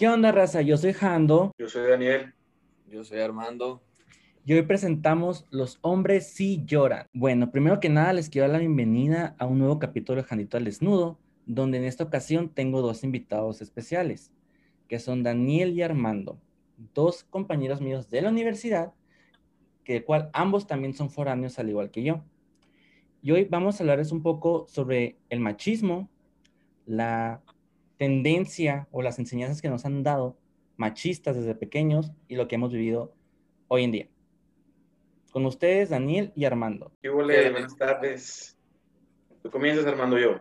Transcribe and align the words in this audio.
¿Qué 0.00 0.08
onda, 0.08 0.32
raza? 0.32 0.62
Yo 0.62 0.78
soy 0.78 0.94
Jando. 0.94 1.52
Yo 1.58 1.68
soy 1.68 1.90
Daniel. 1.90 2.32
Yo 2.88 3.04
soy 3.04 3.20
Armando. 3.20 3.82
Y 4.46 4.54
hoy 4.54 4.62
presentamos 4.62 5.46
Los 5.50 5.78
hombres 5.82 6.26
sí 6.32 6.62
lloran. 6.64 7.06
Bueno, 7.12 7.50
primero 7.50 7.80
que 7.80 7.90
nada 7.90 8.14
les 8.14 8.30
quiero 8.30 8.48
dar 8.48 8.54
la 8.54 8.60
bienvenida 8.60 9.36
a 9.38 9.44
un 9.44 9.58
nuevo 9.58 9.78
capítulo 9.78 10.22
de 10.22 10.26
Jandito 10.26 10.56
al 10.56 10.64
Desnudo, 10.64 11.18
donde 11.44 11.76
en 11.76 11.84
esta 11.84 12.04
ocasión 12.04 12.48
tengo 12.48 12.80
dos 12.80 13.04
invitados 13.04 13.60
especiales, 13.60 14.32
que 14.88 14.98
son 14.98 15.22
Daniel 15.22 15.74
y 15.74 15.82
Armando, 15.82 16.40
dos 16.94 17.24
compañeros 17.24 17.82
míos 17.82 18.08
de 18.08 18.22
la 18.22 18.30
universidad, 18.30 18.94
que 19.84 19.92
de 19.92 20.04
cual 20.04 20.30
ambos 20.32 20.66
también 20.66 20.94
son 20.94 21.10
foráneos 21.10 21.58
al 21.58 21.68
igual 21.68 21.90
que 21.90 22.04
yo. 22.04 22.24
Y 23.20 23.32
hoy 23.32 23.44
vamos 23.44 23.78
a 23.78 23.82
hablarles 23.82 24.12
un 24.12 24.22
poco 24.22 24.64
sobre 24.66 25.18
el 25.28 25.40
machismo, 25.40 26.08
la 26.86 27.42
tendencia 28.00 28.88
o 28.92 29.02
las 29.02 29.18
enseñanzas 29.18 29.60
que 29.60 29.68
nos 29.68 29.84
han 29.84 30.02
dado 30.02 30.38
machistas 30.78 31.36
desde 31.36 31.54
pequeños 31.54 32.12
y 32.28 32.36
lo 32.36 32.48
que 32.48 32.54
hemos 32.54 32.72
vivido 32.72 33.14
hoy 33.68 33.84
en 33.84 33.92
día. 33.92 34.08
Con 35.30 35.44
ustedes, 35.44 35.90
Daniel 35.90 36.32
y 36.34 36.46
Armando. 36.46 36.92
¿Qué 37.02 37.10
huele? 37.10 37.50
Buenas 37.50 37.76
tardes. 37.76 38.58
Tú 39.42 39.50
comienzas, 39.50 39.84
Armando, 39.84 40.18
yo. 40.18 40.40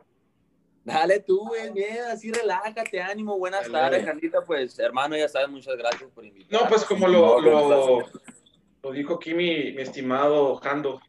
Dale 0.86 1.20
tú, 1.20 1.50
güey, 1.50 1.70
bien, 1.74 1.98
así 2.10 2.32
relájate, 2.32 3.02
ánimo, 3.02 3.38
buenas 3.38 3.70
Dale, 3.70 3.74
tardes. 3.74 4.06
Candita, 4.06 4.42
pues, 4.42 4.80
hermano, 4.80 5.18
ya 5.18 5.28
sabes, 5.28 5.50
muchas 5.50 5.76
gracias 5.76 6.10
por 6.12 6.24
invitarme. 6.24 6.64
No, 6.64 6.70
pues 6.70 6.86
como 6.86 7.10
lo, 7.10 7.42
lo, 7.42 8.00
lo 8.82 8.92
dijo 8.94 9.16
aquí 9.16 9.34
mi, 9.34 9.74
mi 9.74 9.82
estimado 9.82 10.56
Jando, 10.56 11.02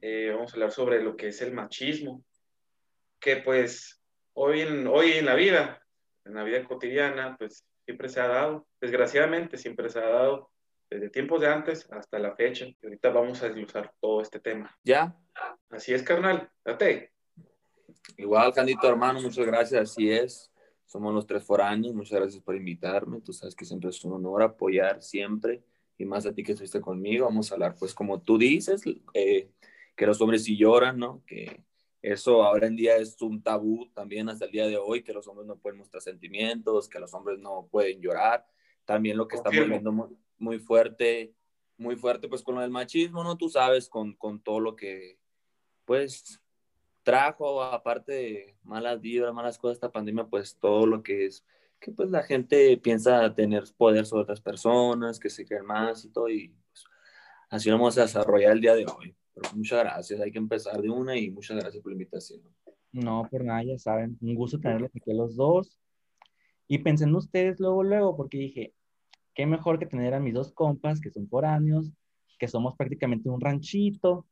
eh, 0.00 0.30
vamos 0.34 0.52
a 0.52 0.54
hablar 0.54 0.72
sobre 0.72 1.02
lo 1.02 1.16
que 1.16 1.28
es 1.28 1.42
el 1.42 1.52
machismo, 1.52 2.24
que 3.20 3.36
pues 3.36 4.00
hoy 4.32 4.62
en, 4.62 4.86
hoy 4.86 5.12
en 5.12 5.26
la 5.26 5.34
vida, 5.34 5.82
en 6.28 6.34
la 6.34 6.44
vida 6.44 6.64
cotidiana, 6.64 7.36
pues 7.38 7.64
siempre 7.84 8.08
se 8.08 8.20
ha 8.20 8.28
dado, 8.28 8.66
desgraciadamente 8.80 9.56
siempre 9.56 9.88
se 9.88 9.98
ha 9.98 10.08
dado, 10.08 10.50
desde 10.90 11.10
tiempos 11.10 11.40
de 11.40 11.48
antes 11.48 11.90
hasta 11.90 12.18
la 12.18 12.34
fecha. 12.36 12.66
Y 12.66 12.76
ahorita 12.82 13.10
vamos 13.10 13.42
a 13.42 13.46
desglosar 13.46 13.92
todo 14.00 14.20
este 14.20 14.40
tema. 14.40 14.74
Ya, 14.84 15.16
Así 15.70 15.92
es, 15.92 16.02
carnal, 16.02 16.50
date. 16.64 17.12
igual, 18.16 18.52
Candito, 18.52 18.88
hermano, 18.88 19.20
muchas 19.20 19.46
gracias, 19.46 19.82
así 19.82 20.10
es. 20.10 20.50
Somos 20.86 21.14
los 21.14 21.26
tres 21.26 21.44
foráneos, 21.44 21.94
muchas 21.94 22.18
gracias 22.18 22.42
por 22.42 22.56
invitarme. 22.56 23.20
Tú 23.20 23.32
sabes 23.32 23.54
que 23.54 23.66
siempre 23.66 23.90
es 23.90 24.02
un 24.04 24.14
honor 24.14 24.42
apoyar 24.42 25.02
siempre, 25.02 25.62
y 25.98 26.04
más 26.06 26.24
a 26.24 26.32
ti 26.32 26.42
que 26.42 26.52
estuviste 26.52 26.80
conmigo. 26.80 27.26
Vamos 27.26 27.50
a 27.50 27.54
hablar, 27.54 27.74
pues, 27.78 27.92
como 27.94 28.20
tú 28.22 28.38
dices, 28.38 28.82
eh, 29.12 29.50
que 29.94 30.06
los 30.06 30.20
hombres 30.20 30.44
sí 30.44 30.56
lloran, 30.56 30.98
¿no? 30.98 31.22
Que 31.26 31.62
eso 32.12 32.42
ahora 32.42 32.66
en 32.66 32.76
día 32.76 32.96
es 32.96 33.20
un 33.22 33.42
tabú 33.42 33.90
también 33.94 34.28
hasta 34.28 34.44
el 34.44 34.50
día 34.50 34.66
de 34.66 34.76
hoy, 34.76 35.02
que 35.02 35.12
los 35.12 35.26
hombres 35.28 35.46
no 35.46 35.56
pueden 35.58 35.78
mostrar 35.78 36.02
sentimientos, 36.02 36.88
que 36.88 37.00
los 37.00 37.12
hombres 37.14 37.38
no 37.38 37.68
pueden 37.70 38.00
llorar. 38.00 38.46
También 38.84 39.16
lo 39.16 39.28
que 39.28 39.36
estamos 39.36 39.56
Confirmo. 39.56 39.74
viendo 39.74 39.92
muy, 39.92 40.16
muy 40.38 40.58
fuerte, 40.58 41.34
muy 41.76 41.96
fuerte, 41.96 42.28
pues 42.28 42.42
con 42.42 42.54
lo 42.54 42.60
del 42.60 42.70
machismo, 42.70 43.22
¿no? 43.22 43.36
Tú 43.36 43.48
sabes, 43.48 43.88
con, 43.88 44.14
con 44.14 44.40
todo 44.40 44.60
lo 44.60 44.76
que, 44.76 45.18
pues, 45.84 46.40
trajo, 47.02 47.62
aparte 47.62 48.12
de 48.12 48.56
malas 48.62 49.00
vibras, 49.00 49.32
malas 49.32 49.58
cosas, 49.58 49.76
esta 49.76 49.90
pandemia, 49.90 50.26
pues 50.26 50.58
todo 50.58 50.86
lo 50.86 51.02
que 51.02 51.26
es, 51.26 51.44
que 51.80 51.92
pues 51.92 52.10
la 52.10 52.22
gente 52.22 52.76
piensa 52.76 53.34
tener 53.34 53.64
poder 53.76 54.04
sobre 54.04 54.24
otras 54.24 54.40
personas, 54.40 55.18
que 55.18 55.30
se 55.30 55.46
creen 55.46 55.64
más 55.64 56.04
y 56.04 56.10
todo, 56.10 56.28
y 56.28 56.48
pues 56.48 56.84
así 57.50 57.70
lo 57.70 57.76
vamos 57.76 57.96
a 57.98 58.02
desarrollar 58.02 58.52
el 58.52 58.60
día 58.60 58.74
de 58.74 58.86
hoy. 58.86 59.17
Pero 59.40 59.54
muchas 59.54 59.80
gracias, 59.80 60.20
hay 60.20 60.30
que 60.32 60.38
empezar 60.38 60.80
de 60.80 60.90
una 60.90 61.16
y 61.16 61.30
muchas 61.30 61.56
gracias 61.58 61.82
por 61.82 61.92
la 61.92 61.94
invitación. 61.94 62.40
No, 62.92 63.28
por 63.30 63.44
nada, 63.44 63.62
ya 63.62 63.78
saben, 63.78 64.18
un 64.20 64.34
gusto 64.34 64.58
tenerlos 64.58 64.90
aquí 64.94 65.10
a 65.10 65.14
los 65.14 65.36
dos. 65.36 65.78
Y 66.66 66.78
pensé 66.78 67.04
en 67.04 67.14
ustedes 67.14 67.60
luego, 67.60 67.82
luego, 67.82 68.16
porque 68.16 68.38
dije, 68.38 68.74
qué 69.34 69.46
mejor 69.46 69.78
que 69.78 69.86
tener 69.86 70.14
a 70.14 70.20
mis 70.20 70.34
dos 70.34 70.52
compas 70.52 71.00
que 71.00 71.10
son 71.10 71.28
foráneos, 71.28 71.92
que 72.38 72.48
somos 72.48 72.74
prácticamente 72.76 73.28
un 73.28 73.40
ranchito, 73.40 74.26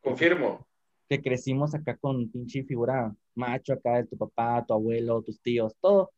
Confirmo. 0.00 0.66
que 1.08 1.20
crecimos 1.20 1.74
acá 1.74 1.96
con 1.96 2.30
pinche 2.30 2.62
figura 2.64 3.14
macho 3.34 3.72
acá 3.72 3.96
de 3.96 4.04
tu 4.06 4.16
papá, 4.16 4.64
tu 4.66 4.72
abuelo, 4.74 5.22
tus 5.22 5.40
tíos, 5.40 5.74
todo. 5.80 6.12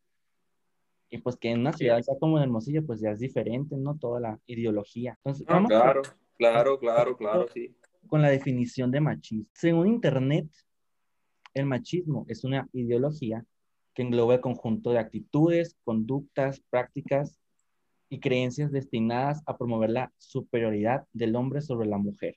Y 1.11 1.19
pues 1.19 1.37
que 1.37 1.51
en 1.51 1.61
una 1.61 1.73
ciudad 1.73 1.97
acá 1.99 2.13
como 2.21 2.37
en 2.37 2.45
Hermosillo, 2.45 2.85
pues 2.85 3.01
ya 3.01 3.11
es 3.13 3.19
diferente, 3.21 3.77
¿no? 3.77 3.97
Toda 3.99 4.21
la 4.21 4.39
ideología. 4.47 5.15
Entonces, 5.25 5.47
Ah, 5.49 5.55
vamos 5.55 5.69
claro, 5.71 6.03
claro, 6.39 6.79
claro, 6.79 7.17
claro, 7.17 7.47
sí. 7.53 7.75
Con 8.09 8.23
la 8.23 8.31
definición 8.31 8.91
de 8.91 9.01
machismo. 9.01 9.47
Según 9.53 9.87
Internet, 9.87 10.49
el 11.55 11.67
machismo 11.67 12.25
es 12.29 12.45
una 12.45 12.69
ideología 12.73 13.45
que 13.95 14.03
engloba 14.03 14.35
el 14.35 14.41
conjunto 14.41 14.91
de 14.91 14.99
actitudes, 14.99 15.77
conductas, 15.85 16.61
prácticas 16.71 17.39
y 18.09 18.21
creencias 18.21 18.73
destinadas 18.73 19.43
a 19.47 19.57
promover 19.57 19.91
la 19.91 20.13
superioridad 20.19 21.05
del 21.13 21.37
hombre 21.37 21.61
sobre 21.61 21.89
la 21.89 21.99
mujer. 21.99 22.37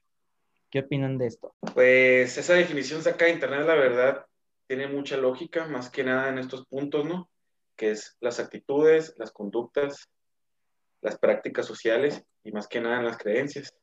¿Qué 0.69 0.79
opinan 0.79 1.17
de 1.17 1.27
esto? 1.27 1.53
Pues 1.73 2.37
esa 2.37 2.53
definición 2.53 3.01
saca 3.01 3.25
de 3.25 3.31
internet, 3.31 3.65
la 3.65 3.75
verdad, 3.75 4.25
tiene 4.67 4.87
mucha 4.87 5.17
lógica, 5.17 5.67
más 5.67 5.89
que 5.89 6.03
nada 6.03 6.29
en 6.29 6.39
estos 6.39 6.65
puntos, 6.65 7.05
¿no? 7.05 7.29
Que 7.75 7.91
es 7.91 8.17
las 8.21 8.39
actitudes, 8.39 9.13
las 9.17 9.31
conductas, 9.31 10.09
las 11.01 11.17
prácticas 11.17 11.65
sociales 11.65 12.23
y 12.43 12.51
más 12.51 12.67
que 12.67 12.79
nada 12.79 12.99
en 12.99 13.05
las 13.05 13.17
creencias, 13.17 13.75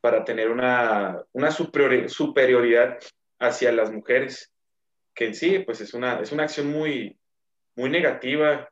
para 0.00 0.24
tener 0.24 0.50
una, 0.50 1.22
una 1.32 1.48
superiori- 1.50 2.08
superioridad 2.08 2.98
hacia 3.38 3.72
las 3.72 3.92
mujeres, 3.92 4.52
que 5.14 5.26
en 5.26 5.34
sí, 5.34 5.58
pues 5.60 5.80
es 5.80 5.94
una, 5.94 6.20
es 6.20 6.32
una 6.32 6.44
acción 6.44 6.70
muy, 6.70 7.18
muy 7.76 7.90
negativa, 7.90 8.68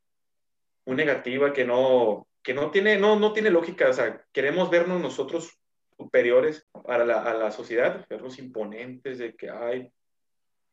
muy 0.87 0.97
negativa, 0.97 1.53
que 1.53 1.65
no, 1.65 2.27
que 2.43 2.55
no 2.55 2.71
tiene, 2.71 2.99
no, 2.99 3.19
no 3.19 3.33
tiene 3.33 3.51
lógica, 3.51 3.89
o 3.89 3.93
sea, 3.93 4.25
queremos 4.33 4.71
vernos 4.71 5.01
nosotros 5.01 5.59
superiores 5.97 6.67
para 6.85 7.05
la, 7.05 7.23
a 7.23 7.35
la 7.35 7.51
sociedad, 7.51 8.07
vernos 8.09 8.39
imponentes 8.39 9.19
de 9.19 9.35
que, 9.35 9.51
ay, 9.51 9.91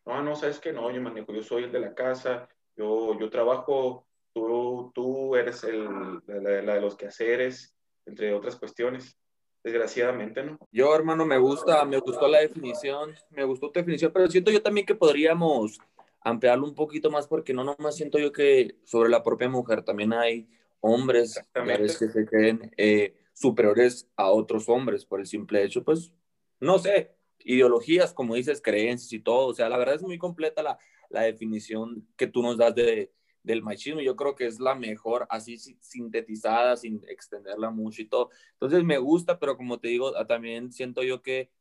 no, 0.05 0.21
no, 0.21 0.35
sabes 0.35 0.59
que 0.59 0.71
no, 0.71 0.91
yo 0.91 1.01
manejo, 1.01 1.33
yo 1.33 1.41
soy 1.41 1.63
el 1.63 1.71
de 1.71 1.79
la 1.79 1.93
casa, 1.95 2.47
yo, 2.77 3.17
yo 3.19 3.29
trabajo, 3.29 4.05
tú, 4.33 4.91
tú 4.93 5.35
eres 5.35 5.63
el, 5.63 5.85
la- 6.27 6.61
la 6.61 6.73
de 6.75 6.81
los 6.81 6.95
quehaceres, 6.95 7.75
entre 8.05 8.33
otras 8.33 8.55
cuestiones, 8.55 9.17
desgraciadamente, 9.65 10.43
¿no? 10.43 10.59
Yo, 10.71 10.95
hermano, 10.95 11.25
me 11.25 11.39
gusta, 11.39 11.83
me 11.85 11.97
gustó 11.97 12.27
la 12.27 12.39
definición, 12.39 13.15
me 13.31 13.43
gustó 13.43 13.71
tu 13.71 13.79
definición, 13.79 14.11
pero 14.13 14.29
siento 14.29 14.51
yo 14.51 14.61
también 14.61 14.85
que 14.85 14.93
podríamos 14.93 15.79
ampliarlo 16.21 16.67
un 16.67 16.75
poquito 16.75 17.09
más 17.09 17.27
porque 17.27 17.51
no 17.51 17.63
nomás 17.63 17.95
siento 17.95 18.19
yo 18.19 18.31
que 18.31 18.77
sobre 18.83 19.09
la 19.09 19.23
propia 19.23 19.49
mujer 19.49 19.81
también 19.81 20.13
hay 20.13 20.47
hombres 20.81 21.43
que 21.51 21.89
se 21.89 22.25
creen 22.27 22.71
eh, 22.77 23.15
superiores 23.33 24.07
a 24.15 24.29
otros 24.29 24.69
hombres 24.69 25.03
por 25.03 25.19
el 25.19 25.25
simple 25.25 25.63
hecho, 25.63 25.83
pues, 25.83 26.11
no 26.59 26.77
sé, 26.77 27.15
ideologías, 27.39 28.13
como 28.13 28.35
dices, 28.35 28.61
creencias 28.61 29.13
y 29.13 29.19
todo, 29.19 29.47
o 29.47 29.53
sea, 29.55 29.67
la 29.67 29.79
verdad 29.79 29.95
es 29.95 30.03
muy 30.03 30.19
completa 30.19 30.61
la, 30.61 30.77
la 31.09 31.23
definición 31.23 32.07
que 32.15 32.27
tú 32.27 32.43
nos 32.43 32.57
das 32.57 32.75
de, 32.75 33.11
del 33.45 33.61
machismo, 33.61 34.01
yo 34.01 34.15
creo 34.15 34.35
que 34.35 34.47
es 34.47 34.59
la 34.59 34.75
mejor, 34.75 35.27
así 35.29 35.57
si- 35.57 35.77
sintetizada, 35.79 36.75
sin 36.75 37.01
extenderla 37.07 37.69
mucho 37.69 38.01
y 38.01 38.07
todo. 38.07 38.29
Entonces 38.53 38.83
me 38.83 38.97
gusta, 38.97 39.39
pero 39.39 39.55
como 39.55 39.79
te 39.79 39.87
digo, 39.89 40.15
ah, 40.17 40.25
también 40.25 40.71
siento 40.71 41.03
yo 41.03 41.21
que 41.21 41.51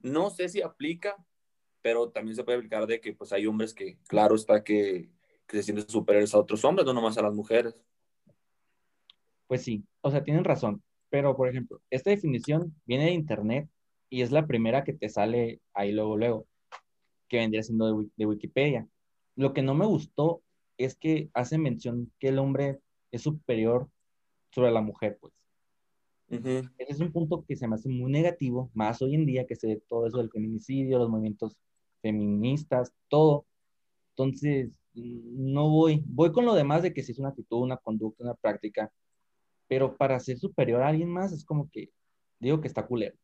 no 0.00 0.30
sé 0.30 0.48
si 0.48 0.62
aplica, 0.62 1.16
pero 1.82 2.10
también 2.10 2.34
se 2.36 2.44
puede 2.44 2.58
aplicar 2.58 2.86
de 2.86 3.00
que 3.00 3.12
pues 3.12 3.32
hay 3.32 3.46
hombres 3.46 3.74
que, 3.74 3.98
claro 4.08 4.34
está 4.34 4.64
que, 4.64 5.10
que 5.46 5.58
se 5.58 5.62
sienten 5.62 5.88
superiores 5.88 6.34
a 6.34 6.38
otros 6.38 6.64
hombres, 6.64 6.86
no 6.86 6.92
nomás 6.94 7.18
a 7.18 7.22
las 7.22 7.34
mujeres. 7.34 7.76
Pues 9.46 9.62
sí, 9.62 9.84
o 10.00 10.10
sea, 10.10 10.24
tienen 10.24 10.44
razón. 10.44 10.82
Pero, 11.08 11.36
por 11.36 11.48
ejemplo, 11.48 11.80
esta 11.90 12.10
definición 12.10 12.74
viene 12.84 13.04
de 13.06 13.12
Internet 13.12 13.68
y 14.10 14.22
es 14.22 14.32
la 14.32 14.46
primera 14.46 14.84
que 14.84 14.92
te 14.92 15.08
sale 15.08 15.60
ahí 15.72 15.92
luego, 15.92 16.16
luego, 16.16 16.46
que 17.28 17.38
vendría 17.38 17.62
siendo 17.62 17.86
de, 18.02 18.08
de 18.16 18.26
Wikipedia. 18.26 18.88
Lo 19.36 19.52
que 19.52 19.62
no 19.62 19.74
me 19.74 19.86
gustó 19.86 20.42
es 20.78 20.96
que 20.96 21.30
hace 21.34 21.58
mención 21.58 22.12
que 22.18 22.28
el 22.28 22.38
hombre 22.38 22.80
es 23.10 23.22
superior 23.22 23.88
sobre 24.50 24.70
la 24.70 24.80
mujer, 24.80 25.18
pues. 25.20 25.32
Ujú. 26.28 26.68
Ese 26.78 26.92
es 26.92 27.00
un 27.00 27.12
punto 27.12 27.44
que 27.46 27.56
se 27.56 27.68
me 27.68 27.76
hace 27.76 27.88
muy 27.88 28.10
negativo, 28.10 28.70
más 28.74 29.00
hoy 29.00 29.14
en 29.14 29.26
día 29.26 29.46
que 29.46 29.54
se 29.54 29.68
ve 29.68 29.82
todo 29.88 30.06
eso 30.06 30.18
del 30.18 30.30
feminicidio, 30.30 30.98
los 30.98 31.08
movimientos 31.08 31.56
feministas, 32.02 32.92
todo. 33.08 33.46
Entonces, 34.10 34.80
no 34.94 35.68
voy, 35.68 36.02
voy 36.06 36.32
con 36.32 36.44
lo 36.44 36.54
demás 36.54 36.82
de 36.82 36.92
que 36.92 37.02
si 37.02 37.12
es 37.12 37.18
una 37.18 37.28
actitud, 37.28 37.62
una 37.62 37.76
conducta, 37.76 38.24
una 38.24 38.34
práctica, 38.34 38.90
pero 39.68 39.96
para 39.96 40.18
ser 40.20 40.38
superior 40.38 40.82
a 40.82 40.88
alguien 40.88 41.10
más 41.10 41.32
es 41.32 41.44
como 41.44 41.68
que 41.70 41.90
digo 42.40 42.60
que 42.60 42.68
está 42.68 42.86
culero. 42.86 43.16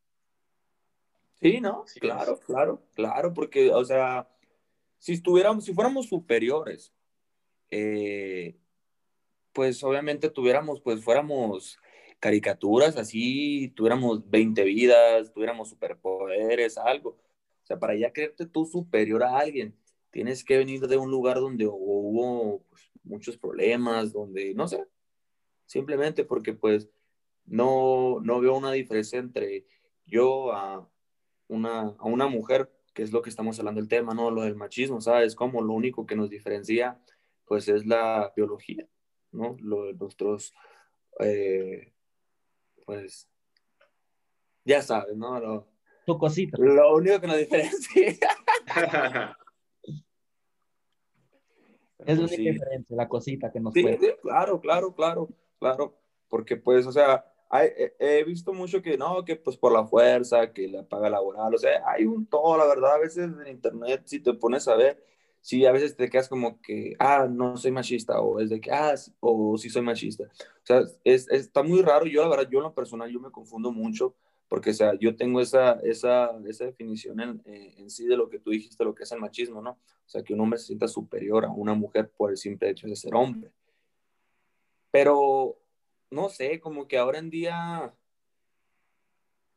Sí, 1.41 1.61
¿no? 1.61 1.85
Sí, 1.87 1.99
claro, 1.99 2.39
claro, 2.39 2.83
claro, 2.95 3.33
porque, 3.35 3.71
o 3.71 3.85
sea, 3.85 4.29
si 4.99 5.15
estuviéramos, 5.15 5.65
si 5.65 5.75
fuéramos 5.75 6.07
superiores, 6.07 6.93
eh, 7.73 8.55
pues 9.55 9.83
obviamente 9.83 10.29
tuviéramos, 10.29 10.83
pues 10.83 11.03
fuéramos 11.03 11.79
caricaturas 12.21 12.99
así, 12.99 13.73
tuviéramos 13.75 14.29
20 14.31 14.63
vidas, 14.65 15.33
tuviéramos 15.33 15.71
superpoderes, 15.71 16.77
algo. 16.77 17.11
O 17.11 17.67
sea, 17.67 17.79
para 17.79 17.97
ya 17.97 18.13
creerte 18.13 18.47
tú 18.47 18.67
superior 18.67 19.23
a 19.23 19.39
alguien, 19.39 19.75
tienes 20.11 20.45
que 20.45 20.59
venir 20.59 20.87
de 20.87 20.99
un 20.99 21.11
lugar 21.11 21.41
donde 21.41 21.67
hubo 21.67 22.63
pues, 22.69 22.91
muchos 23.05 23.39
problemas, 23.39 24.13
donde, 24.13 24.53
no 24.55 24.69
sé, 24.69 24.85
simplemente 25.65 26.25
porque 26.25 26.53
pues 26.53 26.91
no, 27.47 28.21
no 28.21 28.41
veo 28.41 28.55
una 28.55 28.73
diferencia 28.73 29.19
entre 29.19 29.67
yo 30.05 30.53
a 30.53 30.87
una, 31.49 31.95
a 31.99 32.05
una 32.05 32.27
mujer, 32.27 32.71
que 32.93 33.03
es 33.03 33.13
lo 33.13 33.23
que 33.23 33.31
estamos 33.31 33.59
hablando 33.59 33.81
del 33.81 33.89
tema, 33.89 34.13
¿no? 34.13 34.31
Lo 34.31 34.43
del 34.43 34.57
machismo, 34.57 35.01
¿sabes? 35.01 35.35
Como 35.35 35.63
lo 35.63 35.73
único 35.73 36.07
que 36.07 36.17
nos 36.17 36.29
diferencia, 36.29 37.01
pues 37.47 37.69
es 37.69 37.87
la 37.87 38.33
biología, 38.37 38.87
¿no? 39.33 39.57
Lo 39.61 39.85
de 39.85 39.95
nuestros, 39.95 40.55
eh, 41.21 41.93
pues, 42.85 43.29
ya 44.65 44.83
sabes, 44.83 45.17
¿no? 45.17 45.39
Lo, 45.41 45.73
tu 46.05 46.19
cosita. 46.19 46.57
Lo 46.59 46.95
único 46.95 47.21
que 47.21 47.27
nos 47.27 47.39
diferencia. 47.39 48.07
es 51.99 52.19
la 52.19 52.25
única 52.25 52.37
diferencia, 52.37 52.97
la 52.97 53.09
cosita 53.09 53.53
que 53.53 53.61
nos 53.61 53.73
sí, 53.75 53.85
claro, 54.21 54.61
claro, 54.61 54.95
claro, 54.95 55.29
claro. 55.59 55.99
Porque 56.29 56.57
pues, 56.57 56.87
o 56.87 56.93
sea, 56.93 57.25
he 57.99 58.25
visto 58.25 58.53
mucho 58.53 58.83
que 58.83 58.97
no, 58.97 59.25
que 59.25 59.37
pues 59.37 59.57
por 59.57 59.73
la 59.73 59.85
fuerza, 59.87 60.53
que 60.53 60.67
la 60.69 60.83
paga 60.83 61.11
laboral, 61.11 61.55
o 61.55 61.59
sea, 61.59 61.83
hay 61.87 62.05
un 62.05 62.27
todo, 62.27 62.57
la 62.57 62.67
verdad, 62.67 62.95
a 62.95 62.99
veces 62.99 63.31
en 63.31 63.47
internet, 63.47 64.03
si 64.07 64.21
te 64.21 64.33
pones 64.35 64.67
a 64.69 64.75
ver, 64.75 65.05
sí, 65.43 65.67
a 65.67 65.73
veces 65.73 65.97
te 65.97 66.09
quedas 66.09 66.29
como 66.29 66.63
que, 66.63 66.95
ah, 66.99 67.27
no 67.29 67.57
soy 67.57 67.73
machista, 67.73 68.21
o 68.21 68.41
es 68.41 68.49
de 68.49 68.61
que, 68.61 68.71
ah, 68.71 68.95
o 69.21 69.59
sí 69.59 69.69
soy 69.69 69.83
machista. 69.83 70.25
O 70.25 70.67
sea, 70.67 70.83
es, 71.05 71.29
está 71.31 71.63
muy 71.63 71.83
raro, 71.83 72.07
yo 72.07 72.23
la 72.23 72.29
verdad, 72.29 72.49
yo 72.51 72.61
en 72.61 72.65
lo 72.65 72.75
personal, 72.75 73.11
yo 73.11 73.21
me 73.21 73.31
confundo 73.31 73.73
mucho, 73.73 74.15
porque, 74.49 74.71
o 74.71 74.75
sea, 74.75 74.95
yo 74.99 75.17
tengo 75.17 75.41
esa, 75.41 75.81
esa, 75.83 76.31
esa 76.47 76.65
definición 76.67 77.21
en, 77.21 77.43
eh, 77.45 77.75
en, 77.79 77.91
sí 77.91 78.07
de 78.07 78.17
lo 78.17 78.29
que 78.29 78.39
tú 78.39 78.51
dijiste, 78.51 78.85
lo 78.85 78.95
que 78.95 79.03
es 79.03 79.13
el 79.13 79.21
machismo, 79.21 79.61
¿no? 79.61 79.71
O 79.73 80.09
sea, 80.09 80.23
que 80.23 80.33
un 80.33 80.41
hombre 80.41 80.59
se 80.59 80.67
sienta 80.67 80.89
superior 80.89 81.45
a 81.45 81.51
una 81.51 81.75
mujer 81.75 82.11
por 82.11 82.31
el 82.31 82.37
simple 82.37 82.71
hecho 82.71 82.87
de 82.87 82.97
ser 82.97 83.15
hombre. 83.15 83.51
Pero 84.91 85.59
no 86.11 86.29
sé, 86.29 86.61
como 86.61 86.87
que 86.87 86.99
ahora 86.99 87.19
en 87.19 87.31
día, 87.31 87.95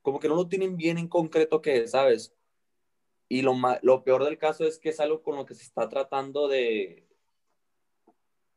como 0.01 0.19
que 0.19 0.29
no 0.29 0.35
lo 0.35 0.47
tienen 0.47 0.77
bien 0.77 0.97
en 0.97 1.09
concreto 1.09 1.61
que, 1.61 1.87
¿sabes? 1.87 2.34
Y 3.27 3.41
lo, 3.41 3.55
lo 3.81 4.03
peor 4.03 4.23
del 4.23 4.37
caso 4.37 4.65
es 4.65 4.77
que 4.77 4.89
es 4.89 4.99
algo 4.99 5.23
con 5.23 5.35
lo 5.35 5.45
que 5.45 5.55
se 5.55 5.63
está 5.63 5.89
tratando 5.89 6.47
de, 6.47 7.07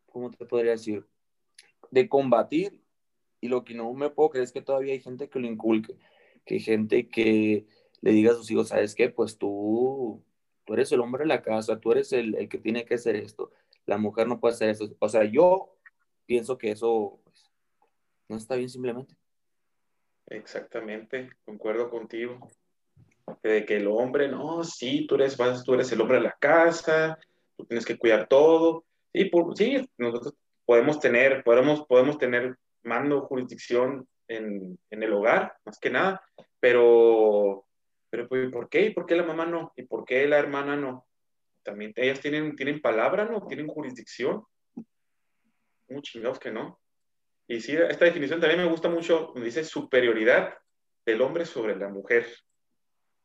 ¿cómo 0.06 0.30
te 0.30 0.44
podría 0.44 0.72
decir? 0.72 1.06
De 1.90 2.08
combatir. 2.08 2.82
Y 3.40 3.48
lo 3.48 3.64
que 3.64 3.74
no 3.74 3.92
me 3.94 4.10
puedo 4.10 4.30
creer 4.30 4.44
es 4.44 4.52
que 4.52 4.62
todavía 4.62 4.92
hay 4.92 5.00
gente 5.00 5.28
que 5.28 5.38
lo 5.38 5.46
inculque, 5.46 5.96
que 6.44 6.54
hay 6.54 6.60
gente 6.60 7.08
que 7.08 7.66
le 8.00 8.10
diga 8.10 8.32
a 8.32 8.34
sus 8.34 8.50
hijos, 8.50 8.68
¿sabes 8.68 8.96
qué? 8.96 9.10
Pues 9.10 9.38
tú, 9.38 10.24
tú 10.64 10.74
eres 10.74 10.90
el 10.90 11.00
hombre 11.00 11.22
de 11.22 11.28
la 11.28 11.42
casa, 11.42 11.78
tú 11.78 11.92
eres 11.92 12.12
el, 12.12 12.34
el 12.34 12.48
que 12.48 12.58
tiene 12.58 12.84
que 12.84 12.94
hacer 12.94 13.14
esto, 13.14 13.52
la 13.86 13.96
mujer 13.96 14.26
no 14.26 14.40
puede 14.40 14.54
hacer 14.54 14.70
eso. 14.70 14.92
O 14.98 15.08
sea, 15.08 15.24
yo 15.24 15.76
pienso 16.26 16.58
que 16.58 16.72
eso 16.72 17.20
no 18.28 18.36
está 18.36 18.56
bien 18.56 18.68
simplemente. 18.68 19.14
Exactamente, 20.26 21.30
concuerdo 21.44 21.88
contigo. 21.90 22.38
De 23.42 23.64
que 23.64 23.76
el 23.76 23.86
hombre, 23.86 24.28
no, 24.28 24.64
sí, 24.64 25.06
tú 25.06 25.14
eres, 25.14 25.36
tú 25.64 25.74
eres 25.74 25.92
el 25.92 26.00
hombre 26.00 26.18
de 26.18 26.24
la 26.24 26.36
casa, 26.38 27.18
tú 27.56 27.64
tienes 27.64 27.86
que 27.86 27.98
cuidar 27.98 28.26
todo. 28.28 28.84
Sí, 29.12 29.26
por, 29.26 29.56
sí, 29.56 29.88
nosotros 29.96 30.34
podemos 30.64 31.00
tener, 31.00 31.42
podemos, 31.44 31.86
podemos 31.86 32.18
tener 32.18 32.56
mando, 32.82 33.22
jurisdicción 33.22 34.06
en, 34.28 34.78
en 34.90 35.02
el 35.02 35.12
hogar, 35.12 35.54
más 35.64 35.78
que 35.78 35.90
nada, 35.90 36.22
pero, 36.60 37.64
pero 38.10 38.28
pues, 38.28 38.50
¿por 38.50 38.68
qué? 38.68 38.82
¿Y 38.82 38.90
por 38.90 39.06
qué 39.06 39.16
la 39.16 39.24
mamá 39.24 39.46
no? 39.46 39.72
¿Y 39.76 39.84
por 39.84 40.04
qué 40.04 40.26
la 40.26 40.38
hermana 40.38 40.76
no? 40.76 41.06
También 41.62 41.92
ellas 41.96 42.20
tienen, 42.20 42.56
tienen 42.56 42.80
palabra, 42.80 43.24
¿no? 43.24 43.46
Tienen 43.46 43.68
jurisdicción. 43.68 44.44
Muy 45.88 46.02
chingados 46.02 46.38
que 46.38 46.50
no. 46.50 46.80
Y 47.46 47.60
sí, 47.60 47.76
esta 47.76 48.04
definición 48.04 48.40
también 48.40 48.60
me 48.60 48.70
gusta 48.70 48.88
mucho, 48.88 49.32
dice 49.36 49.64
superioridad 49.64 50.54
del 51.06 51.22
hombre 51.22 51.46
sobre 51.46 51.76
la 51.76 51.88
mujer. 51.88 52.26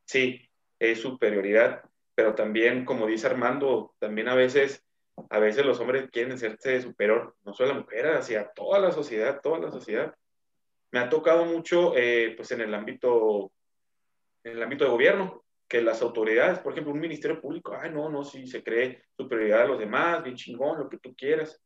Sí, 0.04 0.48
es 0.78 1.00
superioridad, 1.00 1.82
pero 2.14 2.34
también, 2.34 2.84
como 2.84 3.06
dice 3.06 3.26
Armando, 3.26 3.94
también 3.98 4.28
a 4.28 4.34
veces, 4.34 4.84
a 5.30 5.38
veces 5.38 5.64
los 5.64 5.80
hombres 5.80 6.10
quieren 6.10 6.32
hacerse 6.32 6.80
superior, 6.82 7.36
no 7.44 7.54
solo 7.54 7.70
a 7.70 7.74
la 7.74 7.80
mujer, 7.80 8.06
hacia 8.08 8.48
toda 8.50 8.78
la 8.78 8.92
sociedad, 8.92 9.40
toda 9.42 9.58
la 9.58 9.70
sociedad. 9.70 10.14
Me 10.92 11.00
ha 11.00 11.08
tocado 11.08 11.44
mucho, 11.44 11.96
eh, 11.96 12.34
pues, 12.36 12.50
en 12.52 12.60
el 12.60 12.74
ámbito, 12.74 13.50
en 14.44 14.52
el 14.52 14.62
ámbito 14.62 14.84
de 14.84 14.90
gobierno, 14.90 15.44
que 15.66 15.80
las 15.82 16.02
autoridades, 16.02 16.58
por 16.58 16.72
ejemplo, 16.72 16.92
un 16.92 17.00
ministerio 17.00 17.40
público, 17.40 17.76
ay, 17.76 17.90
no, 17.90 18.08
no, 18.08 18.22
sí, 18.22 18.46
se 18.46 18.62
cree 18.62 19.02
superioridad 19.16 19.62
a 19.62 19.66
los 19.66 19.78
demás, 19.78 20.22
bien 20.22 20.36
chingón, 20.36 20.78
lo 20.78 20.88
que 20.88 20.98
tú 20.98 21.14
quieras. 21.16 21.60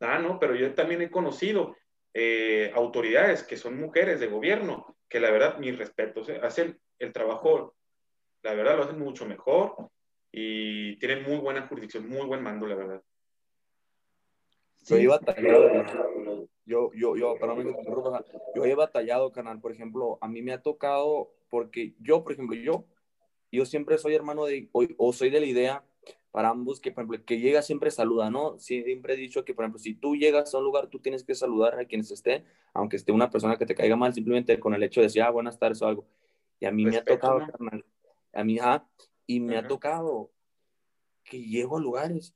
Ah, 0.00 0.18
no, 0.18 0.38
pero 0.38 0.54
yo 0.54 0.74
también 0.74 1.02
he 1.02 1.10
conocido 1.10 1.76
eh, 2.12 2.72
autoridades 2.74 3.44
que 3.44 3.56
son 3.56 3.78
mujeres 3.78 4.18
de 4.18 4.26
gobierno, 4.26 4.96
que 5.08 5.20
la 5.20 5.30
verdad, 5.30 5.58
mis 5.58 5.78
respetos, 5.78 6.28
eh, 6.28 6.40
hacen 6.42 6.80
el 7.00 7.12
trabajo, 7.12 7.74
la 8.42 8.54
verdad 8.54 8.76
lo 8.76 8.84
hacen 8.84 8.98
mucho 8.98 9.26
mejor 9.26 9.90
y 10.30 10.96
tienen 10.98 11.24
muy 11.24 11.38
buena 11.38 11.66
jurisdicción, 11.66 12.08
muy 12.08 12.24
buen 12.26 12.42
mando, 12.42 12.66
la 12.66 12.76
verdad. 12.76 13.02
Yo 14.86 14.96
he 14.96 15.06
batallado, 15.08 15.68
yo, 16.64 16.90
yo, 16.94 17.16
yo, 17.16 17.36
yo 18.54 18.64
he 18.64 18.74
batallado, 18.74 19.32
canal, 19.32 19.60
por 19.60 19.72
ejemplo, 19.72 20.18
a 20.20 20.28
mí 20.28 20.40
me 20.40 20.52
ha 20.52 20.62
tocado, 20.62 21.32
porque 21.48 21.94
yo, 22.00 22.22
por 22.22 22.32
ejemplo, 22.32 22.56
yo, 22.56 22.84
yo 23.50 23.66
siempre 23.66 23.98
soy 23.98 24.14
hermano 24.14 24.46
de, 24.46 24.68
o, 24.72 24.86
o 24.96 25.12
soy 25.12 25.30
de 25.30 25.40
la 25.40 25.46
idea 25.46 25.84
para 26.30 26.50
ambos 26.50 26.80
que, 26.80 26.92
por 26.92 27.04
ejemplo, 27.04 27.24
que 27.26 27.40
llega 27.40 27.60
siempre 27.60 27.90
saluda, 27.90 28.30
¿no? 28.30 28.58
Siempre 28.58 29.14
he 29.14 29.16
dicho 29.16 29.44
que, 29.44 29.52
por 29.52 29.64
ejemplo, 29.64 29.80
si 29.80 29.94
tú 29.94 30.16
llegas 30.16 30.54
a 30.54 30.58
un 30.58 30.64
lugar, 30.64 30.86
tú 30.88 31.00
tienes 31.00 31.24
que 31.24 31.34
saludar 31.34 31.78
a 31.78 31.84
quienes 31.84 32.10
estén, 32.10 32.44
aunque 32.72 32.96
esté 32.96 33.12
una 33.12 33.30
persona 33.30 33.56
que 33.56 33.66
te 33.66 33.74
caiga 33.74 33.96
mal, 33.96 34.14
simplemente 34.14 34.58
con 34.60 34.74
el 34.74 34.82
hecho 34.82 35.00
de 35.00 35.06
decir, 35.06 35.22
ah, 35.22 35.30
buenas 35.30 35.58
tardes 35.58 35.82
o 35.82 35.86
algo. 35.86 36.06
Y 36.60 36.66
a 36.66 36.70
mí 36.70 36.84
me 36.84 36.98
ha 36.98 37.04
tocado, 37.04 37.40
a 38.32 38.44
mí, 38.44 38.58
ah, 38.60 38.86
y 39.26 39.40
me 39.40 39.56
ha 39.56 39.66
tocado 39.66 40.30
que 41.24 41.42
llego 41.42 41.78
a 41.78 41.80
lugares 41.80 42.34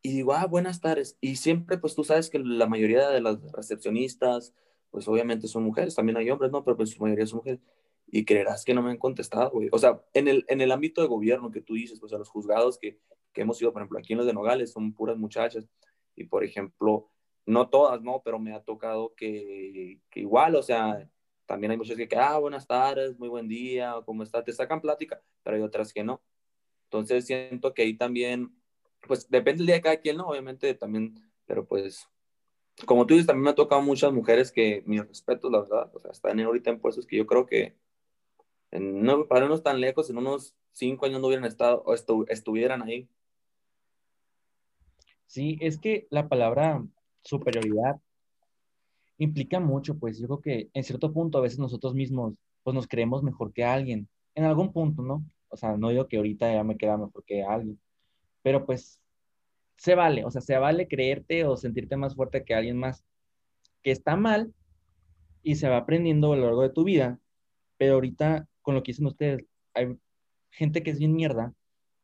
y 0.00 0.12
digo, 0.12 0.32
ah, 0.32 0.46
buenas 0.46 0.80
tardes. 0.80 1.16
Y 1.20 1.36
siempre, 1.36 1.78
pues 1.78 1.94
tú 1.94 2.02
sabes 2.02 2.28
que 2.28 2.38
la 2.38 2.66
mayoría 2.66 3.08
de 3.10 3.20
las 3.20 3.40
recepcionistas, 3.52 4.54
pues 4.90 5.06
obviamente 5.06 5.46
son 5.46 5.62
mujeres, 5.62 5.94
también 5.94 6.16
hay 6.16 6.30
hombres, 6.30 6.50
¿no? 6.50 6.64
Pero 6.64 6.76
pues 6.76 6.90
su 6.90 7.02
mayoría 7.02 7.26
son 7.26 7.38
mujeres 7.38 7.60
y 8.08 8.24
creerás 8.24 8.64
que 8.64 8.74
no 8.74 8.82
me 8.82 8.90
han 8.90 8.98
contestado, 8.98 9.50
güey. 9.50 9.68
O 9.72 9.78
sea, 9.78 10.02
en 10.12 10.28
el, 10.28 10.44
en 10.48 10.60
el 10.60 10.72
ámbito 10.72 11.00
de 11.00 11.08
gobierno 11.08 11.50
que 11.50 11.60
tú 11.60 11.74
dices, 11.74 12.00
pues 12.00 12.12
a 12.12 12.18
los 12.18 12.28
juzgados 12.28 12.78
que, 12.78 12.98
que 13.32 13.42
hemos 13.42 13.60
ido, 13.62 13.72
por 13.72 13.82
ejemplo, 13.82 13.98
aquí 13.98 14.12
en 14.12 14.18
los 14.18 14.26
de 14.26 14.34
Nogales, 14.34 14.72
son 14.72 14.92
puras 14.92 15.16
muchachas. 15.16 15.66
Y, 16.14 16.24
por 16.24 16.44
ejemplo, 16.44 17.08
no 17.46 17.68
todas, 17.70 18.02
¿no? 18.02 18.22
Pero 18.24 18.38
me 18.38 18.54
ha 18.54 18.60
tocado 18.60 19.14
que, 19.14 20.00
que 20.10 20.20
igual, 20.20 20.56
o 20.56 20.62
sea, 20.62 21.08
también 21.46 21.70
hay 21.70 21.76
muchas 21.76 21.96
que, 21.96 22.08
ah, 22.16 22.38
buenas 22.38 22.66
tardes, 22.66 23.18
muy 23.18 23.28
buen 23.28 23.48
día, 23.48 23.94
¿cómo 24.04 24.22
está? 24.22 24.42
Te 24.44 24.52
sacan 24.52 24.80
plática, 24.80 25.22
pero 25.42 25.56
hay 25.56 25.62
otras 25.62 25.92
que 25.92 26.04
no. 26.04 26.22
Entonces 26.84 27.26
siento 27.26 27.74
que 27.74 27.82
ahí 27.82 27.94
también, 27.94 28.54
pues 29.06 29.28
depende 29.30 29.58
del 29.58 29.66
día 29.66 29.74
de 29.76 29.82
cada 29.82 29.96
quien, 29.96 30.16
¿no? 30.16 30.28
Obviamente 30.28 30.74
también, 30.74 31.14
pero 31.46 31.66
pues, 31.66 32.08
como 32.86 33.06
tú 33.06 33.14
dices, 33.14 33.26
también 33.26 33.44
me 33.44 33.50
ha 33.50 33.54
tocado 33.54 33.82
muchas 33.82 34.12
mujeres 34.12 34.52
que, 34.52 34.82
mi 34.86 35.00
respeto, 35.00 35.50
la 35.50 35.60
verdad, 35.60 35.90
o 35.94 35.98
sea, 35.98 36.10
están 36.10 36.40
ahorita 36.40 36.70
en 36.70 36.80
puestos 36.80 37.06
que 37.06 37.16
yo 37.16 37.26
creo 37.26 37.46
que 37.46 37.76
no, 38.70 39.26
para 39.26 39.48
no 39.48 39.60
tan 39.60 39.80
lejos, 39.80 40.08
en 40.08 40.18
unos 40.18 40.54
cinco 40.72 41.06
años 41.06 41.20
no 41.20 41.26
hubieran 41.26 41.44
estado 41.44 41.82
o 41.84 41.94
estuvieran 41.94 42.82
ahí. 42.82 43.08
Sí, 45.26 45.58
es 45.60 45.78
que 45.78 46.06
la 46.10 46.28
palabra 46.28 46.84
superioridad 47.22 48.00
implica 49.22 49.60
mucho, 49.60 49.98
pues 49.98 50.18
yo 50.18 50.26
creo 50.26 50.40
que 50.40 50.70
en 50.74 50.84
cierto 50.84 51.12
punto 51.12 51.38
a 51.38 51.40
veces 51.42 51.58
nosotros 51.58 51.94
mismos 51.94 52.34
pues 52.62 52.74
nos 52.74 52.86
creemos 52.86 53.22
mejor 53.22 53.52
que 53.52 53.64
alguien, 53.64 54.08
en 54.34 54.44
algún 54.44 54.72
punto, 54.72 55.02
¿no? 55.02 55.24
O 55.48 55.56
sea, 55.56 55.76
no 55.76 55.90
digo 55.90 56.08
que 56.08 56.16
ahorita 56.16 56.52
ya 56.52 56.64
me 56.64 56.76
queda 56.76 56.96
mejor 56.96 57.24
que 57.24 57.42
alguien, 57.42 57.78
pero 58.42 58.64
pues 58.66 59.00
se 59.76 59.94
vale, 59.94 60.24
o 60.24 60.30
sea, 60.30 60.40
se 60.40 60.56
vale 60.58 60.88
creerte 60.88 61.44
o 61.44 61.56
sentirte 61.56 61.96
más 61.96 62.14
fuerte 62.14 62.44
que 62.44 62.54
alguien 62.54 62.78
más, 62.78 63.04
que 63.82 63.90
está 63.90 64.16
mal 64.16 64.52
y 65.42 65.56
se 65.56 65.68
va 65.68 65.78
aprendiendo 65.78 66.32
a 66.32 66.36
lo 66.36 66.46
largo 66.46 66.62
de 66.62 66.70
tu 66.70 66.84
vida, 66.84 67.18
pero 67.76 67.94
ahorita 67.94 68.48
con 68.62 68.74
lo 68.74 68.82
que 68.82 68.92
dicen 68.92 69.06
ustedes. 69.06 69.44
Hay 69.74 69.96
gente 70.50 70.82
que 70.82 70.90
es 70.90 70.98
bien 70.98 71.14
mierda, 71.14 71.52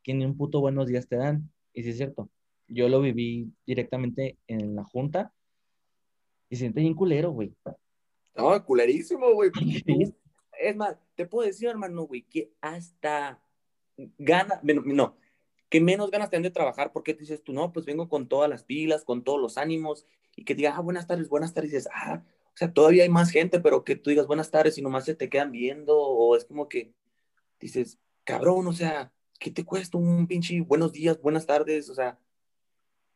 que 0.03 0.13
ni 0.13 0.25
un 0.25 0.37
puto 0.37 0.59
buenos 0.59 0.87
días 0.87 1.07
te 1.07 1.15
dan. 1.15 1.49
Y 1.73 1.83
sí 1.83 1.89
es 1.89 1.97
cierto. 1.97 2.29
Yo 2.67 2.89
lo 2.89 3.01
viví 3.01 3.51
directamente 3.65 4.37
en 4.47 4.75
la 4.75 4.83
junta 4.83 5.33
y 6.49 6.55
se 6.55 6.61
siente 6.61 6.81
bien 6.81 6.93
culero, 6.93 7.31
güey. 7.31 7.53
No, 8.35 8.63
culerísimo, 8.65 9.33
güey. 9.33 9.51
Es 10.61 10.75
más, 10.75 10.97
te 11.15 11.25
puedo 11.25 11.47
decir, 11.47 11.69
hermano, 11.69 12.03
güey, 12.03 12.23
que 12.23 12.51
hasta 12.59 13.41
gana, 14.17 14.59
no, 14.61 15.15
que 15.69 15.79
menos 15.79 16.11
ganas 16.11 16.29
te 16.29 16.35
han 16.35 16.43
de 16.43 16.51
trabajar 16.51 16.91
porque 16.91 17.13
te 17.13 17.21
dices 17.21 17.41
tú, 17.41 17.53
no, 17.53 17.71
pues 17.71 17.85
vengo 17.85 18.09
con 18.09 18.27
todas 18.27 18.49
las 18.49 18.65
pilas, 18.65 19.05
con 19.05 19.23
todos 19.23 19.39
los 19.39 19.57
ánimos 19.57 20.05
y 20.35 20.43
que 20.43 20.55
digas, 20.55 20.73
ah, 20.75 20.81
buenas 20.81 21.07
tardes, 21.07 21.29
buenas 21.29 21.53
tardes, 21.53 21.71
y 21.71 21.75
dices, 21.75 21.89
ah, 21.93 22.25
o 22.47 22.57
sea, 22.57 22.73
todavía 22.73 23.03
hay 23.03 23.09
más 23.09 23.31
gente, 23.31 23.61
pero 23.61 23.85
que 23.85 23.95
tú 23.95 24.09
digas 24.09 24.27
buenas 24.27 24.51
tardes 24.51 24.77
y 24.77 24.81
nomás 24.81 25.05
se 25.05 25.15
te 25.15 25.29
quedan 25.29 25.53
viendo, 25.53 25.97
o 25.97 26.35
es 26.35 26.43
como 26.43 26.67
que 26.67 26.93
dices, 27.57 27.97
cabrón, 28.25 28.67
o 28.67 28.73
sea, 28.73 29.13
¿qué 29.39 29.51
te 29.51 29.63
cuesta 29.63 29.97
un 29.97 30.27
pinche 30.27 30.59
buenos 30.59 30.91
días, 30.91 31.21
buenas 31.21 31.45
tardes? 31.45 31.89
O 31.89 31.95
sea, 31.95 32.19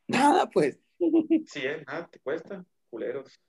Nada, 0.08 0.50
pues. 0.50 0.80
Sí, 1.48 1.60
¿eh? 1.63 1.84
Nada, 1.86 2.08
te 2.10 2.20
cuesta, 2.20 2.66
culeros. 2.93 3.39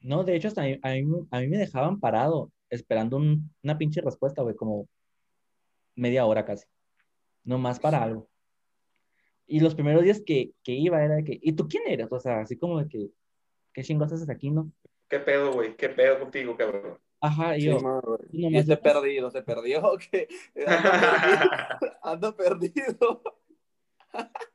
No, 0.00 0.22
de 0.22 0.36
hecho, 0.36 0.48
hasta 0.48 0.62
a 0.62 0.66
mí, 0.66 0.78
a 0.82 0.88
mí- 0.90 1.26
a 1.30 1.40
mí 1.40 1.48
me 1.48 1.56
dejaban 1.56 1.98
parado 1.98 2.52
esperando 2.68 3.16
un- 3.16 3.50
una 3.62 3.78
pinche 3.78 4.02
respuesta, 4.02 4.42
güey, 4.42 4.54
como 4.54 4.86
media 5.94 6.26
hora 6.26 6.44
casi. 6.44 6.66
Nomás 7.42 7.80
para 7.80 8.02
algo. 8.02 8.28
Y 9.46 9.60
los 9.60 9.74
primeros 9.74 10.02
días 10.04 10.20
que, 10.24 10.52
que 10.62 10.72
iba 10.72 11.02
era 11.02 11.16
de 11.16 11.24
que, 11.24 11.38
¿y 11.42 11.52
tú 11.54 11.66
quién 11.68 11.84
eres? 11.86 12.12
O 12.12 12.20
sea, 12.20 12.40
así 12.40 12.56
como 12.58 12.78
de 12.80 12.88
que, 12.88 13.08
¿qué 13.72 13.82
chingos 13.82 14.12
haces 14.12 14.28
aquí, 14.28 14.50
no? 14.50 14.70
¿Qué 15.08 15.18
pedo, 15.20 15.52
güey? 15.54 15.74
¿Qué 15.76 15.88
pedo 15.88 16.20
contigo, 16.20 16.54
cabrón? 16.56 16.98
Ajá, 17.22 17.56
y 17.56 17.62
Sí, 17.62 17.66
yo, 17.66 17.80
ma, 17.80 18.00
güey. 18.00 18.20
y 18.30 18.56
este 18.56 18.74
yo- 18.74 18.80
perdido, 18.82 19.30
se 19.30 19.42
perdió, 19.42 19.82
que 20.12 20.28
anda 22.02 22.36
perdido. 22.36 23.22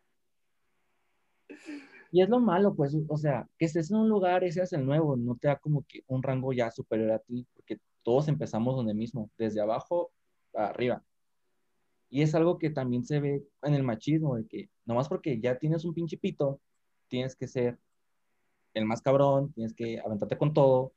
Y 2.15 2.21
es 2.21 2.29
lo 2.29 2.39
malo, 2.39 2.73
pues, 2.73 2.95
o 3.09 3.17
sea, 3.17 3.45
que 3.59 3.65
estés 3.65 3.91
en 3.91 3.97
un 3.97 4.07
lugar 4.07 4.45
y 4.45 4.51
seas 4.53 4.71
el 4.71 4.85
nuevo, 4.85 5.17
no 5.17 5.35
te 5.35 5.49
da 5.49 5.57
como 5.57 5.83
que 5.85 6.01
un 6.07 6.23
rango 6.23 6.53
ya 6.53 6.71
superior 6.71 7.11
a 7.11 7.19
ti, 7.19 7.45
porque 7.53 7.77
todos 8.03 8.29
empezamos 8.29 8.73
donde 8.73 8.93
mismo, 8.93 9.29
desde 9.37 9.59
abajo 9.59 10.13
a 10.53 10.67
arriba. 10.67 11.03
Y 12.09 12.21
es 12.21 12.33
algo 12.33 12.57
que 12.57 12.69
también 12.69 13.03
se 13.03 13.19
ve 13.19 13.43
en 13.63 13.73
el 13.73 13.83
machismo, 13.83 14.37
de 14.37 14.47
que 14.47 14.69
nomás 14.85 15.09
porque 15.09 15.41
ya 15.41 15.57
tienes 15.59 15.83
un 15.83 15.93
pinche 15.93 16.17
pito, 16.17 16.61
tienes 17.09 17.35
que 17.35 17.47
ser 17.47 17.77
el 18.73 18.85
más 18.85 19.01
cabrón, 19.01 19.51
tienes 19.51 19.73
que 19.73 19.99
aventarte 19.99 20.37
con 20.37 20.53
todo 20.53 20.93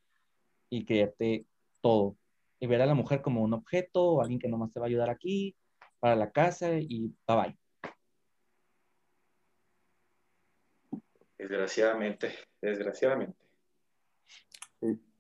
y 0.71 0.85
creerte 0.85 1.47
todo. 1.81 2.17
Y 2.61 2.69
ver 2.69 2.81
a 2.81 2.87
la 2.87 2.95
mujer 2.95 3.23
como 3.23 3.43
un 3.43 3.55
objeto 3.55 4.05
o 4.05 4.21
alguien 4.23 4.39
que 4.39 4.49
nomás 4.49 4.73
te 4.73 4.79
va 4.79 4.87
a 4.87 4.89
ayudar 4.89 5.11
aquí, 5.11 5.57
para 5.99 6.15
la 6.15 6.31
casa 6.31 6.79
y 6.79 7.13
bye 7.27 7.37
bye. 7.37 7.68
Desgraciadamente, 11.39 12.35
desgraciadamente. 12.61 13.37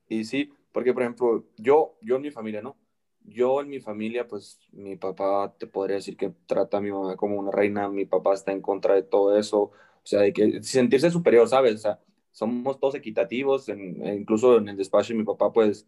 Y 0.08 0.24
sí, 0.24 0.50
porque 0.72 0.92
por 0.94 1.02
ejemplo, 1.02 1.44
yo, 1.56 1.96
yo 2.00 2.16
en 2.16 2.22
mi 2.22 2.30
familia, 2.30 2.62
¿no? 2.62 2.76
Yo 3.24 3.60
en 3.60 3.68
mi 3.68 3.80
familia, 3.80 4.26
pues 4.26 4.58
mi 4.72 4.96
papá 4.96 5.54
te 5.58 5.66
podría 5.66 5.96
decir 5.96 6.16
que 6.16 6.32
trata 6.46 6.78
a 6.78 6.80
mi 6.80 6.90
mamá 6.90 7.16
como 7.16 7.36
una 7.38 7.50
reina, 7.50 7.88
mi 7.88 8.06
papá 8.06 8.34
está 8.34 8.52
en 8.52 8.62
contra 8.62 8.94
de 8.94 9.02
todo 9.02 9.38
eso, 9.38 9.60
o 9.64 9.72
sea, 10.04 10.20
de 10.20 10.32
que 10.32 10.62
sentirse 10.62 11.10
superior, 11.10 11.46
¿sabes? 11.48 11.74
O 11.74 11.78
sea, 11.78 12.00
somos 12.32 12.80
todos 12.80 12.94
equitativos, 12.94 13.68
en- 13.68 14.02
e 14.06 14.14
incluso 14.14 14.56
en 14.58 14.68
el 14.70 14.76
despacho 14.76 15.12
de 15.12 15.18
mi 15.18 15.24
papá, 15.24 15.52
pues 15.52 15.86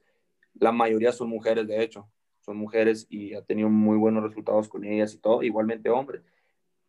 la 0.54 0.72
mayoría 0.72 1.12
son 1.12 1.28
mujeres, 1.30 1.66
de 1.66 1.82
hecho, 1.82 2.08
son 2.40 2.56
mujeres 2.58 3.06
y 3.10 3.34
ha 3.34 3.42
tenido 3.42 3.68
muy 3.70 3.96
buenos 3.96 4.22
resultados 4.24 4.68
con 4.68 4.84
ellas 4.84 5.14
y 5.14 5.18
todo, 5.18 5.42
igualmente 5.42 5.88
hombres, 5.90 6.22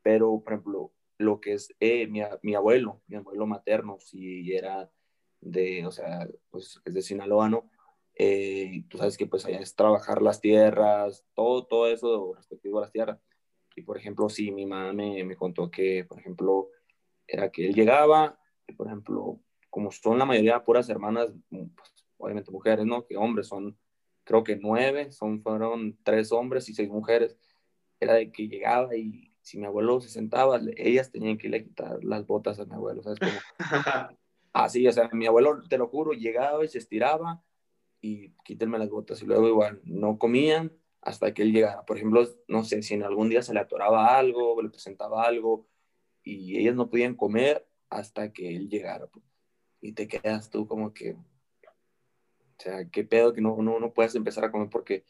pero 0.03 0.41
por 0.41 0.53
ejemplo, 0.53 0.91
lo 1.21 1.39
que 1.39 1.53
es 1.53 1.73
eh, 1.79 2.07
mi, 2.07 2.21
mi 2.43 2.55
abuelo, 2.55 3.01
mi 3.07 3.17
abuelo 3.17 3.45
materno, 3.47 3.97
si 3.99 4.53
era 4.53 4.91
de, 5.39 5.85
o 5.85 5.91
sea, 5.91 6.27
pues 6.49 6.81
es 6.85 6.93
de 6.93 7.01
Sinaloa, 7.01 7.49
¿no? 7.49 7.69
Eh, 8.15 8.83
tú 8.89 8.97
sabes 8.97 9.17
que 9.17 9.25
pues 9.25 9.45
allá 9.45 9.59
es 9.59 9.75
trabajar 9.75 10.21
las 10.21 10.41
tierras, 10.41 11.25
todo, 11.33 11.65
todo 11.65 11.87
eso 11.87 12.33
respectivo 12.35 12.77
a 12.77 12.81
las 12.81 12.91
tierras. 12.91 13.19
Y 13.75 13.83
por 13.83 13.97
ejemplo, 13.97 14.29
sí, 14.29 14.51
mi 14.51 14.65
mamá 14.65 14.93
me, 14.93 15.23
me 15.23 15.35
contó 15.35 15.71
que, 15.71 16.05
por 16.05 16.19
ejemplo, 16.19 16.69
era 17.27 17.49
que 17.49 17.67
él 17.67 17.73
llegaba, 17.73 18.37
y 18.67 18.73
por 18.73 18.87
ejemplo, 18.87 19.39
como 19.69 19.91
son 19.91 20.19
la 20.19 20.25
mayoría 20.25 20.63
puras 20.63 20.89
hermanas, 20.89 21.33
pues, 21.49 22.05
obviamente 22.17 22.51
mujeres, 22.51 22.85
¿no? 22.85 23.05
Que 23.05 23.17
hombres 23.17 23.47
son, 23.47 23.77
creo 24.23 24.43
que 24.43 24.57
nueve, 24.57 25.11
son, 25.11 25.41
fueron 25.41 25.97
tres 26.03 26.31
hombres 26.31 26.67
y 26.69 26.73
seis 26.73 26.89
mujeres. 26.89 27.37
Era 27.99 28.15
de 28.15 28.31
que 28.31 28.47
llegaba 28.47 28.95
y 28.95 29.30
si 29.41 29.57
mi 29.57 29.65
abuelo 29.65 30.00
se 30.01 30.10
sentaba, 30.10 30.60
ellas 30.77 31.12
tenían 31.12 31.38
que 31.38 31.48
irle 31.48 31.57
a 31.57 31.63
quitar 31.63 32.03
las 32.03 32.25
botas 32.25 32.60
a 32.60 32.65
mi 32.65 32.74
abuelo, 32.74 33.01
¿sabes? 33.03 33.19
Como, 33.19 33.31
Así, 34.53 34.88
o 34.88 34.91
sea, 34.91 35.10
mi 35.13 35.25
abuelo, 35.25 35.62
te 35.69 35.77
lo 35.77 35.88
juro, 35.88 36.12
llegaba 36.12 36.63
y 36.63 36.67
se 36.67 36.77
estiraba 36.77 37.41
y 38.01 38.31
quítenme 38.43 38.77
las 38.77 38.89
botas. 38.89 39.21
Y 39.21 39.25
luego 39.25 39.48
igual 39.48 39.81
no 39.83 40.17
comían 40.17 40.74
hasta 41.01 41.33
que 41.33 41.43
él 41.43 41.53
llegara. 41.53 41.86
Por 41.86 41.98
ejemplo, 41.98 42.27
no 42.48 42.63
sé, 42.63 42.81
si 42.81 42.93
en 42.93 43.03
algún 43.03 43.29
día 43.29 43.41
se 43.41 43.53
le 43.53 43.62
atoraba 43.62 44.17
algo, 44.17 44.62
le 44.62 44.69
presentaba 44.69 45.24
algo 45.24 45.67
y 46.24 46.57
ellas 46.57 46.75
no 46.75 46.89
podían 46.89 47.15
comer 47.15 47.65
hasta 47.89 48.31
que 48.33 48.55
él 48.55 48.69
llegara. 48.69 49.07
pues. 49.07 49.25
Y 49.79 49.93
te 49.93 50.07
quedas 50.07 50.50
tú 50.50 50.67
como 50.67 50.93
que, 50.93 51.13
o 51.13 52.60
sea, 52.60 52.88
qué 52.89 53.03
pedo 53.03 53.33
que 53.33 53.41
no, 53.41 53.57
no, 53.62 53.79
no 53.79 53.93
puedes 53.93 54.13
empezar 54.15 54.45
a 54.45 54.51
comer 54.51 54.69
porque 54.69 55.05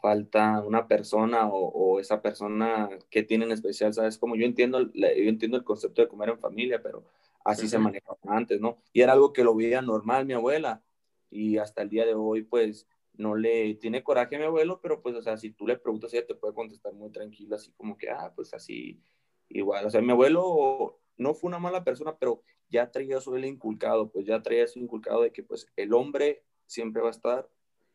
falta 0.00 0.62
una 0.62 0.86
persona 0.88 1.48
o, 1.48 1.68
o 1.68 2.00
esa 2.00 2.22
persona 2.22 2.88
que 3.10 3.22
tiene 3.22 3.44
en 3.44 3.52
especial, 3.52 3.92
¿sabes? 3.94 4.18
Como 4.18 4.36
yo 4.36 4.44
entiendo, 4.44 4.92
yo 4.92 5.08
entiendo 5.28 5.56
el 5.56 5.64
concepto 5.64 6.02
de 6.02 6.08
comer 6.08 6.30
en 6.30 6.38
familia, 6.38 6.82
pero 6.82 7.04
así 7.44 7.68
se 7.68 7.78
manejaba 7.78 8.18
antes, 8.24 8.60
¿no? 8.60 8.78
Y 8.92 9.00
era 9.02 9.12
algo 9.12 9.32
que 9.32 9.44
lo 9.44 9.54
veía 9.54 9.82
normal 9.82 10.26
mi 10.26 10.34
abuela 10.34 10.82
y 11.30 11.58
hasta 11.58 11.82
el 11.82 11.88
día 11.88 12.04
de 12.04 12.14
hoy, 12.14 12.42
pues, 12.42 12.86
no 13.14 13.34
le 13.34 13.74
tiene 13.74 14.02
coraje 14.02 14.36
a 14.36 14.38
mi 14.38 14.44
abuelo, 14.46 14.80
pero 14.80 15.02
pues, 15.02 15.14
o 15.14 15.22
sea, 15.22 15.36
si 15.36 15.50
tú 15.50 15.66
le 15.66 15.76
preguntas, 15.76 16.12
ella 16.12 16.26
te 16.26 16.34
puede 16.34 16.54
contestar 16.54 16.92
muy 16.92 17.10
tranquila, 17.10 17.56
así 17.56 17.72
como 17.72 17.96
que, 17.96 18.10
ah, 18.10 18.32
pues 18.34 18.54
así, 18.54 19.00
igual, 19.48 19.86
o 19.86 19.90
sea, 19.90 20.00
mi 20.00 20.12
abuelo 20.12 21.00
no 21.16 21.34
fue 21.34 21.48
una 21.48 21.58
mala 21.58 21.84
persona, 21.84 22.16
pero 22.16 22.42
ya 22.68 22.90
traía 22.90 23.18
eso 23.18 23.36
él 23.36 23.44
inculcado, 23.44 24.10
pues 24.10 24.26
ya 24.26 24.42
traía 24.42 24.64
eso 24.64 24.78
inculcado 24.78 25.22
de 25.22 25.32
que, 25.32 25.42
pues, 25.42 25.66
el 25.76 25.92
hombre 25.92 26.42
siempre 26.66 27.02
va 27.02 27.08
a 27.08 27.12
estar 27.12 27.48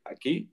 aquí, 0.04 0.52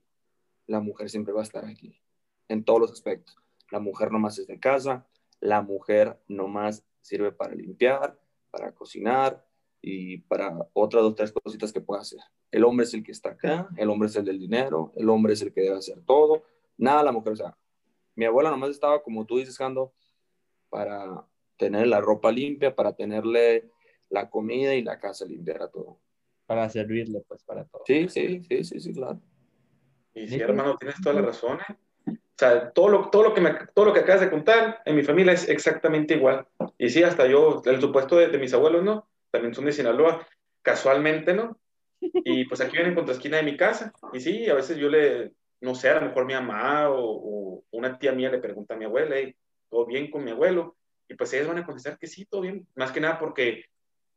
la 0.67 0.79
mujer 0.79 1.09
siempre 1.09 1.33
va 1.33 1.41
a 1.41 1.43
estar 1.43 1.65
aquí, 1.65 1.99
en 2.47 2.63
todos 2.63 2.79
los 2.79 2.91
aspectos. 2.91 3.37
La 3.71 3.79
mujer 3.79 4.11
nomás 4.11 4.37
es 4.39 4.47
de 4.47 4.59
casa, 4.59 5.07
la 5.39 5.61
mujer 5.61 6.19
nomás 6.27 6.85
sirve 7.01 7.31
para 7.31 7.55
limpiar, 7.55 8.19
para 8.51 8.73
cocinar 8.73 9.45
y 9.81 10.19
para 10.19 10.67
otras 10.73 11.03
dos, 11.03 11.15
tres 11.15 11.31
cositas 11.31 11.73
que 11.73 11.81
pueda 11.81 12.01
hacer. 12.01 12.21
El 12.51 12.63
hombre 12.63 12.85
es 12.85 12.93
el 12.93 13.03
que 13.03 13.11
está 13.11 13.31
acá, 13.31 13.67
el 13.77 13.89
hombre 13.89 14.07
es 14.07 14.15
el 14.15 14.25
del 14.25 14.39
dinero, 14.39 14.93
el 14.95 15.09
hombre 15.09 15.33
es 15.33 15.41
el 15.41 15.51
que 15.51 15.61
debe 15.61 15.77
hacer 15.77 16.01
todo, 16.05 16.43
nada 16.77 17.03
la 17.03 17.11
mujer, 17.11 17.33
o 17.33 17.35
sea, 17.35 17.57
mi 18.15 18.25
abuela 18.25 18.51
nomás 18.51 18.69
estaba, 18.69 19.01
como 19.01 19.25
tú 19.25 19.37
dices, 19.37 19.57
Jando, 19.57 19.93
para 20.69 21.25
tener 21.57 21.87
la 21.87 21.99
ropa 21.99 22.31
limpia, 22.31 22.75
para 22.75 22.93
tenerle 22.93 23.71
la 24.09 24.29
comida 24.29 24.75
y 24.75 24.83
la 24.83 24.99
casa 24.99 25.25
limpia, 25.25 25.55
era 25.55 25.67
todo. 25.69 25.99
para 26.45 26.69
servirle, 26.69 27.21
pues, 27.27 27.41
para 27.43 27.65
todo. 27.65 27.83
Sí, 27.87 28.07
sí, 28.09 28.43
sí, 28.43 28.63
sí, 28.63 28.79
sí, 28.79 28.93
claro. 28.93 29.19
Y 30.13 30.27
sí, 30.27 30.39
hermano, 30.39 30.77
tienes 30.77 31.01
toda 31.01 31.15
la 31.15 31.21
razón, 31.21 31.59
¿eh? 31.67 31.75
O 32.07 32.35
sea, 32.35 32.71
todo 32.71 32.89
lo, 32.89 33.09
todo, 33.09 33.23
lo 33.23 33.33
que 33.33 33.41
me, 33.41 33.55
todo 33.73 33.85
lo 33.85 33.93
que 33.93 33.99
acabas 34.01 34.21
de 34.21 34.29
contar 34.29 34.81
en 34.85 34.95
mi 34.95 35.03
familia 35.03 35.33
es 35.33 35.47
exactamente 35.47 36.15
igual. 36.15 36.47
Y 36.77 36.89
sí, 36.89 37.03
hasta 37.03 37.27
yo, 37.27 37.61
el 37.65 37.79
supuesto 37.79 38.17
de, 38.17 38.27
de 38.27 38.37
mis 38.37 38.53
abuelos, 38.53 38.83
¿no? 38.83 39.07
También 39.31 39.53
son 39.53 39.65
de 39.65 39.71
Sinaloa, 39.71 40.25
casualmente, 40.61 41.33
¿no? 41.33 41.57
Y 42.01 42.45
pues 42.45 42.59
aquí 42.59 42.73
vienen 42.73 42.95
contra 42.95 43.13
esquina 43.13 43.37
de 43.37 43.43
mi 43.43 43.55
casa. 43.55 43.93
Y 44.11 44.19
sí, 44.19 44.49
a 44.49 44.55
veces 44.55 44.77
yo 44.77 44.89
le, 44.89 45.31
no 45.61 45.75
sé, 45.75 45.89
a 45.89 45.99
lo 45.99 46.07
mejor 46.07 46.25
mi 46.25 46.33
mamá 46.33 46.89
o, 46.89 46.99
o 46.99 47.63
una 47.71 47.97
tía 47.97 48.11
mía 48.11 48.29
le 48.29 48.39
pregunta 48.39 48.73
a 48.73 48.77
mi 48.77 48.85
abuela, 48.85 49.15
"Hey, 49.15 49.35
¿todo 49.69 49.85
bien 49.85 50.11
con 50.11 50.23
mi 50.23 50.31
abuelo? 50.31 50.75
Y 51.07 51.13
pues 51.15 51.31
ellos 51.33 51.47
van 51.47 51.59
a 51.59 51.65
contestar 51.65 51.97
que 51.97 52.07
sí, 52.07 52.25
todo 52.25 52.41
bien. 52.41 52.67
Más 52.75 52.91
que 52.91 52.99
nada 52.99 53.19
porque, 53.19 53.65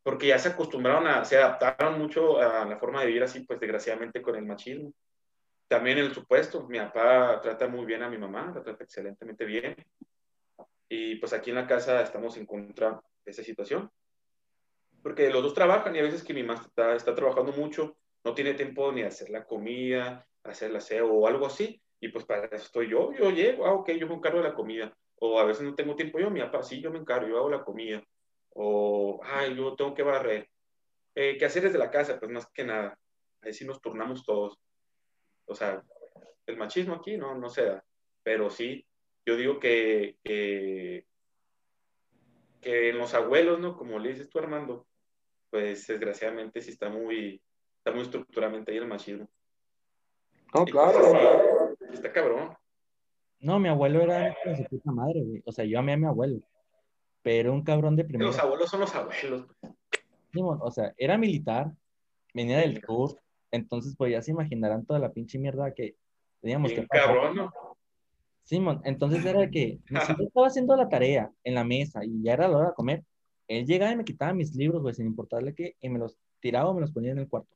porque 0.03 0.29
ya 0.29 0.39
se 0.39 0.49
acostumbraron 0.49 1.07
a, 1.07 1.25
se 1.25 1.37
adaptaron 1.37 1.99
mucho 1.99 2.39
a 2.41 2.65
la 2.65 2.79
forma 2.79 3.01
de 3.01 3.07
vivir 3.09 3.23
así, 3.23 3.41
pues 3.41 3.61
desgraciadamente 3.61 4.23
con 4.23 4.37
el 4.37 4.47
machismo 4.47 4.93
también 5.69 5.99
el 5.99 6.15
supuesto, 6.15 6.67
mi 6.69 6.79
papá 6.79 7.41
trata 7.43 7.67
muy 7.67 7.85
bien 7.85 8.03
a 8.03 8.09
mi 8.09 8.19
mamá, 8.19 8.53
la 8.55 8.63
trata 8.63 8.85
excelentemente 8.85 9.45
bien. 9.45 9.75
Y 10.89 11.17
pues 11.17 11.33
aquí 11.33 11.51
en 11.51 11.57
la 11.57 11.67
casa 11.67 12.03
estamos 12.03 12.37
en 12.37 12.47
contra 12.47 13.01
de 13.25 13.31
esa 13.31 13.43
situación. 13.43 13.91
Porque 15.03 15.31
los 15.31 15.43
dos 15.43 15.55
trabajan 15.55 15.95
y 15.95 15.99
a 15.99 16.03
veces 16.03 16.23
que 16.23 16.35
mi 16.35 16.43
mamá 16.43 16.61
está, 16.61 16.95
está 16.95 17.15
trabajando 17.15 17.53
mucho, 17.53 17.97
no 18.25 18.35
tiene 18.35 18.55
tiempo 18.55 18.93
ni 18.93 19.03
de 19.03 19.09
hacer 19.09 19.31
la 19.31 19.45
comida, 19.45 20.27
hacer 20.45 20.71
el 20.71 20.77
aseo 20.77 21.13
o 21.13 21.27
algo 21.27 21.47
así. 21.47 21.81
Y 22.01 22.09
pues 22.09 22.25
para 22.25 22.47
eso 22.47 22.65
estoy 22.65 22.91
yo, 22.91 23.13
yo 23.13 23.31
llego, 23.31 23.67
ah, 23.67 23.73
ok, 23.73 23.91
yo 23.93 24.07
me 24.07 24.15
encargo 24.15 24.39
de 24.39 24.49
la 24.49 24.55
comida. 24.55 24.97
O 25.19 25.41
a 25.41 25.45
veces 25.45 25.65
no 25.65 25.75
tengo 25.75 25.97
tiempo 25.97 26.21
yo, 26.21 26.31
mi 26.31 26.41
papá, 26.41 26.63
sí, 26.63 26.81
yo 26.81 26.91
me 26.91 26.99
encargo, 26.99 27.27
yo 27.29 27.39
hago 27.39 27.51
la 27.51 27.65
comida. 27.65 28.05
O, 28.51 29.21
ay, 29.25 29.57
yo 29.57 29.75
tengo 29.75 29.95
que 29.95 30.03
barrer. 30.03 30.49
Eh, 31.15 31.37
¿Qué 31.39 31.45
hacer 31.47 31.65
desde 31.65 31.79
la 31.79 31.91
casa? 31.91 32.21
Pues 32.21 32.31
más 32.31 32.47
que 32.53 32.65
nada. 32.65 32.99
Ahí 33.41 33.53
sí 33.53 33.65
nos 33.65 33.81
turnamos 33.81 34.25
todos 34.25 34.59
o 35.47 35.55
sea, 35.55 35.83
el 36.47 36.57
machismo 36.57 36.95
aquí 36.95 37.17
no, 37.17 37.35
no 37.35 37.49
se 37.49 37.65
da, 37.67 37.85
pero 38.23 38.51
sí, 38.51 38.87
yo 39.25 39.37
digo 39.37 39.59
que, 39.59 40.17
que, 40.23 41.07
que 42.61 42.91
en 42.91 42.99
los 42.99 43.15
abuelos, 43.15 43.59
¿no? 43.61 43.77
Como 43.77 43.99
le 43.99 44.11
dices 44.11 44.29
tú, 44.29 44.39
Armando, 44.39 44.87
pues 45.51 45.87
desgraciadamente 45.87 46.61
sí 46.61 46.71
está 46.71 46.89
muy, 46.89 47.43
está 47.79 47.93
muy 47.93 48.03
estructuralmente 48.03 48.73
ahí 48.73 48.79
el 48.79 48.87
machismo. 48.87 49.29
No, 50.55 50.63
Y 50.67 50.71
claro. 50.71 50.99
pues, 51.01 51.79
sí, 51.91 51.95
está 51.95 52.13
cabrón. 52.13 52.57
No, 53.41 53.59
mi 53.59 53.69
abuelo 53.69 54.01
era 54.01 54.35
de 54.45 54.57
su 54.57 54.65
puta 54.65 54.91
madre, 54.93 55.23
güey. 55.23 55.43
O 55.45 55.53
sea, 55.53 55.65
yo 55.65 55.79
amé 55.79 55.93
a 55.93 55.97
mi 55.97 56.07
abuelo, 56.07 56.41
pero 57.23 57.53
un 57.53 57.63
cabrón 57.63 57.95
de 57.97 58.03
Los 58.05 58.09
primera. 58.09 58.43
abuelos 58.43 58.71
son 58.71 58.81
los 58.81 58.95
abuelos. 58.95 59.47
pues. 59.61 59.73
O 60.61 60.71
sea, 60.71 60.95
era 60.97 61.17
militar, 61.19 61.73
venía 62.35 62.59
del 62.59 62.81
sur, 62.83 63.19
entonces 63.57 63.95
pues 63.97 64.13
ya 64.13 64.23
se 64.23 64.31
imaginarán 64.31 64.87
toda 64.87 64.99
la 64.99 65.13
pinche 65.13 65.39
mierda 65.39 65.75
que 65.75 65.97
teníamos 66.41 66.73
que 66.73 66.83
pasar. 66.83 67.07
cabrón, 67.07 67.37
¿no? 67.37 67.53
Simón, 68.45 68.81
entonces 68.85 69.25
era 69.25 69.51
que 69.51 69.81
si 69.89 69.95
yo 70.19 70.25
estaba 70.25 70.47
haciendo 70.47 70.77
la 70.77 70.89
tarea 70.89 71.31
en 71.43 71.55
la 71.55 71.65
mesa 71.65 72.05
y 72.05 72.23
ya 72.23 72.35
era 72.35 72.49
la 72.49 72.59
hora 72.59 72.69
de 72.69 72.75
comer, 72.75 73.05
Él 73.49 73.67
llegaba 73.67 73.93
y 73.93 73.97
me 73.97 74.05
quitaba 74.05 74.33
mis 74.35 74.55
libros, 74.55 74.83
güey, 74.83 74.95
sin 74.95 75.07
importarle 75.07 75.55
qué, 75.55 75.75
y 75.81 75.89
me 75.89 75.99
los 75.99 76.17
tiraba 76.41 76.71
o 76.71 76.75
me 76.75 76.81
los 76.81 76.93
ponía 76.93 77.13
en 77.13 77.19
el 77.19 77.29
cuarto. 77.29 77.55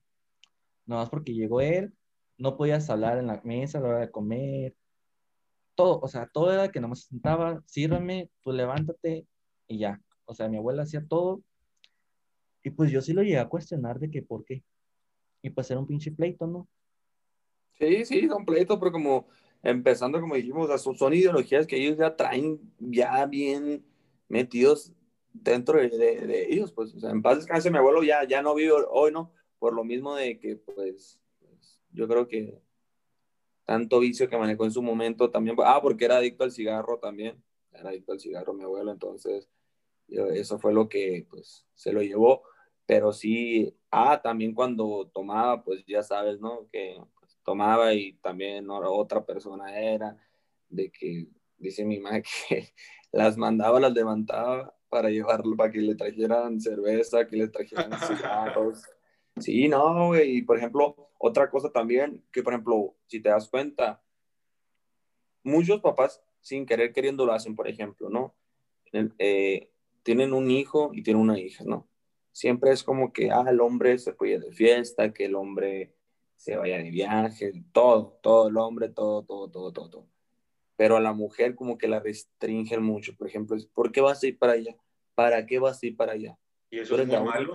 No 0.86 0.96
más 0.96 1.08
porque 1.08 1.32
llegó 1.32 1.60
él, 1.60 1.92
no 2.38 2.56
podías 2.56 2.90
hablar 2.90 3.18
en 3.18 3.28
la 3.28 3.40
mesa 3.44 3.78
a 3.78 3.80
la 3.82 3.88
hora 3.88 4.00
de 4.00 4.10
comer, 4.10 4.74
todo, 5.74 6.00
o 6.00 6.08
sea, 6.08 6.26
todo 6.26 6.52
era 6.52 6.70
que 6.70 6.80
nomás 6.80 7.02
se 7.02 7.08
sentaba, 7.08 7.62
sírvame, 7.66 8.28
tú 8.42 8.52
levántate 8.52 9.26
y 9.68 9.78
ya. 9.78 10.00
O 10.24 10.34
sea, 10.34 10.48
mi 10.48 10.56
abuela 10.56 10.82
hacía 10.82 11.04
todo. 11.06 11.42
Y 12.62 12.70
pues 12.70 12.90
yo 12.90 13.00
sí 13.00 13.12
lo 13.12 13.22
llegué 13.22 13.38
a 13.38 13.48
cuestionar 13.48 13.98
de 13.98 14.10
que 14.10 14.22
por 14.22 14.44
qué. 14.44 14.62
Y 15.42 15.50
pues 15.50 15.70
era 15.70 15.80
un 15.80 15.86
pinche 15.86 16.10
pleito, 16.10 16.46
¿no? 16.46 16.68
Sí, 17.78 18.04
sí, 18.04 18.28
son 18.28 18.44
pleitos, 18.44 18.78
pero 18.78 18.92
como 18.92 19.28
empezando, 19.62 20.20
como 20.20 20.34
dijimos, 20.34 20.68
son, 20.82 21.14
ideologías 21.14 21.66
que 21.66 21.76
ellos 21.76 21.96
ya 21.98 22.14
traen 22.14 22.60
ya 22.78 23.26
bien 23.26 23.84
metidos 24.28 24.92
dentro 25.32 25.78
de, 25.78 26.46
ellos, 26.50 26.72
pues, 26.72 26.94
o 26.94 27.00
sea, 27.00 27.10
en 27.10 27.22
paz 27.22 27.38
descanse 27.38 27.70
mi 27.70 27.78
abuelo 27.78 28.02
ya, 28.02 28.24
ya 28.24 28.42
no 28.42 28.54
vive 28.54 28.72
hoy, 28.90 29.12
¿no? 29.12 29.32
Por 29.58 29.74
lo 29.74 29.84
mismo 29.84 30.14
de 30.14 30.38
que, 30.38 30.56
pues, 30.56 31.20
pues, 31.38 31.80
yo 31.92 32.08
creo 32.08 32.26
que 32.28 32.60
tanto 33.64 34.00
vicio 34.00 34.28
que 34.28 34.36
manejó 34.36 34.64
en 34.64 34.72
su 34.72 34.82
momento 34.82 35.30
también, 35.30 35.56
ah, 35.64 35.80
porque 35.80 36.04
era 36.04 36.16
adicto 36.16 36.44
al 36.44 36.52
cigarro 36.52 36.98
también, 36.98 37.42
era 37.72 37.90
adicto 37.90 38.12
al 38.12 38.20
cigarro 38.20 38.52
mi 38.52 38.64
abuelo, 38.64 38.90
entonces, 38.90 39.48
eso 40.08 40.58
fue 40.58 40.72
lo 40.74 40.88
que, 40.88 41.26
pues, 41.30 41.66
se 41.74 41.92
lo 41.92 42.02
llevó, 42.02 42.42
pero 42.86 43.12
sí, 43.12 43.74
ah, 43.90 44.20
también 44.22 44.54
cuando 44.54 45.10
tomaba, 45.12 45.62
pues, 45.62 45.84
ya 45.86 46.02
sabes, 46.02 46.40
¿no? 46.40 46.68
Que 46.70 47.00
tomaba 47.44 47.94
y 47.94 48.12
también 48.14 48.68
otra 48.70 49.24
persona 49.24 49.78
era, 49.78 50.16
de 50.68 50.90
que 50.90 51.26
dice 51.58 51.84
mi 51.84 51.98
mamá 51.98 52.22
que 52.48 52.72
las 53.12 53.36
mandaba, 53.36 53.80
las 53.80 53.92
levantaba 53.92 54.74
para 54.88 55.10
llevarlo, 55.10 55.56
para 55.56 55.70
que 55.70 55.78
le 55.78 55.94
trajeran 55.94 56.60
cerveza, 56.60 57.26
que 57.26 57.36
le 57.36 57.48
trajeran 57.48 57.92
cigarros. 58.00 58.82
Sí, 59.36 59.68
no, 59.68 60.08
güey. 60.08 60.38
Y 60.38 60.42
por 60.42 60.58
ejemplo, 60.58 61.08
otra 61.16 61.48
cosa 61.48 61.70
también, 61.70 62.22
que 62.32 62.42
por 62.42 62.52
ejemplo, 62.52 62.96
si 63.06 63.20
te 63.20 63.28
das 63.28 63.48
cuenta, 63.48 64.02
muchos 65.44 65.80
papás 65.80 66.20
sin 66.40 66.66
querer 66.66 66.92
queriendo 66.92 67.24
lo 67.24 67.32
hacen, 67.32 67.54
por 67.54 67.68
ejemplo, 67.68 68.10
¿no? 68.10 68.34
Eh, 69.18 69.70
tienen 70.02 70.34
un 70.34 70.50
hijo 70.50 70.90
y 70.92 71.02
tienen 71.02 71.22
una 71.22 71.38
hija, 71.38 71.64
¿no? 71.64 71.86
Siempre 72.32 72.70
es 72.70 72.82
como 72.82 73.12
que, 73.12 73.30
ah, 73.30 73.44
el 73.48 73.60
hombre 73.60 73.98
se 73.98 74.12
puede 74.12 74.38
de 74.38 74.52
fiesta, 74.52 75.12
que 75.12 75.26
el 75.26 75.34
hombre 75.34 75.94
se 76.36 76.56
vaya 76.56 76.78
de 76.78 76.90
viaje, 76.90 77.52
todo, 77.72 78.18
todo 78.22 78.48
el 78.48 78.56
hombre, 78.56 78.88
todo, 78.88 79.22
todo, 79.22 79.50
todo, 79.50 79.72
todo, 79.72 79.90
todo. 79.90 80.06
Pero 80.76 80.96
a 80.96 81.00
la 81.00 81.12
mujer 81.12 81.54
como 81.54 81.76
que 81.76 81.88
la 81.88 82.00
restringen 82.00 82.82
mucho. 82.82 83.14
Por 83.16 83.26
ejemplo, 83.26 83.56
¿por 83.74 83.92
qué 83.92 84.00
vas 84.00 84.22
a 84.22 84.26
ir 84.26 84.38
para 84.38 84.52
allá? 84.52 84.74
¿Para 85.14 85.44
qué 85.44 85.58
vas 85.58 85.82
a 85.82 85.86
ir 85.86 85.96
para 85.96 86.12
allá? 86.12 86.38
Y 86.70 86.78
eso 86.78 86.98
es 86.98 87.06
muy 87.06 87.16
malo. 87.16 87.52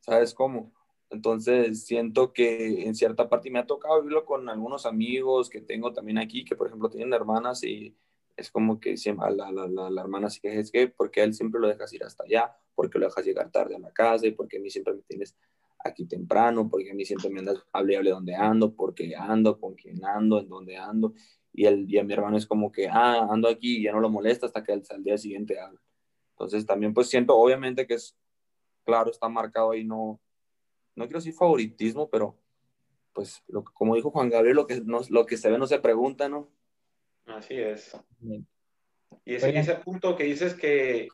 ¿Sabes 0.00 0.32
cómo? 0.32 0.72
Entonces, 1.10 1.84
siento 1.84 2.32
que 2.32 2.86
en 2.86 2.94
cierta 2.94 3.28
parte 3.28 3.50
me 3.50 3.58
ha 3.58 3.66
tocado 3.66 4.00
vivirlo 4.00 4.24
con 4.24 4.48
algunos 4.48 4.86
amigos 4.86 5.50
que 5.50 5.60
tengo 5.60 5.92
también 5.92 6.18
aquí, 6.18 6.44
que 6.44 6.56
por 6.56 6.66
ejemplo 6.66 6.90
tienen 6.90 7.12
hermanas 7.12 7.62
y 7.64 7.94
es 8.36 8.50
como 8.50 8.80
que 8.80 8.96
siempre, 8.96 9.30
la, 9.30 9.52
la, 9.52 9.68
la, 9.68 9.90
la 9.90 10.00
hermana 10.02 10.28
sí 10.30 10.40
que 10.40 10.58
es 10.58 10.70
que, 10.70 10.88
porque 10.88 11.22
él 11.22 11.34
siempre 11.34 11.60
lo 11.60 11.68
dejas 11.68 11.92
ir 11.92 12.04
hasta 12.04 12.24
allá, 12.24 12.56
porque 12.74 12.98
lo 12.98 13.06
dejas 13.06 13.24
llegar 13.24 13.50
tarde 13.50 13.76
a 13.76 13.78
la 13.78 13.92
casa 13.92 14.26
y 14.26 14.32
porque 14.32 14.58
a 14.58 14.60
mí 14.60 14.70
siempre 14.70 14.94
me 14.94 15.02
tienes 15.02 15.36
aquí 15.84 16.06
temprano, 16.06 16.68
porque 16.68 16.90
a 16.90 16.94
mí 16.94 17.04
siempre 17.04 17.30
me 17.30 17.40
andas, 17.40 17.58
hable, 17.72 17.96
hable 17.96 18.10
dónde 18.10 18.34
ando, 18.34 18.74
porque 18.74 19.14
ando, 19.16 19.60
con 19.60 19.74
quién 19.74 20.04
ando, 20.04 20.40
en 20.40 20.48
dónde 20.48 20.76
ando. 20.76 21.14
Y, 21.52 21.66
el, 21.66 21.88
y 21.88 21.98
a 21.98 22.04
mi 22.04 22.12
hermano 22.12 22.36
es 22.36 22.46
como 22.46 22.72
que, 22.72 22.88
ah, 22.88 23.28
ando 23.30 23.48
aquí 23.48 23.78
y 23.78 23.82
ya 23.84 23.92
no 23.92 24.00
lo 24.00 24.10
molesta 24.10 24.46
hasta 24.46 24.64
que 24.64 24.72
al, 24.72 24.82
día 25.04 25.18
siguiente 25.18 25.60
habla. 25.60 25.80
Entonces 26.30 26.66
también 26.66 26.94
pues 26.94 27.08
siento, 27.08 27.36
obviamente 27.36 27.86
que 27.86 27.94
es, 27.94 28.16
claro, 28.84 29.10
está 29.10 29.28
marcado 29.28 29.70
ahí, 29.70 29.84
no, 29.84 30.20
no 30.96 31.04
quiero 31.04 31.20
decir 31.20 31.34
favoritismo, 31.34 32.08
pero 32.10 32.36
pues 33.12 33.44
lo, 33.46 33.62
como 33.62 33.94
dijo 33.94 34.10
Juan 34.10 34.30
Gabriel, 34.30 34.56
lo 34.56 34.66
que, 34.66 34.80
no, 34.80 35.00
lo 35.10 35.26
que 35.26 35.36
se 35.36 35.48
ve 35.48 35.58
no 35.58 35.68
se 35.68 35.78
pregunta, 35.78 36.28
¿no? 36.28 36.50
Así 37.26 37.54
es. 37.54 37.96
Y 39.24 39.34
ese, 39.34 39.58
ese 39.58 39.74
punto 39.76 40.16
que 40.16 40.24
dices 40.24 40.54
que 40.54 41.08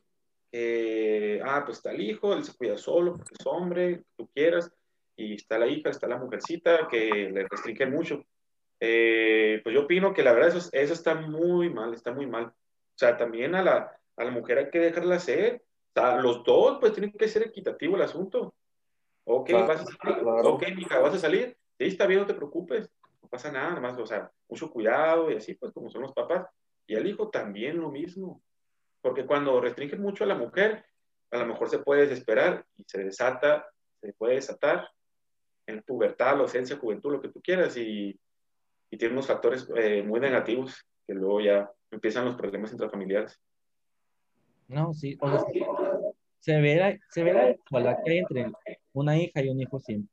ah, 1.43 1.63
pues 1.65 1.77
está 1.77 1.91
el 1.91 2.01
hijo, 2.01 2.33
él 2.33 2.43
se 2.43 2.53
cuida 2.55 2.77
solo 2.77 3.13
porque 3.13 3.33
es 3.37 3.45
hombre, 3.45 4.03
tú 4.17 4.29
quieras, 4.33 4.71
y 5.15 5.35
está 5.35 5.57
la 5.57 5.67
hija, 5.67 5.89
está 5.89 6.07
la 6.07 6.17
mujercita 6.17 6.87
que 6.89 7.29
le 7.31 7.47
restringe 7.47 7.85
mucho. 7.85 8.25
Eh, 8.79 9.61
pues 9.63 9.75
yo 9.75 9.83
opino 9.83 10.13
que 10.13 10.23
la 10.23 10.33
verdad 10.33 10.55
eso, 10.55 10.69
eso 10.71 10.93
está 10.93 11.15
muy 11.15 11.69
mal, 11.69 11.93
está 11.93 12.11
muy 12.11 12.25
mal. 12.25 12.45
O 12.45 12.97
sea, 12.97 13.15
también 13.15 13.53
a 13.55 13.61
la, 13.61 13.99
a 14.17 14.23
la 14.23 14.31
mujer 14.31 14.57
hay 14.57 14.69
que 14.69 14.79
dejarla 14.79 15.15
hacer. 15.15 15.63
O 15.93 15.99
sea, 15.99 16.17
los 16.17 16.43
dos, 16.43 16.77
pues 16.79 16.93
tienen 16.93 17.11
que 17.11 17.27
ser 17.27 17.43
equitativo 17.43 17.95
el 17.95 18.01
asunto. 18.01 18.55
Ok, 19.25 19.51
vas 19.51 19.81
a 19.81 19.85
salir. 19.85 20.23
Ok, 20.25 20.63
hija, 20.77 20.99
vas 20.99 21.13
a 21.13 21.19
salir. 21.19 21.55
Sí, 21.77 21.85
está 21.85 22.07
bien, 22.07 22.21
no 22.21 22.25
te 22.25 22.33
preocupes. 22.33 22.89
No 23.21 23.29
pasa 23.29 23.51
nada, 23.51 23.79
más, 23.79 23.97
o 23.97 24.05
sea, 24.05 24.31
mucho 24.49 24.71
cuidado 24.71 25.31
y 25.31 25.35
así, 25.35 25.53
pues 25.55 25.71
como 25.71 25.89
son 25.89 26.01
los 26.01 26.13
papás. 26.13 26.47
Y 26.87 26.95
al 26.95 27.07
hijo 27.07 27.29
también 27.29 27.79
lo 27.79 27.91
mismo. 27.91 28.41
Porque 29.01 29.25
cuando 29.25 29.59
restringen 29.61 30.01
mucho 30.01 30.23
a 30.23 30.27
la 30.27 30.35
mujer, 30.35 30.85
a 31.31 31.37
lo 31.37 31.45
mejor 31.45 31.69
se 31.69 31.79
puede 31.79 32.01
desesperar 32.01 32.65
y 32.75 32.83
se 32.85 33.03
desata, 33.03 33.65
se 34.01 34.13
puede 34.13 34.35
desatar 34.35 34.89
en 35.67 35.81
pubertad, 35.83 36.29
adolescencia, 36.29 36.77
juventud, 36.77 37.13
lo 37.13 37.21
que 37.21 37.29
tú 37.29 37.41
quieras, 37.41 37.77
y, 37.77 38.19
y 38.89 38.97
tiene 38.97 39.13
unos 39.13 39.27
factores 39.27 39.67
eh, 39.75 40.03
muy 40.03 40.19
negativos 40.19 40.85
que 41.07 41.13
luego 41.13 41.41
ya 41.41 41.71
empiezan 41.89 42.25
los 42.25 42.35
problemas 42.35 42.71
intrafamiliares. 42.71 43.39
No, 44.67 44.93
sí, 44.93 45.17
se 46.39 46.59
ve 46.59 46.75
la, 46.75 46.97
se 47.09 47.23
ve 47.23 47.33
la 47.33 47.51
igualdad 47.51 47.97
que 48.03 48.17
entre 48.19 48.51
una 48.93 49.17
hija 49.17 49.41
y 49.41 49.49
un 49.49 49.61
hijo 49.61 49.79
siempre. 49.79 50.10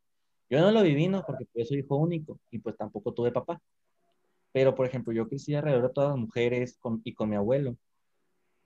Yo 0.50 0.60
no 0.60 0.70
lo 0.70 0.82
viví, 0.82 1.08
¿no? 1.08 1.24
Porque 1.26 1.46
pues, 1.52 1.68
soy 1.68 1.78
hijo 1.80 1.96
único 1.96 2.38
y 2.50 2.58
pues 2.58 2.76
tampoco 2.76 3.12
tuve 3.12 3.32
papá. 3.32 3.60
Pero, 4.52 4.74
por 4.74 4.86
ejemplo, 4.86 5.12
yo 5.12 5.28
crecí 5.28 5.54
alrededor 5.54 5.88
de 5.88 5.94
todas 5.94 6.10
las 6.10 6.18
mujeres 6.18 6.78
y 7.04 7.14
con 7.14 7.28
mi 7.28 7.36
abuelo 7.36 7.76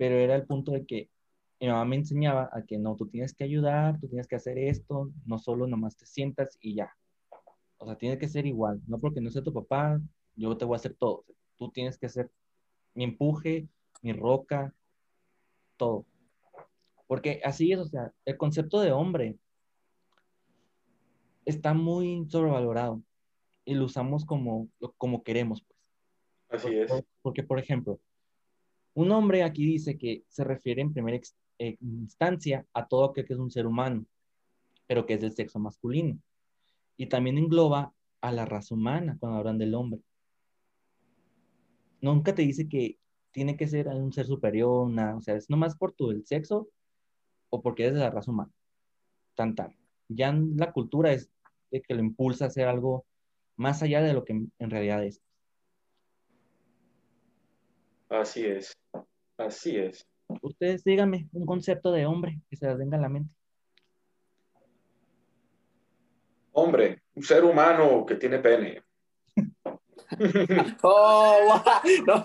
pero 0.03 0.16
era 0.16 0.35
el 0.35 0.47
punto 0.47 0.73
de 0.73 0.85
que 0.85 1.11
mi 1.61 1.68
mamá 1.68 1.85
me 1.85 1.95
enseñaba 1.95 2.51
a 2.53 2.62
que 2.62 2.77
no, 2.77 2.97
tú 2.97 3.07
tienes 3.07 3.35
que 3.35 3.45
ayudar, 3.45 4.01
tú 4.01 4.09
tienes 4.09 4.27
que 4.27 4.35
hacer 4.35 4.59
esto, 4.59 5.12
no 5.25 5.38
solo 5.38 5.68
nomás 5.68 5.97
te 5.97 6.07
sientas 6.07 6.59
y 6.61 6.75
ya. 6.75 6.92
O 7.79 7.87
sea, 7.87 7.97
tiene 7.97 8.18
que 8.18 8.29
ser 8.29 8.45
igual, 8.45 8.81
no 8.88 8.99
porque 8.99 9.21
no 9.21 9.31
sea 9.31 9.45
tu 9.45 9.53
papá, 9.53 10.01
yo 10.35 10.57
te 10.57 10.64
voy 10.64 10.75
a 10.75 10.79
hacer 10.79 10.95
todo. 10.95 11.25
Tú 11.57 11.71
tienes 11.71 11.99
que 11.99 12.09
ser 12.09 12.33
mi 12.95 13.05
empuje, 13.05 13.68
mi 14.03 14.12
roca, 14.12 14.75
todo. 15.77 16.05
Porque 17.07 17.40
así 17.45 17.71
es, 17.71 17.79
o 17.79 17.87
sea, 17.87 18.12
el 18.25 18.37
concepto 18.37 18.81
de 18.81 18.90
hombre 18.90 19.37
está 21.45 21.75
muy 21.75 22.27
sobrevalorado 22.29 23.03
y 23.65 23.75
lo 23.75 23.85
usamos 23.85 24.25
como, 24.25 24.69
como 24.99 25.23
queremos, 25.23 25.63
pues. 25.63 25.79
Así 26.49 26.75
es. 26.75 26.93
Porque, 27.23 27.43
por 27.43 27.59
ejemplo, 27.59 28.01
un 28.95 29.11
hombre 29.11 29.43
aquí 29.43 29.65
dice 29.65 29.97
que 29.97 30.25
se 30.29 30.45
refiere 30.45 30.83
en 30.83 30.93
primera 30.93 31.19
eh, 31.59 31.77
instancia 31.81 32.67
a 32.75 32.87
todo 32.87 33.05
aquel 33.07 33.25
que 33.25 33.33
es 33.33 33.39
un 33.39 33.51
ser 33.51 33.67
humano, 33.67 34.05
pero 34.87 35.07
que 35.07 35.15
es 35.15 35.21
del 35.21 35.33
sexo 35.33 35.59
masculino. 35.59 36.19
Y 36.97 37.07
también 37.07 37.39
engloba 37.39 37.95
a 38.21 38.33
la 38.33 38.45
raza 38.45 38.75
humana 38.75 39.17
cuando 39.19 39.39
hablan 39.39 39.59
del 39.59 39.75
hombre. 39.75 40.01
Nunca 42.01 42.35
te 42.35 42.43
dice 42.43 42.69
que 42.69 42.99
tiene 43.31 43.57
que 43.57 43.67
ser 43.67 43.89
un 43.89 44.13
ser 44.13 44.27
superior, 44.27 44.91
o 44.91 45.21
sea, 45.23 45.37
es 45.37 45.49
nomás 45.49 45.77
por 45.77 45.93
tu 45.93 46.11
el 46.11 46.27
sexo 46.27 46.69
o 47.49 47.63
porque 47.63 47.85
eres 47.85 47.95
de 47.95 48.01
la 48.01 48.11
raza 48.11 48.31
humana. 48.31 48.53
Tan, 49.35 49.55
tan. 49.55 49.82
Ya 50.14 50.33
la 50.33 50.72
cultura 50.72 51.12
es 51.12 51.31
que 51.70 51.94
lo 51.94 52.01
impulsa 52.01 52.44
a 52.44 52.48
hacer 52.48 52.68
algo 52.68 53.05
más 53.57 53.83
allá 53.83 54.03
de 54.03 54.12
lo 54.12 54.25
que 54.25 54.33
en 54.33 54.70
realidad 54.70 55.05
es. 55.05 55.22
Así 58.09 58.44
es, 58.44 58.77
así 59.38 59.77
es. 59.77 60.07
Ustedes 60.42 60.85
díganme 60.85 61.29
un 61.33 61.46
concepto 61.46 61.92
de 61.92 62.05
hombre 62.07 62.40
que 62.48 62.57
se 62.57 62.66
les 62.66 62.77
venga 62.77 62.98
a 62.98 63.01
la 63.01 63.09
mente. 63.09 63.35
Hombre, 66.53 67.03
un 67.14 67.22
ser 67.22 67.44
humano 67.44 68.05
que 68.05 68.16
tiene 68.16 68.38
pene. 68.38 68.83
oh, 70.83 71.62
no, 72.07 72.25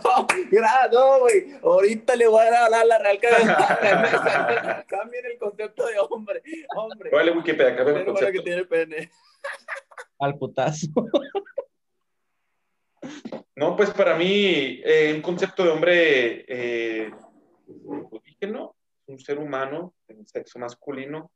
no, 0.91 1.19
güey. 1.19 1.53
Ahorita 1.61 2.15
le 2.15 2.27
voy 2.27 2.45
a 2.45 2.51
dar 2.51 2.85
la 2.85 2.97
Real 2.97 3.17
Academia. 3.17 4.85
Cambien 4.87 5.25
el 5.25 5.37
concepto 5.37 5.85
de 5.87 5.93
hombre. 6.09 6.43
Hombre. 6.75 7.09
Vale, 7.11 7.31
Wikipedia, 7.31 7.75
cambien 7.75 7.97
el 7.97 8.05
concepto. 8.05 8.33
que 8.33 8.39
tiene 8.41 8.65
pene. 8.65 9.11
Al 10.19 10.37
putazo. 10.37 10.87
No, 13.55 13.75
pues 13.75 13.91
para 13.91 14.15
mí, 14.15 14.81
eh, 14.83 15.13
un 15.15 15.21
concepto 15.21 15.63
de 15.63 15.69
hombre 15.69 16.45
eh, 16.47 17.11
un 19.07 19.19
ser 19.19 19.39
humano, 19.39 19.95
en 20.07 20.27
sexo 20.27 20.59
masculino, 20.59 21.31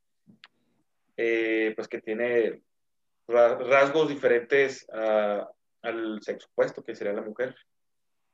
eh, 1.17 1.73
pues 1.75 1.87
que 1.87 2.01
tiene 2.01 2.61
rasgos 3.27 4.09
diferentes 4.09 4.85
al 5.81 6.21
sexo 6.21 6.47
opuesto, 6.51 6.83
que 6.83 6.95
sería 6.95 7.13
la 7.13 7.21
mujer. 7.21 7.55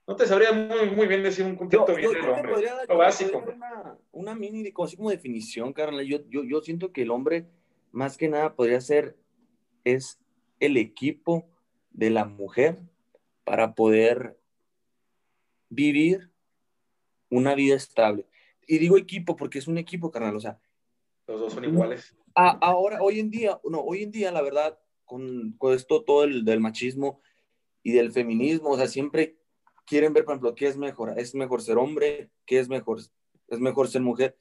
no 0.07 0.15
te 0.15 0.25
sabría 0.25 0.51
muy, 0.51 0.89
muy 0.91 1.07
bien 1.07 1.23
decir 1.23 1.45
un 1.45 1.55
concepto 1.55 1.95
bien 1.95 2.11
del 2.11 2.29
hombre. 2.29 2.53
lo 2.87 2.97
básico. 2.97 3.39
Una, 3.39 3.97
una, 4.11 4.35
mini, 4.35 4.73
así 4.83 4.97
como 4.97 5.09
definición, 5.09 5.73
Carla. 5.73 6.03
Yo, 6.03 6.19
yo, 6.29 6.43
yo 6.43 6.61
siento 6.61 6.91
que 6.91 7.03
el 7.03 7.11
hombre, 7.11 7.47
más 7.91 8.17
que 8.17 8.29
nada, 8.29 8.55
podría 8.55 8.81
ser, 8.81 9.17
es 9.83 10.19
el 10.59 10.77
equipo 10.77 11.47
de 11.91 12.09
la 12.09 12.25
mujer 12.25 12.77
para 13.43 13.75
poder 13.75 14.37
vivir 15.69 16.31
una 17.29 17.55
vida 17.55 17.75
estable. 17.75 18.25
Y 18.67 18.77
digo 18.79 18.97
equipo 18.97 19.35
porque 19.35 19.59
es 19.59 19.67
un 19.67 19.77
equipo, 19.77 20.11
carnal, 20.11 20.35
o 20.35 20.39
sea. 20.39 20.59
Los 21.27 21.39
dos 21.39 21.53
son 21.53 21.65
iguales. 21.65 22.15
ahora, 22.35 23.01
hoy 23.01 23.19
en 23.19 23.29
día, 23.29 23.59
no, 23.69 23.79
hoy 23.81 24.03
en 24.03 24.11
día, 24.11 24.31
la 24.31 24.41
verdad, 24.41 24.77
con, 25.05 25.53
con 25.57 25.73
esto 25.73 26.03
todo 26.03 26.23
el 26.23 26.45
del 26.45 26.59
machismo 26.59 27.21
y 27.83 27.91
del 27.91 28.11
feminismo, 28.11 28.71
o 28.71 28.77
sea, 28.77 28.87
siempre 28.87 29.37
quieren 29.85 30.13
ver, 30.13 30.25
por 30.25 30.33
ejemplo, 30.33 30.55
qué 30.55 30.67
es 30.67 30.77
mejor, 30.77 31.13
es 31.17 31.33
mejor 31.33 31.61
ser 31.61 31.77
hombre, 31.77 32.29
qué 32.45 32.59
es 32.59 32.69
mejor, 32.69 32.99
es 32.99 33.59
mejor 33.59 33.87
ser 33.87 34.01
mujer. 34.01 34.37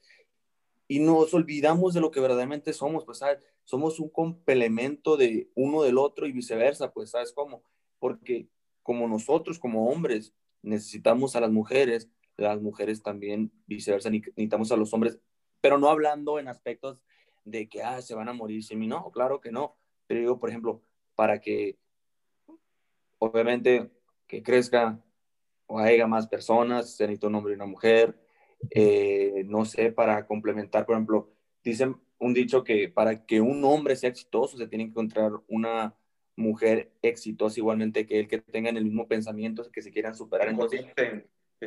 Y 0.87 0.99
nos 0.99 1.33
olvidamos 1.33 1.93
de 1.93 2.01
lo 2.01 2.11
que 2.11 2.19
verdaderamente 2.19 2.73
somos, 2.73 3.05
pues, 3.05 3.19
¿sabes? 3.19 3.39
Somos 3.63 3.99
un 3.99 4.09
complemento 4.09 5.17
de 5.17 5.49
uno 5.55 5.83
del 5.83 5.97
otro 5.97 6.27
y 6.27 6.31
viceversa, 6.31 6.91
pues, 6.91 7.11
¿sabes 7.11 7.33
cómo? 7.33 7.63
Porque 7.99 8.47
como 8.83 9.07
nosotros, 9.07 9.59
como 9.59 9.89
hombres, 9.89 10.33
necesitamos 10.61 11.35
a 11.35 11.41
las 11.41 11.51
mujeres, 11.51 12.09
las 12.37 12.61
mujeres 12.61 13.01
también 13.01 13.51
viceversa, 13.65 14.09
necesitamos 14.09 14.71
a 14.71 14.77
los 14.77 14.93
hombres, 14.93 15.19
pero 15.59 15.77
no 15.77 15.89
hablando 15.89 16.39
en 16.39 16.47
aspectos 16.47 17.01
de 17.43 17.67
que, 17.67 17.81
ah, 17.81 18.01
se 18.01 18.15
van 18.15 18.29
a 18.29 18.33
morir 18.33 18.63
sin 18.63 18.79
mí, 18.79 18.87
no, 18.87 19.09
claro 19.11 19.41
que 19.41 19.51
no, 19.51 19.75
pero 20.05 20.19
digo, 20.19 20.39
por 20.39 20.49
ejemplo, 20.49 20.81
para 21.15 21.39
que, 21.41 21.77
obviamente, 23.19 23.89
que 24.27 24.43
crezca 24.43 25.01
o 25.67 25.79
haya 25.79 26.07
más 26.07 26.27
personas, 26.27 26.95
se 26.95 27.03
necesita 27.03 27.27
un 27.27 27.35
hombre 27.35 27.53
y 27.53 27.55
una 27.55 27.65
mujer, 27.65 28.17
eh, 28.71 29.43
no 29.45 29.65
sé, 29.65 29.91
para 29.91 30.25
complementar, 30.25 30.85
por 30.85 30.95
ejemplo, 30.95 31.29
dicen 31.63 31.97
un 32.19 32.33
dicho 32.33 32.63
que 32.63 32.89
para 32.89 33.25
que 33.25 33.41
un 33.41 33.63
hombre 33.63 33.95
sea 33.95 34.09
exitoso 34.09 34.57
se 34.57 34.67
tiene 34.67 34.85
que 34.85 34.91
encontrar 34.91 35.31
una 35.47 35.95
mujer 36.35 36.91
exitosa 37.01 37.59
igualmente 37.59 38.05
que 38.05 38.19
él, 38.19 38.27
que 38.27 38.39
tengan 38.39 38.77
el 38.77 38.85
mismo 38.85 39.07
pensamiento, 39.07 39.69
que 39.71 39.81
se 39.81 39.91
quieran 39.91 40.15
superar. 40.15 40.49
Entonces, 40.49 40.85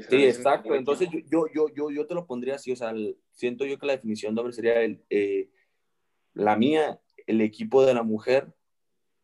sí, 0.09 0.25
exacto. 0.25 0.75
Entonces 0.75 1.09
yo, 1.31 1.47
yo, 1.53 1.69
yo, 1.75 1.91
yo 1.91 2.07
te 2.07 2.15
lo 2.15 2.27
pondría 2.27 2.55
así, 2.55 2.73
o 2.73 2.77
sea, 2.77 2.93
siento 3.33 3.65
yo 3.65 3.79
que 3.79 3.87
la 3.87 3.95
definición 3.95 4.35
de 4.35 4.41
hombre 4.41 4.55
sería 4.55 4.81
el, 4.81 5.05
eh, 5.11 5.51
la 6.35 6.57
mía, 6.57 7.01
el 7.27 7.41
equipo 7.41 7.85
de 7.85 7.95
la 7.95 8.03
mujer 8.03 8.53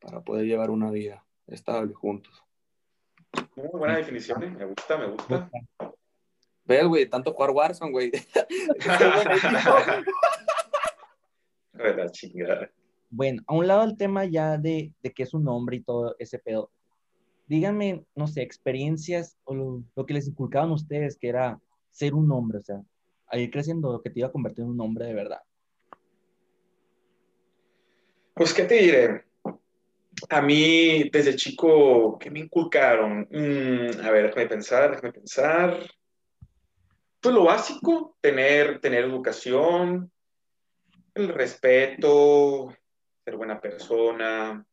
para 0.00 0.22
poder 0.22 0.46
llevar 0.46 0.70
una 0.70 0.90
vida 0.90 1.25
estable 1.46 1.94
juntos. 1.94 2.42
Muy 3.54 3.68
buena 3.72 3.96
definición, 3.96 4.42
¿eh? 4.42 4.50
me 4.50 4.64
gusta, 4.66 4.96
me 4.96 5.08
gusta. 5.08 5.50
Ves, 6.64 6.86
güey, 6.86 7.08
tanto 7.08 7.32
jugar 7.32 7.50
Warzone, 7.50 7.92
güey. 7.92 8.10
la 11.72 12.10
chingada. 12.10 12.70
Bueno, 13.10 13.42
a 13.46 13.54
un 13.54 13.66
lado 13.66 13.84
el 13.84 13.96
tema 13.96 14.24
ya 14.24 14.58
de, 14.58 14.92
de 15.02 15.12
que 15.12 15.22
es 15.22 15.32
un 15.32 15.46
hombre 15.48 15.76
y 15.76 15.82
todo 15.82 16.16
ese 16.18 16.38
pedo. 16.38 16.70
Díganme, 17.46 18.04
no 18.16 18.26
sé, 18.26 18.42
experiencias 18.42 19.38
o 19.44 19.54
lo, 19.54 20.06
que 20.06 20.14
les 20.14 20.26
inculcaban 20.26 20.72
ustedes, 20.72 21.16
que 21.16 21.28
era 21.28 21.60
ser 21.90 22.14
un 22.14 22.30
hombre, 22.32 22.58
o 22.58 22.62
sea, 22.62 22.82
a 23.28 23.38
ir 23.38 23.50
creciendo, 23.50 23.92
lo 23.92 24.02
que 24.02 24.10
te 24.10 24.20
iba 24.20 24.28
a 24.28 24.32
convertir 24.32 24.64
en 24.64 24.70
un 24.70 24.80
hombre 24.80 25.06
de 25.06 25.14
verdad. 25.14 25.40
Pues, 28.34 28.52
¿qué 28.52 28.64
te 28.64 28.74
diré? 28.74 29.24
A 30.28 30.40
mí, 30.40 31.08
desde 31.10 31.36
chico, 31.36 32.18
¿qué 32.18 32.30
me 32.30 32.40
inculcaron? 32.40 33.28
Mm, 33.30 34.00
a 34.02 34.10
ver, 34.10 34.26
déjame 34.26 34.46
pensar, 34.48 34.90
déjame 34.90 35.12
pensar. 35.12 35.78
Pues 37.20 37.34
lo 37.34 37.44
básico, 37.44 38.16
tener, 38.20 38.80
tener 38.80 39.04
educación, 39.04 40.10
el 41.14 41.28
respeto, 41.28 42.74
ser 43.24 43.36
buena 43.36 43.60
persona, 43.60 44.64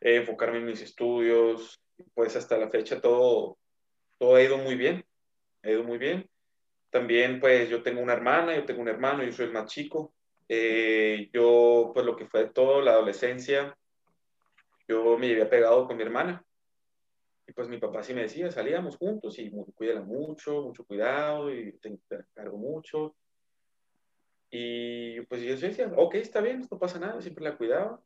enfocarme 0.00 0.58
en 0.58 0.66
mis 0.66 0.82
estudios, 0.82 1.80
pues 2.14 2.34
hasta 2.36 2.56
la 2.56 2.70
fecha 2.70 3.00
todo, 3.00 3.58
todo 4.18 4.34
ha 4.34 4.42
ido 4.42 4.58
muy 4.58 4.74
bien, 4.74 5.04
ha 5.62 5.70
ido 5.70 5.84
muy 5.84 5.98
bien. 5.98 6.28
También 6.90 7.38
pues 7.40 7.68
yo 7.68 7.82
tengo 7.82 8.00
una 8.00 8.14
hermana, 8.14 8.56
yo 8.56 8.64
tengo 8.64 8.80
un 8.80 8.88
hermano, 8.88 9.22
yo 9.22 9.32
soy 9.32 9.46
el 9.46 9.52
más 9.52 9.70
chico. 9.70 10.12
Eh, 10.52 11.30
yo 11.32 11.92
pues 11.94 12.04
lo 12.04 12.16
que 12.16 12.26
fue 12.26 12.50
toda 12.50 12.82
la 12.82 12.90
adolescencia, 12.90 13.78
yo 14.88 15.16
me 15.16 15.28
llevé 15.28 15.46
pegado 15.46 15.86
con 15.86 15.96
mi 15.96 16.02
hermana. 16.02 16.44
Y 17.46 17.52
pues 17.52 17.68
mi 17.68 17.78
papá 17.78 18.02
sí 18.02 18.14
me 18.14 18.22
decía, 18.22 18.50
salíamos 18.50 18.96
juntos 18.96 19.38
y 19.38 19.52
cuídala 19.76 20.00
mucho, 20.00 20.62
mucho 20.62 20.84
cuidado 20.84 21.54
y 21.54 21.78
te 21.78 21.96
cargo 22.34 22.58
mucho. 22.58 23.14
Y 24.50 25.20
pues 25.22 25.40
yo 25.40 25.56
decía, 25.56 25.92
ok, 25.94 26.16
está 26.16 26.40
bien, 26.40 26.66
no 26.68 26.78
pasa 26.80 26.98
nada, 26.98 27.22
siempre 27.22 27.44
la 27.44 27.56
cuidaba. 27.56 28.00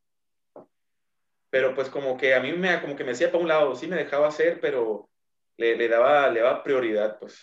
Pero 1.49 1.75
pues 1.75 1.89
como 1.89 2.19
que 2.19 2.35
a 2.35 2.41
mí 2.41 2.53
me, 2.53 2.79
como 2.83 2.95
que 2.95 3.05
me 3.05 3.13
hacía 3.13 3.33
para 3.33 3.43
un 3.43 3.49
lado, 3.49 3.75
sí 3.75 3.87
me 3.87 3.97
dejaba 3.97 4.29
hacer, 4.29 4.61
pero 4.61 5.09
le, 5.57 5.77
le, 5.77 5.89
daba, 5.89 6.29
le 6.29 6.41
daba 6.41 6.63
prioridad 6.63 7.19
pues 7.19 7.43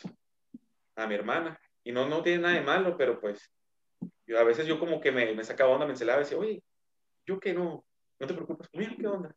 a 0.96 1.08
mi 1.08 1.16
hermana. 1.16 1.60
Y 1.84 1.92
no, 1.92 2.08
no 2.08 2.22
tiene 2.22 2.44
nada 2.44 2.54
de 2.54 2.62
malo, 2.62 2.96
pero 2.96 3.20
pues 3.20 3.52
a 4.38 4.44
veces 4.44 4.68
yo 4.68 4.80
como 4.80 5.00
que 5.02 5.12
me, 5.12 5.34
me 5.34 5.44
sacaba 5.44 5.72
onda, 5.72 5.86
me 5.86 5.94
encelaba 5.94 6.20
y 6.20 6.24
decía, 6.24 6.38
oye, 6.38 6.64
yo 7.26 7.40
que 7.40 7.54
no, 7.54 7.86
no 8.20 8.28
te 8.28 8.34
preocupes 8.34 8.70
conmigo, 8.70 8.94
¿qué 9.00 9.08
onda? 9.08 9.36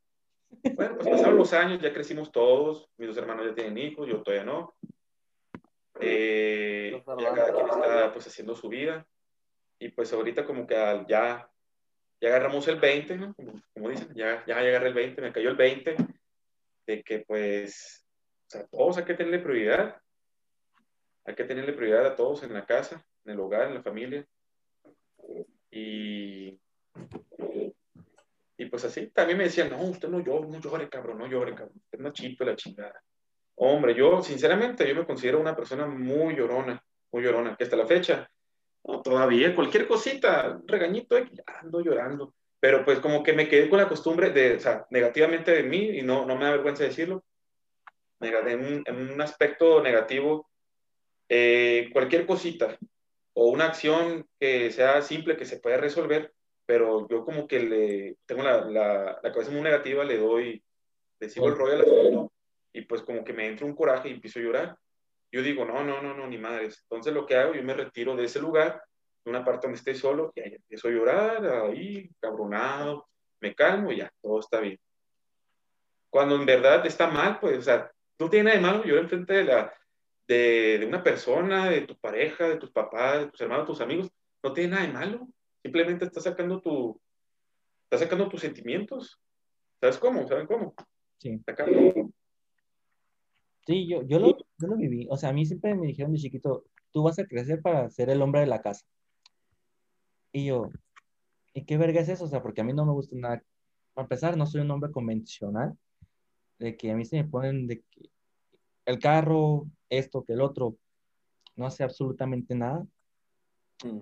Bueno, 0.75 0.97
pues 0.97 1.09
pasaron 1.09 1.37
los 1.37 1.53
años, 1.53 1.81
ya 1.81 1.93
crecimos 1.93 2.31
todos, 2.31 2.89
mis 2.97 3.09
dos 3.09 3.17
hermanos 3.17 3.47
ya 3.47 3.55
tienen 3.55 3.79
hijos, 3.79 4.09
yo 4.09 4.23
todavía 4.23 4.45
no. 4.45 4.75
Eh, 6.01 7.03
ya 7.19 7.35
cada 7.35 7.53
quien 7.53 7.67
está 7.67 8.13
pues 8.13 8.27
haciendo 8.27 8.55
su 8.57 8.69
vida 8.69 9.07
y 9.79 9.91
pues 9.91 10.13
ahorita 10.13 10.45
como 10.45 10.67
que 10.67 10.75
ya, 11.09 11.49
ya 12.21 12.29
agarramos 12.29 12.67
el 12.69 12.81
20, 12.81 13.17
¿no? 13.17 13.35
Como, 13.75 13.91
dicen, 13.91 14.13
ya, 14.15 14.45
ya 14.47 14.59
agarré 14.59 14.89
el 14.89 14.95
20, 14.95 15.21
me 15.21 15.33
cayó 15.33 15.51
el 15.51 15.57
20, 15.57 15.97
de 16.87 17.03
que 17.03 17.21
pues, 17.21 18.07
o 18.47 18.51
sea, 18.51 18.67
todos 18.67 18.99
hay 18.99 19.05
que 19.05 19.15
tenerle 19.15 19.41
prioridad, 19.41 20.01
hay 21.25 21.35
que 21.35 21.45
tenerle 21.45 21.73
prioridad 21.73 22.07
a 22.07 22.17
todos 22.17 22.43
en 22.43 22.53
la 22.53 22.67
casa, 22.67 23.05
en 23.25 23.33
el 23.33 23.41
hogar, 23.41 23.69
en 23.69 23.75
la 23.75 23.83
familia. 23.83 24.27
Y, 25.77 26.57
y 28.57 28.67
pues 28.67 28.85
así, 28.85 29.09
también 29.09 29.39
me 29.39 29.45
decían, 29.45 29.71
no, 29.71 29.83
usted 29.83 30.09
no 30.09 30.21
llore, 30.21 30.47
no 30.49 30.61
llore, 30.61 30.89
cabrón, 30.89 31.19
no 31.19 31.27
llore, 31.27 31.53
cabrón, 31.53 31.77
usted 31.77 31.99
no 31.99 32.13
chito 32.13 32.45
la 32.45 32.55
chingada. 32.55 33.03
Hombre, 33.57 33.93
yo, 33.97 34.23
sinceramente, 34.23 34.87
yo 34.89 34.95
me 34.95 35.05
considero 35.05 35.41
una 35.41 35.57
persona 35.57 35.87
muy 35.87 36.37
llorona, 36.37 36.81
muy 37.11 37.25
llorona, 37.25 37.57
que 37.57 37.65
hasta 37.65 37.75
la 37.75 37.87
fecha, 37.87 38.31
no, 38.85 39.03
todavía, 39.03 39.53
cualquier 39.53 39.89
cosita, 39.89 40.61
regañito, 40.65 41.17
ando 41.47 41.81
llorando. 41.81 42.35
Pero 42.61 42.85
pues 42.85 43.01
como 43.01 43.25
que 43.25 43.33
me 43.33 43.49
quedé 43.49 43.69
con 43.69 43.81
la 43.81 43.89
costumbre 43.89 44.31
de, 44.31 44.55
o 44.55 44.61
sea, 44.61 44.87
negativamente 44.91 45.51
de 45.51 45.65
mí, 45.65 45.99
y 45.99 46.03
no, 46.03 46.25
no 46.25 46.37
me 46.37 46.45
da 46.45 46.53
vergüenza 46.53 46.85
decirlo, 46.85 47.25
en 48.21 48.61
un, 48.61 48.83
en 48.87 49.11
un 49.13 49.21
aspecto 49.21 49.83
negativo, 49.83 50.49
eh, 51.29 51.91
cualquier 51.93 52.27
cosita 52.27 52.79
o 53.35 53.49
una 53.49 53.67
acción 53.67 54.27
que 54.39 54.71
sea 54.71 55.03
simple, 55.03 55.37
que 55.37 55.45
se 55.45 55.59
pueda 55.59 55.77
resolver, 55.77 56.33
pero 56.67 57.07
yo 57.09 57.25
como 57.25 57.47
que 57.47 57.61
le 57.61 58.17
tengo 58.27 58.43
la, 58.43 58.65
la, 58.65 59.21
la 59.23 59.33
cabeza 59.33 59.51
muy 59.51 59.61
negativa, 59.61 60.05
le 60.05 60.19
doy, 60.19 60.63
le 61.21 61.29
sigo 61.29 61.49
el 61.49 61.57
rollo 61.57 61.75
al 61.75 61.81
asunto, 61.83 62.33
y 62.73 62.83
pues 62.83 63.03
como 63.03 63.25
que 63.25 63.33
me 63.33 63.47
entra 63.47 63.67
un 63.67 63.75
coraje 63.75 64.09
y 64.09 64.13
empiezo 64.13 64.39
a 64.39 64.43
llorar 64.43 64.79
yo 65.35 65.43
digo, 65.43 65.65
no, 65.65 65.83
no, 65.83 66.01
no, 66.01 66.15
no, 66.15 66.29
ni 66.29 66.39
madres. 66.39 66.79
Entonces 66.83 67.13
lo 67.13 67.27
que 67.27 67.35
hago, 67.35 67.55
yo 67.55 67.63
me 67.65 67.75
retiro 67.75 68.15
de 68.15 68.27
ese 68.27 68.39
lugar, 68.39 68.81
de 69.25 69.31
una 69.33 69.45
parte 69.45 69.67
donde 69.67 69.79
esté 69.79 69.93
solo, 69.97 70.33
y 70.37 70.41
ahí 70.41 70.55
empiezo 70.55 70.87
a 70.87 70.93
llorar, 70.93 71.45
ahí, 71.45 72.09
cabronado, 72.21 73.09
me 73.41 73.53
calmo 73.53 73.91
y 73.91 73.97
ya, 73.97 74.13
todo 74.23 74.39
está 74.39 74.61
bien. 74.61 74.79
Cuando 76.09 76.37
en 76.37 76.47
verdad 76.47 76.87
está 76.87 77.09
mal, 77.09 77.41
pues, 77.41 77.59
o 77.59 77.63
sea, 77.63 77.91
no 78.17 78.31
tiene 78.31 78.45
nada 78.45 78.57
de 78.57 78.63
malo 78.63 78.85
llorar 78.85 79.03
enfrente 79.03 79.33
de, 79.33 79.43
la, 79.43 79.75
de, 80.27 80.79
de 80.79 80.87
una 80.87 81.03
persona, 81.03 81.69
de 81.69 81.83
tu 81.83 81.97
pareja, 81.97 82.49
de 82.49 82.57
tus 82.57 82.71
papás, 82.71 83.21
de 83.21 83.31
tus 83.31 83.41
hermanos, 83.41 83.67
tus 83.67 83.81
amigos, 83.81 84.11
no 84.43 84.53
tiene 84.53 84.71
nada 84.71 84.87
de 84.87 84.93
malo. 84.93 85.29
Simplemente 85.63 86.05
está 86.05 86.21
sacando 86.21 86.61
tu, 86.61 87.01
está 87.85 87.99
sacando 87.99 88.29
tus 88.29 88.41
sentimientos. 88.41 89.21
¿Sabes 89.81 89.99
cómo? 89.99 90.27
¿Saben 90.27 90.47
cómo? 90.47 90.75
Sí. 91.19 91.39
Sacando 91.45 92.13
Sí, 93.67 93.89
yo, 93.89 94.03
yo, 94.03 94.19
lo, 94.19 94.37
yo 94.37 94.69
lo 94.69 94.77
viví. 94.77 95.07
O 95.11 95.17
sea, 95.17 95.31
a 95.31 95.33
mí 95.33 95.47
siempre 95.47 95.75
me 95.75 95.87
dijeron 95.87 96.13
de 96.13 96.19
chiquito, 96.19 96.65
tú 96.93 97.03
vas 97.03 97.19
a 97.19 97.27
crecer 97.27 97.63
para 97.63 97.89
ser 97.91 98.11
el 98.11 98.21
hombre 98.21 98.41
de 98.41 98.47
la 98.47 98.61
casa. 98.61 98.85
Y 100.33 100.47
yo, 100.47 100.69
¿y 101.55 101.65
qué 101.65 101.79
verga 101.79 102.01
es 102.01 102.09
eso? 102.09 102.25
O 102.25 102.29
sea, 102.29 102.43
porque 102.43 102.61
a 102.61 102.65
mí 102.65 102.73
no 102.73 102.85
me 102.85 102.93
gusta 102.93 103.17
nada. 103.17 103.43
Para 103.95 104.05
empezar, 104.05 104.37
no 104.37 104.47
soy 104.47 104.61
un 104.61 104.71
hombre 104.71 104.91
convencional, 104.91 105.79
de 106.59 106.77
que 106.77 106.91
a 106.91 106.97
mí 106.97 107.05
se 107.05 107.17
me 107.17 107.29
ponen 107.29 107.67
de 107.67 107.83
que 107.91 108.11
el 108.85 108.99
carro, 108.99 109.67
esto, 109.99 110.25
que 110.25 110.33
el 110.35 110.41
otro, 110.41 110.77
no 111.57 111.67
hace 111.67 111.85
absolutamente 111.85 112.55
nada. 112.55 112.87
Mm. 113.85 114.01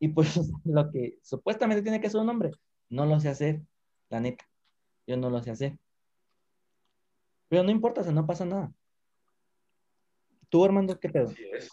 Y 0.00 0.08
pues 0.08 0.36
lo 0.64 0.90
que 0.90 1.18
supuestamente 1.22 1.82
tiene 1.82 2.00
que 2.00 2.10
ser 2.10 2.20
un 2.20 2.28
hombre, 2.28 2.50
no 2.88 3.06
lo 3.06 3.20
sé 3.20 3.28
hacer, 3.28 3.62
la 4.08 4.20
neta. 4.20 4.44
Yo 5.06 5.16
no 5.16 5.30
lo 5.30 5.42
sé 5.42 5.50
hacer. 5.50 5.78
Pero 7.48 7.62
no 7.62 7.70
importa, 7.70 8.00
o 8.00 8.04
sea, 8.04 8.12
no 8.12 8.26
pasa 8.26 8.44
nada. 8.44 8.72
¿Tú, 10.48 10.64
Armando, 10.64 10.98
qué 10.98 11.08
pedo? 11.08 11.28
Así 11.28 11.44
es. 11.52 11.70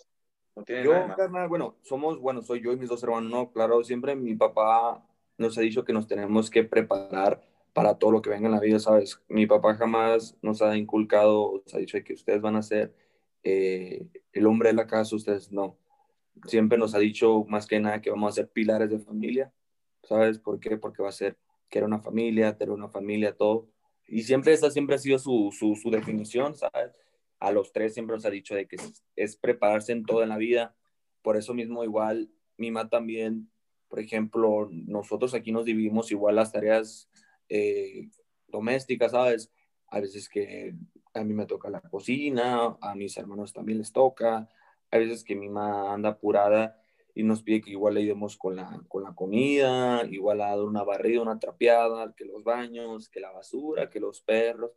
No 0.55 0.63
tiene 0.63 0.83
Yo, 0.83 0.93
nada 0.93 1.15
carnal, 1.15 1.47
bueno, 1.47 1.75
somos, 1.83 2.19
bueno, 2.19 2.41
soy 2.41 2.61
yo 2.61 2.71
y 2.71 2.77
mis 2.77 2.89
dos 2.89 3.03
hermanos, 3.03 3.31
no, 3.31 3.51
claro, 3.51 3.83
siempre 3.83 4.15
mi 4.15 4.35
papá 4.35 5.05
nos 5.37 5.57
ha 5.57 5.61
dicho 5.61 5.85
que 5.85 5.93
nos 5.93 6.07
tenemos 6.07 6.49
que 6.49 6.63
preparar 6.63 7.41
para 7.73 7.97
todo 7.97 8.11
lo 8.11 8.21
que 8.21 8.29
venga 8.29 8.47
en 8.47 8.53
la 8.53 8.59
vida, 8.59 8.79
¿sabes? 8.79 9.21
Mi 9.29 9.45
papá 9.45 9.75
jamás 9.75 10.37
nos 10.41 10.61
ha 10.61 10.75
inculcado, 10.75 11.61
nos 11.65 11.73
ha 11.73 11.77
dicho 11.77 11.97
que 12.03 12.13
ustedes 12.13 12.41
van 12.41 12.55
a 12.55 12.61
ser 12.61 12.93
eh, 13.49 14.07
el 14.31 14.45
hombre 14.45 14.69
de 14.69 14.75
la 14.75 14.88
casa, 14.88 15.15
ustedes 15.15 15.51
no. 15.51 15.77
Siempre 16.45 16.77
nos 16.77 16.93
ha 16.95 16.99
dicho 16.99 17.45
más 17.47 17.65
que 17.65 17.79
nada 17.79 18.01
que 18.01 18.12
vamos 18.12 18.31
a 18.31 18.35
ser 18.35 18.49
pilares 18.49 18.89
de 18.89 18.99
familia, 18.99 19.51
¿sabes? 20.03 20.39
¿Por 20.39 20.59
qué? 20.59 20.77
Porque 20.77 21.01
va 21.01 21.09
a 21.09 21.13
ser 21.13 21.38
que 21.69 21.79
era 21.79 21.88
una 21.88 21.99
familia, 21.99 22.57
tener 22.57 22.73
una 22.73 22.89
familia, 22.89 23.35
todo. 23.35 23.69
Y 24.07 24.23
siempre 24.23 24.53
esa 24.53 24.71
siempre 24.71 24.95
ha 24.95 24.99
sido 24.99 25.19
su, 25.19 25.51
su, 25.51 25.75
su 25.75 25.89
definición, 25.89 26.55
¿sabes? 26.55 26.91
A 27.39 27.51
los 27.51 27.71
tres 27.71 27.93
siempre 27.93 28.15
nos 28.15 28.25
ha 28.25 28.29
dicho 28.29 28.55
de 28.55 28.67
que 28.67 28.75
es, 28.75 29.03
es 29.15 29.35
prepararse 29.35 29.91
en 29.91 30.03
todo 30.03 30.23
en 30.23 30.29
la 30.29 30.38
vida. 30.38 30.75
Por 31.21 31.35
eso 31.35 31.53
mismo 31.53 31.83
igual, 31.83 32.29
mi 32.57 32.71
mamá 32.71 32.89
también, 32.89 33.49
por 33.88 33.99
ejemplo, 33.99 34.69
nosotros 34.71 35.33
aquí 35.33 35.51
nos 35.51 35.65
dividimos 35.65 36.12
igual 36.12 36.35
las 36.35 36.51
tareas 36.51 37.09
eh, 37.49 38.09
domésticas, 38.47 39.12
¿sabes? 39.12 39.51
A 39.88 39.99
veces 39.99 40.29
que 40.29 40.75
a 41.13 41.23
mí 41.23 41.33
me 41.33 41.45
toca 41.45 41.69
la 41.69 41.81
cocina, 41.81 42.77
a 42.81 42.95
mis 42.95 43.17
hermanos 43.17 43.53
también 43.53 43.77
les 43.79 43.91
toca, 43.91 44.47
a 44.91 44.97
veces 44.97 45.23
que 45.23 45.35
mi 45.35 45.49
mamá 45.49 45.93
anda 45.93 46.09
apurada 46.09 46.79
y 47.15 47.23
nos 47.23 47.43
pide 47.43 47.61
que 47.61 47.71
igual 47.71 47.95
le 47.95 48.01
ayudemos 48.01 48.37
con 48.37 48.55
la, 48.55 48.81
con 48.87 49.03
la 49.03 49.13
comida, 49.13 50.05
igual 50.09 50.41
a 50.41 50.49
dar 50.49 50.61
una 50.61 50.83
barrida, 50.83 51.21
una 51.21 51.39
trapeada, 51.39 52.13
que 52.15 52.25
los 52.25 52.43
baños, 52.43 53.09
que 53.09 53.19
la 53.19 53.31
basura, 53.31 53.89
que 53.89 53.99
los 53.99 54.21
perros, 54.21 54.71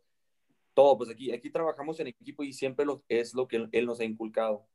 todo, 0.73 0.97
pues 0.97 1.09
aquí, 1.09 1.31
aquí 1.31 1.49
trabajamos 1.49 1.99
en 1.99 2.07
equipo 2.07 2.43
y 2.43 2.53
siempre 2.53 2.85
lo, 2.85 3.03
es 3.07 3.33
lo 3.33 3.47
que 3.47 3.67
él 3.71 3.85
nos 3.85 3.99
ha 3.99 4.05
inculcado. 4.05 4.67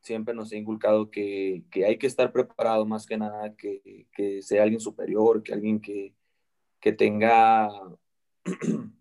Siempre 0.00 0.34
nos 0.34 0.52
ha 0.52 0.56
inculcado 0.56 1.10
que, 1.10 1.64
que 1.70 1.84
hay 1.84 1.98
que 1.98 2.06
estar 2.06 2.32
preparado 2.32 2.86
más 2.86 3.06
que 3.06 3.18
nada, 3.18 3.56
que, 3.56 4.06
que 4.12 4.40
sea 4.42 4.62
alguien 4.62 4.80
superior, 4.80 5.42
que 5.42 5.52
alguien 5.52 5.80
que, 5.80 6.14
que 6.80 6.92
tenga 6.92 7.68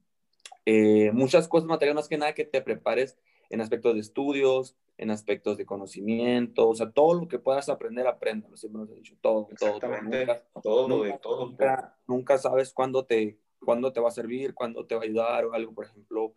eh, 0.65 1.11
muchas 1.13 1.47
cosas 1.47 1.67
materiales, 1.67 1.95
más 1.95 2.07
que 2.09 2.17
nada 2.17 2.33
que 2.33 2.45
te 2.45 2.61
prepares 2.61 3.17
en 3.49 3.61
aspectos 3.61 3.93
de 3.93 3.99
estudios, 3.99 4.75
en 4.97 5.11
aspectos 5.11 5.57
de 5.57 5.65
conocimiento, 5.65 6.69
o 6.69 6.75
sea, 6.75 6.89
todo 6.91 7.13
lo 7.19 7.27
que 7.27 7.37
puedas 7.39 7.69
aprender, 7.69 8.07
apréndalo, 8.07 8.55
siempre 8.57 8.81
nos 8.81 8.89
he 8.91 8.95
dicho, 8.95 9.15
todo, 9.21 9.49
todo, 9.59 9.79
todo. 9.79 10.01
Nunca, 10.01 10.43
Todo, 10.63 10.87
nunca, 10.87 11.07
de 11.07 11.19
todo. 11.19 11.45
nunca, 11.47 11.97
nunca 12.07 12.37
sabes 12.37 12.73
cuándo 12.73 13.05
te, 13.05 13.37
cuándo 13.59 13.91
te 13.91 13.99
va 13.99 14.07
a 14.09 14.11
servir, 14.11 14.53
cuándo 14.53 14.85
te 14.85 14.95
va 14.95 15.01
a 15.01 15.03
ayudar 15.05 15.45
o 15.45 15.53
algo, 15.53 15.73
por 15.73 15.85
ejemplo, 15.85 16.33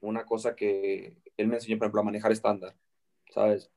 una 0.00 0.26
cosa 0.26 0.54
que 0.54 1.16
él 1.36 1.48
me 1.48 1.54
enseñó, 1.54 1.78
por 1.78 1.86
ejemplo, 1.86 2.00
a 2.00 2.04
manejar 2.04 2.32
estándar, 2.32 2.74
¿sabes? 3.30 3.70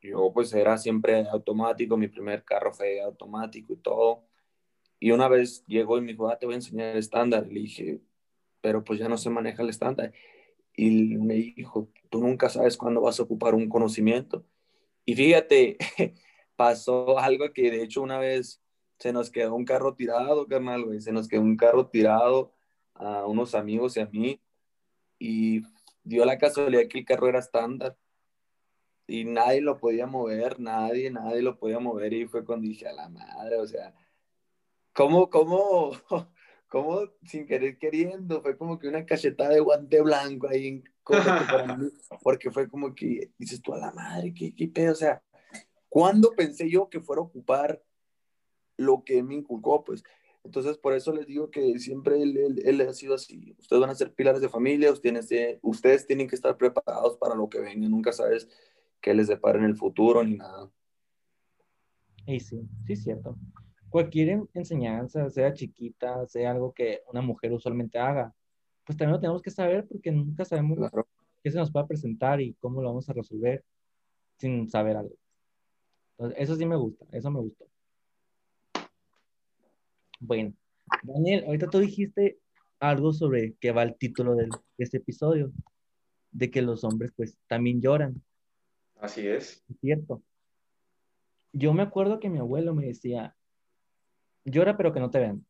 Yo 0.00 0.32
pues 0.32 0.52
era 0.54 0.78
siempre 0.78 1.26
automático, 1.28 1.96
mi 1.96 2.08
primer 2.08 2.44
carro 2.44 2.72
fue 2.72 3.00
automático 3.02 3.74
y 3.74 3.76
todo. 3.76 4.24
Y 4.98 5.10
una 5.10 5.28
vez 5.28 5.64
llegó 5.66 5.98
y 5.98 6.00
me 6.00 6.12
dijo, 6.12 6.28
ah, 6.28 6.38
te 6.38 6.46
voy 6.46 6.54
a 6.54 6.56
enseñar 6.58 6.92
el 6.92 6.98
estándar. 6.98 7.46
Le 7.46 7.60
dije, 7.60 8.00
pero 8.60 8.84
pues 8.84 8.98
ya 8.98 9.08
no 9.08 9.18
se 9.18 9.30
maneja 9.30 9.62
el 9.62 9.70
estándar. 9.70 10.12
Y 10.76 11.16
me 11.16 11.34
dijo, 11.34 11.90
tú 12.10 12.20
nunca 12.20 12.48
sabes 12.48 12.76
cuándo 12.76 13.00
vas 13.00 13.20
a 13.20 13.24
ocupar 13.24 13.54
un 13.54 13.68
conocimiento. 13.68 14.44
Y 15.04 15.14
fíjate, 15.14 15.76
pasó 16.56 17.18
algo 17.18 17.52
que 17.52 17.70
de 17.70 17.82
hecho 17.82 18.02
una 18.02 18.18
vez 18.18 18.62
se 18.98 19.12
nos 19.12 19.30
quedó 19.30 19.54
un 19.54 19.64
carro 19.64 19.94
tirado, 19.94 20.46
carnal, 20.46 20.84
güey. 20.84 21.00
Se 21.00 21.12
nos 21.12 21.28
quedó 21.28 21.42
un 21.42 21.56
carro 21.56 21.88
tirado 21.88 22.52
a 22.94 23.26
unos 23.26 23.54
amigos 23.54 23.96
y 23.96 24.00
a 24.00 24.06
mí. 24.06 24.40
Y 25.18 25.62
dio 26.04 26.24
la 26.24 26.38
casualidad 26.38 26.86
que 26.88 26.98
el 26.98 27.04
carro 27.04 27.28
era 27.28 27.38
estándar. 27.38 27.96
Y 29.06 29.24
nadie 29.24 29.60
lo 29.60 29.78
podía 29.78 30.06
mover, 30.06 30.60
nadie, 30.60 31.10
nadie 31.10 31.42
lo 31.42 31.58
podía 31.58 31.80
mover. 31.80 32.12
Y 32.12 32.26
fue 32.26 32.44
cuando 32.44 32.68
dije, 32.68 32.86
a 32.86 32.92
la 32.92 33.08
madre, 33.08 33.56
o 33.56 33.66
sea, 33.66 33.94
¿cómo, 34.92 35.30
cómo, 35.30 35.92
cómo 36.70 37.02
sin 37.24 37.46
querer 37.46 37.76
queriendo? 37.76 38.40
Fue 38.40 38.56
como 38.56 38.78
que 38.78 38.88
una 38.88 39.04
cachetada 39.04 39.50
de 39.50 39.60
guante 39.60 40.00
blanco 40.00 40.48
ahí 40.48 40.68
en 40.68 40.84
para 41.04 41.76
mí, 41.76 41.90
porque 42.22 42.50
fue 42.50 42.68
como 42.68 42.94
que 42.94 43.32
dices 43.36 43.60
tú, 43.60 43.74
a 43.74 43.78
la 43.78 43.92
madre, 43.92 44.32
¿qué, 44.32 44.54
qué 44.54 44.68
pedo? 44.68 44.92
O 44.92 44.96
sea, 44.96 45.22
¿cuándo 45.88 46.32
pensé 46.34 46.70
yo 46.70 46.88
que 46.88 47.00
fuera 47.00 47.20
a 47.20 47.24
ocupar 47.24 47.82
lo 48.76 49.02
que 49.04 49.22
me 49.22 49.34
inculcó? 49.34 49.84
Pues 49.84 50.04
entonces, 50.42 50.78
por 50.78 50.94
eso 50.94 51.12
les 51.12 51.26
digo 51.26 51.50
que 51.50 51.78
siempre 51.78 52.22
él, 52.22 52.36
él, 52.36 52.62
él, 52.64 52.80
ha 52.80 52.94
sido 52.94 53.14
así. 53.14 53.54
Ustedes 53.58 53.80
van 53.80 53.90
a 53.90 53.94
ser 53.94 54.14
pilares 54.14 54.40
de 54.40 54.48
familia, 54.48 54.90
ustedes, 54.90 55.58
ustedes 55.60 56.06
tienen 56.06 56.28
que 56.28 56.34
estar 56.34 56.56
preparados 56.56 57.16
para 57.18 57.34
lo 57.34 57.48
que 57.50 57.60
venga. 57.60 57.88
Nunca 57.88 58.12
sabes 58.12 58.48
qué 59.02 59.12
les 59.12 59.28
depara 59.28 59.58
en 59.58 59.66
el 59.66 59.76
futuro 59.76 60.24
ni 60.24 60.36
nada. 60.36 60.70
Y 62.26 62.40
sí, 62.40 62.66
sí 62.86 62.96
cierto. 62.96 63.36
Cualquier 63.90 64.40
enseñanza, 64.54 65.28
sea 65.30 65.52
chiquita, 65.52 66.26
sea 66.26 66.52
algo 66.52 66.72
que 66.72 67.02
una 67.12 67.20
mujer 67.20 67.52
usualmente 67.52 67.98
haga, 67.98 68.32
pues 68.84 68.96
también 68.96 69.12
lo 69.12 69.20
tenemos 69.20 69.42
que 69.42 69.50
saber 69.50 69.86
porque 69.86 70.10
nunca 70.10 70.44
sabemos 70.44 70.78
claro. 70.78 71.06
qué 71.42 71.50
se 71.50 71.58
nos 71.58 71.72
va 71.72 71.82
a 71.82 71.86
presentar 71.86 72.40
y 72.40 72.54
cómo 72.54 72.80
lo 72.80 72.88
vamos 72.88 73.08
a 73.08 73.12
resolver 73.12 73.64
sin 74.38 74.68
saber 74.68 74.96
algo. 74.96 75.14
Entonces, 76.12 76.38
eso 76.40 76.56
sí 76.56 76.66
me 76.66 76.76
gusta, 76.76 77.04
eso 77.12 77.30
me 77.30 77.40
gustó. 77.40 77.66
Bueno, 80.18 80.52
Daniel, 81.02 81.44
ahorita 81.46 81.68
tú 81.68 81.78
dijiste 81.78 82.38
algo 82.78 83.12
sobre 83.12 83.54
qué 83.60 83.72
va 83.72 83.82
el 83.82 83.96
título 83.96 84.34
de 84.34 84.48
este 84.78 84.98
episodio, 84.98 85.52
de 86.32 86.50
que 86.50 86.62
los 86.62 86.84
hombres 86.84 87.12
pues 87.16 87.38
también 87.46 87.80
lloran. 87.80 88.22
Así 89.00 89.26
es. 89.26 89.62
Es 89.68 89.76
cierto. 89.80 90.22
Yo 91.52 91.72
me 91.72 91.82
acuerdo 91.82 92.20
que 92.20 92.28
mi 92.28 92.38
abuelo 92.38 92.74
me 92.74 92.86
decía, 92.86 93.34
llora 94.44 94.76
pero 94.76 94.92
que 94.92 95.00
no 95.00 95.10
te 95.10 95.18
vean. 95.18 95.44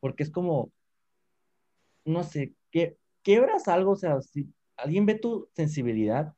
Porque 0.00 0.22
es 0.22 0.30
como, 0.30 0.72
no 2.04 2.22
sé, 2.24 2.54
que 2.70 2.96
quebras 3.22 3.68
algo, 3.68 3.92
o 3.92 3.96
sea, 3.96 4.20
si 4.22 4.46
alguien 4.76 5.06
ve 5.06 5.14
tu 5.16 5.48
sensibilidad, 5.52 6.34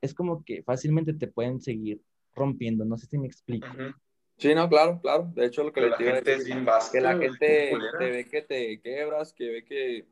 es 0.00 0.14
como 0.14 0.44
que 0.44 0.62
fácilmente 0.62 1.12
te 1.14 1.26
pueden 1.26 1.60
seguir 1.60 2.02
rompiendo, 2.34 2.84
no 2.84 2.96
sé 2.96 3.06
si 3.06 3.18
me 3.18 3.26
explico. 3.26 3.66
Uh 3.68 3.78
-huh. 3.78 3.94
Sí, 4.38 4.54
no, 4.54 4.68
claro, 4.68 5.00
claro. 5.02 5.30
De 5.34 5.44
hecho, 5.46 5.62
lo 5.62 5.72
que 5.72 5.82
Pero 5.82 5.98
le 5.98 6.04
la 6.04 6.14
gente 6.14 6.34
es 6.34 6.64
básica, 6.64 6.92
que 6.92 7.00
la 7.02 7.18
gente 7.18 7.72
te 7.98 8.10
ve 8.10 8.26
que 8.26 8.42
te 8.42 8.80
quebras, 8.80 9.34
que 9.34 9.50
ve 9.50 9.64
que 9.64 10.06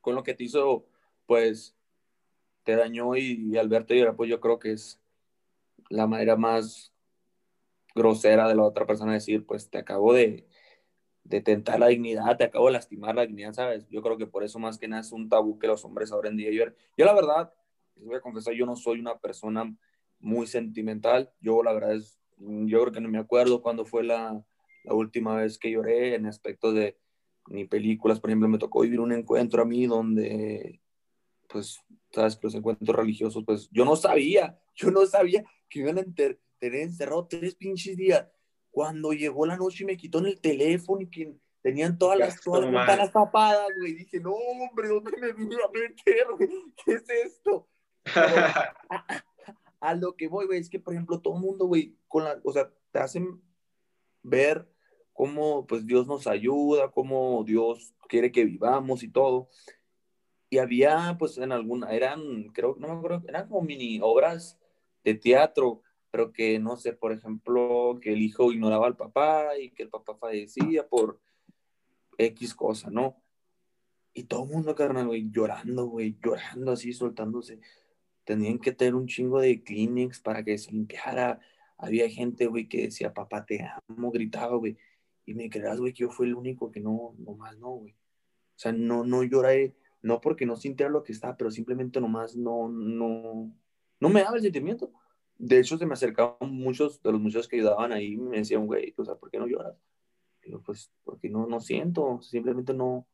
con 0.00 0.14
lo 0.14 0.22
que 0.22 0.34
te 0.34 0.44
hizo, 0.44 0.86
pues, 1.26 1.74
te 2.62 2.76
dañó 2.76 3.16
y, 3.16 3.50
y 3.50 3.56
al 3.56 3.68
verte 3.68 3.96
llorar, 3.96 4.14
pues 4.14 4.30
yo 4.30 4.38
creo 4.38 4.60
que 4.60 4.72
es 4.72 5.00
la 5.88 6.06
manera 6.06 6.36
más 6.36 6.93
grosera 7.94 8.48
de 8.48 8.54
la 8.54 8.64
otra 8.64 8.86
persona 8.86 9.12
decir, 9.12 9.46
pues 9.46 9.70
te 9.70 9.78
acabo 9.78 10.12
de, 10.12 10.46
de 11.24 11.40
tentar 11.40 11.80
la 11.80 11.88
dignidad, 11.88 12.36
te 12.36 12.44
acabo 12.44 12.66
de 12.66 12.72
lastimar 12.72 13.14
la 13.14 13.26
dignidad, 13.26 13.52
¿sabes? 13.52 13.86
Yo 13.88 14.02
creo 14.02 14.18
que 14.18 14.26
por 14.26 14.44
eso 14.44 14.58
más 14.58 14.78
que 14.78 14.88
nada 14.88 15.02
es 15.02 15.12
un 15.12 15.28
tabú 15.28 15.58
que 15.58 15.66
los 15.66 15.84
hombres 15.84 16.12
ahora 16.12 16.28
en 16.28 16.36
día 16.36 16.50
lloran. 16.50 16.74
Yo 16.96 17.04
la 17.04 17.14
verdad, 17.14 17.52
les 17.96 18.06
voy 18.06 18.16
a 18.16 18.20
confesar, 18.20 18.54
yo 18.54 18.66
no 18.66 18.76
soy 18.76 19.00
una 19.00 19.18
persona 19.18 19.74
muy 20.20 20.46
sentimental, 20.46 21.32
yo 21.40 21.62
la 21.62 21.72
verdad 21.72 21.94
es, 21.94 22.18
yo 22.38 22.80
creo 22.82 22.92
que 22.92 23.00
no 23.00 23.08
me 23.08 23.18
acuerdo 23.18 23.62
cuándo 23.62 23.84
fue 23.84 24.04
la, 24.04 24.44
la 24.84 24.94
última 24.94 25.36
vez 25.36 25.58
que 25.58 25.70
lloré 25.70 26.14
en 26.14 26.26
aspecto 26.26 26.72
de 26.72 26.98
ni 27.48 27.64
películas, 27.64 28.20
por 28.20 28.30
ejemplo, 28.30 28.48
me 28.48 28.58
tocó 28.58 28.80
vivir 28.80 29.00
un 29.00 29.12
encuentro 29.12 29.62
a 29.62 29.66
mí 29.66 29.86
donde, 29.86 30.80
pues, 31.48 31.78
sabes 32.10 32.38
los 32.42 32.54
encuentros 32.54 32.96
religiosos, 32.96 33.44
pues 33.44 33.68
yo 33.70 33.84
no 33.84 33.96
sabía, 33.96 34.58
yo 34.74 34.90
no 34.90 35.04
sabía 35.06 35.44
que 35.68 35.80
iban 35.80 35.98
a 35.98 36.00
enter, 36.00 36.40
tener 36.64 36.82
encerrado 36.82 37.26
tres 37.26 37.54
pinches 37.54 37.96
días. 37.96 38.26
Cuando 38.70 39.12
llegó 39.12 39.44
la 39.44 39.56
noche 39.56 39.84
y 39.84 39.86
me 39.86 39.96
quitó 39.96 40.18
en 40.18 40.26
el 40.26 40.40
teléfono 40.40 41.02
y 41.02 41.10
que 41.10 41.36
tenían 41.62 41.98
todas 41.98 42.18
las, 42.18 42.40
todas 42.40 42.62
las 42.62 42.72
ventanas 42.72 43.12
tapadas, 43.12 43.68
güey. 43.78 43.94
Dije, 43.94 44.18
no, 44.20 44.32
hombre, 44.32 44.88
¿dónde 44.88 45.12
me 45.18 45.32
vine 45.32 45.56
a 45.56 45.68
meter, 45.68 46.26
güey? 46.36 46.48
¿Qué 46.84 46.92
es 46.92 47.08
esto? 47.08 47.68
a, 48.14 48.74
a, 48.90 49.24
a, 49.80 49.94
lo 49.94 50.16
que 50.16 50.28
voy, 50.28 50.46
güey, 50.46 50.60
es 50.60 50.68
que, 50.68 50.80
por 50.80 50.94
ejemplo, 50.94 51.20
todo 51.20 51.36
el 51.36 51.42
mundo, 51.42 51.66
güey, 51.66 51.96
con 52.08 52.24
la, 52.24 52.40
o 52.42 52.52
sea, 52.52 52.70
te 52.90 52.98
hacen 52.98 53.40
ver 54.22 54.68
cómo, 55.12 55.66
pues, 55.66 55.86
Dios 55.86 56.06
nos 56.06 56.26
ayuda, 56.26 56.90
cómo 56.90 57.44
Dios 57.44 57.94
quiere 58.08 58.32
que 58.32 58.44
vivamos 58.44 59.02
y 59.02 59.08
todo. 59.08 59.48
Y 60.50 60.58
había, 60.58 61.16
pues, 61.18 61.38
en 61.38 61.52
alguna, 61.52 61.90
eran, 61.90 62.48
creo, 62.52 62.76
no 62.78 62.88
me 62.88 62.94
acuerdo, 62.94 63.22
eran 63.28 63.48
como 63.48 63.62
mini 63.62 64.00
obras 64.02 64.58
de 65.04 65.14
teatro, 65.14 65.82
pero 66.14 66.32
que, 66.32 66.60
no 66.60 66.76
sé, 66.76 66.92
por 66.92 67.10
ejemplo, 67.10 67.98
que 68.00 68.12
el 68.12 68.22
hijo 68.22 68.52
ignoraba 68.52 68.86
al 68.86 68.94
papá 68.94 69.58
y 69.58 69.70
que 69.70 69.82
el 69.82 69.88
papá 69.88 70.14
fallecía 70.14 70.86
por 70.86 71.18
X 72.16 72.54
cosa, 72.54 72.88
¿no? 72.88 73.20
Y 74.12 74.22
todo 74.22 74.44
el 74.44 74.50
mundo, 74.50 74.76
carnal, 74.76 75.08
güey, 75.08 75.28
llorando, 75.32 75.86
güey, 75.86 76.16
llorando 76.24 76.70
así, 76.70 76.92
soltándose. 76.92 77.58
Tenían 78.22 78.60
que 78.60 78.70
tener 78.70 78.94
un 78.94 79.08
chingo 79.08 79.40
de 79.40 79.64
Kleenex 79.64 80.20
para 80.20 80.44
que 80.44 80.56
se 80.56 80.70
limpiara. 80.70 81.40
Había 81.78 82.08
gente, 82.08 82.46
güey, 82.46 82.68
que 82.68 82.82
decía, 82.82 83.12
papá, 83.12 83.44
te 83.44 83.68
amo, 83.88 84.12
gritaba, 84.12 84.54
güey. 84.54 84.78
Y 85.26 85.34
me 85.34 85.50
creas, 85.50 85.80
güey, 85.80 85.92
que 85.92 86.02
yo 86.02 86.10
fui 86.10 86.28
el 86.28 86.36
único 86.36 86.70
que 86.70 86.78
no, 86.78 87.16
nomás 87.18 87.58
no, 87.58 87.70
güey. 87.70 87.92
O 87.92 88.58
sea, 88.58 88.70
no, 88.70 89.02
no 89.02 89.24
lloré, 89.24 89.74
no 90.00 90.20
porque 90.20 90.46
no 90.46 90.54
sintiera 90.54 90.92
lo 90.92 91.02
que 91.02 91.10
estaba, 91.10 91.36
pero 91.36 91.50
simplemente 91.50 92.00
nomás 92.00 92.36
no, 92.36 92.68
no, 92.68 93.52
no 93.98 94.08
me 94.10 94.22
daba 94.22 94.36
el 94.36 94.42
sentimiento. 94.44 94.92
De 95.38 95.58
hecho, 95.58 95.76
se 95.78 95.86
me 95.86 95.94
acercaban 95.94 96.36
muchos 96.40 97.02
de 97.02 97.12
los 97.12 97.20
muchachos 97.20 97.48
que 97.48 97.56
ayudaban 97.56 97.92
ahí 97.92 98.12
y 98.12 98.16
me 98.16 98.38
decían, 98.38 98.66
güey, 98.66 98.94
o 98.96 99.04
sea, 99.04 99.16
¿por 99.16 99.30
qué 99.30 99.38
no 99.38 99.46
lloras? 99.46 99.76
Digo, 100.42 100.60
pues, 100.64 100.90
porque 101.04 101.28
no, 101.28 101.46
no 101.46 101.60
siento, 101.60 102.20
simplemente 102.22 102.72
no, 102.74 103.06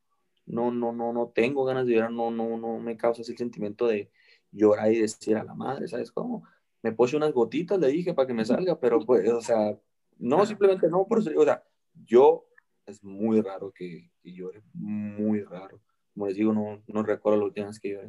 no, 0.47 0.71
no, 0.71 0.93
no, 0.93 1.13
no 1.13 1.29
tengo 1.29 1.65
ganas 1.65 1.87
de 1.87 1.95
llorar, 1.95 2.13
no, 2.13 2.31
no, 2.31 2.57
no 2.59 2.79
me 2.79 2.97
causa 2.97 3.23
ese 3.23 3.37
sentimiento 3.37 3.87
de 3.87 4.11
llorar 4.53 4.93
y 4.93 5.01
decir 5.01 5.37
a 5.37 5.45
la 5.45 5.55
madre, 5.55 5.89
¿sabes 5.89 6.11
cómo? 6.11 6.45
Me 6.83 6.93
puse 6.93 7.17
unas 7.17 7.33
gotitas, 7.33 7.79
le 7.79 7.89
dije, 7.89 8.15
para 8.15 8.27
que 8.27 8.35
me 8.35 8.45
salga, 8.45 8.79
pero 8.79 9.01
pues, 9.01 9.29
o 9.29 9.41
sea, 9.41 9.79
no, 10.19 10.45
simplemente 10.47 10.89
no, 10.89 11.07
por 11.07 11.21
eso, 11.21 11.31
o 11.37 11.45
sea, 11.45 11.65
yo 11.95 12.47
es 12.87 13.03
muy 13.03 13.41
raro 13.41 13.73
que, 13.73 14.11
que 14.23 14.33
llore, 14.33 14.63
muy 14.75 15.43
raro. 15.43 15.81
Como 16.15 16.27
les 16.27 16.37
digo, 16.37 16.53
no, 16.53 16.83
no 16.87 17.03
recuerdo 17.03 17.39
los 17.39 17.49
última 17.49 17.71
que 17.81 17.91
lloré. 17.91 18.09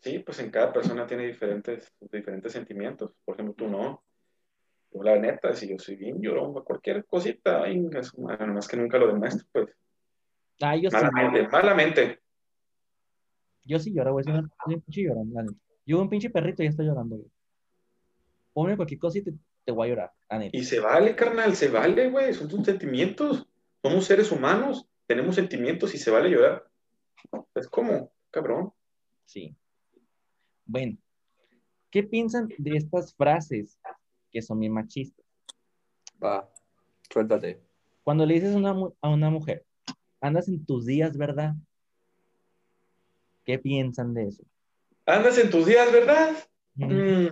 Sí, 0.00 0.18
pues 0.20 0.38
en 0.40 0.50
cada 0.50 0.72
persona 0.72 1.06
tiene 1.06 1.26
diferentes, 1.26 1.92
diferentes 2.10 2.52
sentimientos. 2.52 3.12
Por 3.24 3.34
ejemplo, 3.34 3.54
tú 3.54 3.68
no. 3.68 4.02
Yo 4.92 5.02
la 5.02 5.18
neta, 5.18 5.54
si 5.54 5.68
yo 5.68 5.78
soy 5.78 5.96
bien 5.96 6.20
llorón, 6.20 6.52
cualquier 6.64 7.04
cosita, 7.04 7.62
nada 7.68 8.46
más 8.46 8.66
que 8.66 8.76
nunca 8.76 8.98
lo 8.98 9.06
demuestro, 9.06 9.46
pues. 9.52 9.68
Ah, 10.60 10.76
yo 10.76 10.90
malamente, 10.90 11.40
sí. 11.40 11.48
malamente. 11.52 12.20
Yo 13.64 13.78
sí 13.78 13.92
lloro, 13.92 14.12
güey. 14.12 14.24
Soy 14.24 14.34
un 14.34 14.50
soy 14.64 14.74
un 14.74 14.80
pinche 14.80 15.02
llorón, 15.02 15.30
la 15.32 15.42
neta. 15.42 15.54
Yo 15.86 16.00
un 16.00 16.08
pinche 16.08 16.30
perrito 16.30 16.62
y 16.62 16.66
ya 16.66 16.70
estoy 16.70 16.86
llorando, 16.86 17.16
güey. 17.16 17.30
Ponme 18.52 18.76
cualquier 18.76 19.00
cosa 19.00 19.18
y 19.18 19.22
te, 19.22 19.32
te 19.64 19.72
voy 19.72 19.86
a 19.86 19.90
llorar, 19.90 20.12
la 20.28 20.38
neta. 20.38 20.56
Y 20.56 20.64
se 20.64 20.80
vale, 20.80 21.14
carnal, 21.14 21.54
se 21.54 21.68
vale, 21.68 22.10
güey. 22.10 22.34
Son 22.34 22.48
tus 22.48 22.64
sentimientos. 22.64 23.46
Somos 23.82 24.04
seres 24.04 24.30
humanos, 24.32 24.86
tenemos 25.06 25.34
sentimientos 25.36 25.94
y 25.94 25.98
se 25.98 26.10
vale 26.10 26.30
llorar. 26.30 26.66
Es 27.54 27.68
como, 27.68 28.12
cabrón. 28.30 28.72
Sí. 29.24 29.56
Bueno, 30.72 30.96
¿qué 31.90 32.04
piensan 32.04 32.48
de 32.58 32.76
estas 32.76 33.12
frases 33.16 33.76
que 34.30 34.40
son 34.40 34.60
bien 34.60 34.72
machistas? 34.72 35.26
Va, 36.22 36.48
suéltate. 37.12 37.60
Cuando 38.04 38.24
le 38.24 38.34
dices 38.34 38.54
a 38.54 38.56
una, 38.58 38.72
mu- 38.72 38.94
a 39.00 39.08
una 39.08 39.30
mujer, 39.30 39.64
andas 40.20 40.46
en 40.46 40.64
tus 40.64 40.86
días, 40.86 41.16
¿verdad? 41.18 41.54
¿Qué 43.44 43.58
piensan 43.58 44.14
de 44.14 44.28
eso? 44.28 44.44
Andas 45.06 45.38
en 45.38 45.50
tus 45.50 45.66
días, 45.66 45.90
¿verdad? 45.90 46.36
Mm, 46.76 47.26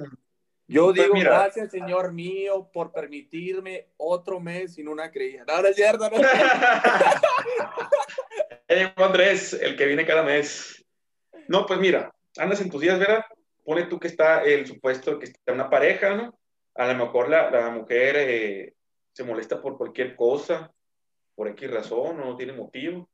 Yo 0.66 0.86
Pues 0.86 0.96
digo, 0.96 1.14
mira. 1.14 1.30
gracias, 1.30 1.70
Señor 1.70 2.12
mío, 2.12 2.68
por 2.72 2.90
permitirme 2.90 3.86
otro 3.98 4.40
mes 4.40 4.74
sin 4.74 4.88
una 4.88 5.12
creía. 5.12 5.44
No, 5.46 5.62
no 5.62 5.68
es 5.68 5.76
cierto, 5.76 6.10
no. 6.10 6.16
Eh, 8.66 8.92
Andrés, 8.96 9.52
el 9.52 9.76
que 9.76 9.86
viene 9.86 10.04
cada 10.04 10.24
mes. 10.24 10.84
No, 11.46 11.66
pues 11.66 11.78
mira, 11.78 12.12
andas 12.38 12.60
en 12.60 12.70
tus 12.70 12.80
días, 12.80 12.98
¿verdad? 12.98 13.24
Pone 13.64 13.84
tú 13.86 13.98
que 13.98 14.08
está 14.08 14.42
el 14.44 14.66
supuesto 14.66 15.18
que 15.18 15.26
está 15.26 15.52
una 15.52 15.68
pareja, 15.68 16.14
¿no? 16.14 16.38
A 16.74 16.92
lo 16.92 17.06
mejor 17.06 17.28
la, 17.28 17.50
la 17.50 17.70
mujer 17.70 18.16
eh, 18.16 18.74
se 19.12 19.24
molesta 19.24 19.60
por 19.60 19.76
cualquier 19.76 20.16
cosa, 20.16 20.72
por 21.34 21.48
X 21.48 21.70
razón, 21.70 22.18
no 22.18 22.36
tiene 22.36 22.52
motivo. 22.52 23.10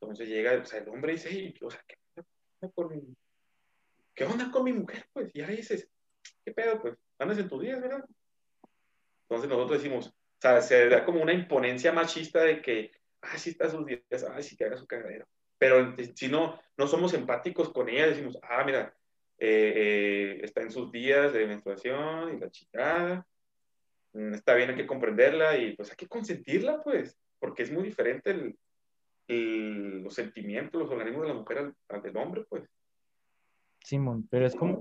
Entonces 0.00 0.28
llega, 0.28 0.52
o 0.52 0.64
sea, 0.64 0.80
el 0.80 0.88
hombre 0.88 1.12
dice, 1.12 1.30
"Ey, 1.30 1.54
o 1.60 1.70
sea, 1.70 1.82
¿qué 1.86 1.96
onda 2.60 2.72
con 2.74 2.88
mi, 2.88 3.16
¿qué 4.14 4.24
onda 4.24 4.50
con 4.50 4.64
mi 4.64 4.72
mujer? 4.72 5.06
Pues, 5.12 5.30
y 5.34 5.40
ahora 5.40 5.54
dices, 5.54 5.88
¿qué 6.44 6.52
pedo? 6.52 6.80
Pues, 6.80 6.96
andas 7.18 7.38
en 7.38 7.48
tus 7.48 7.60
días, 7.60 7.80
¿verdad? 7.80 8.04
Entonces 9.22 9.48
nosotros 9.48 9.82
decimos, 9.82 10.08
o 10.08 10.40
sea, 10.40 10.62
se 10.62 10.88
da 10.88 11.04
como 11.04 11.20
una 11.20 11.32
imponencia 11.32 11.92
machista 11.92 12.40
de 12.42 12.62
que, 12.62 12.92
ah, 13.22 13.36
sí 13.36 13.50
está 13.50 13.68
sus 13.68 13.84
días, 13.84 14.02
ah, 14.28 14.40
sí 14.40 14.56
que 14.56 14.64
haga 14.64 14.76
su 14.76 14.86
cagadero. 14.86 15.26
Pero 15.58 15.94
si 16.14 16.28
no, 16.28 16.58
no 16.76 16.86
somos 16.86 17.12
empáticos 17.14 17.70
con 17.72 17.88
ella, 17.88 18.06
decimos, 18.06 18.38
ah, 18.42 18.62
mira, 18.64 18.94
eh, 19.38 19.72
eh, 19.76 20.40
está 20.42 20.62
en 20.62 20.70
sus 20.70 20.90
días 20.92 21.32
de 21.32 21.46
menstruación 21.46 22.34
y 22.36 22.40
la 22.40 22.50
chingada, 22.50 23.26
mm, 24.12 24.34
está 24.34 24.54
bien, 24.54 24.70
hay 24.70 24.76
que 24.76 24.86
comprenderla 24.86 25.56
y 25.56 25.74
pues 25.76 25.90
hay 25.90 25.96
que 25.96 26.08
consentirla, 26.08 26.82
pues, 26.82 27.18
porque 27.40 27.62
es 27.64 27.72
muy 27.72 27.82
diferente 27.82 28.30
el, 28.30 28.58
el- 29.28 30.02
los 30.02 30.14
sentimientos, 30.14 30.80
los 30.80 30.90
organismos 30.90 31.22
de 31.26 31.28
la 31.34 31.38
mujer 31.40 31.58
al, 31.58 31.74
al 31.88 32.02
del 32.02 32.16
hombre, 32.16 32.44
pues. 32.48 32.64
Simón, 33.80 34.26
pero 34.30 34.46
es 34.46 34.54
como 34.54 34.80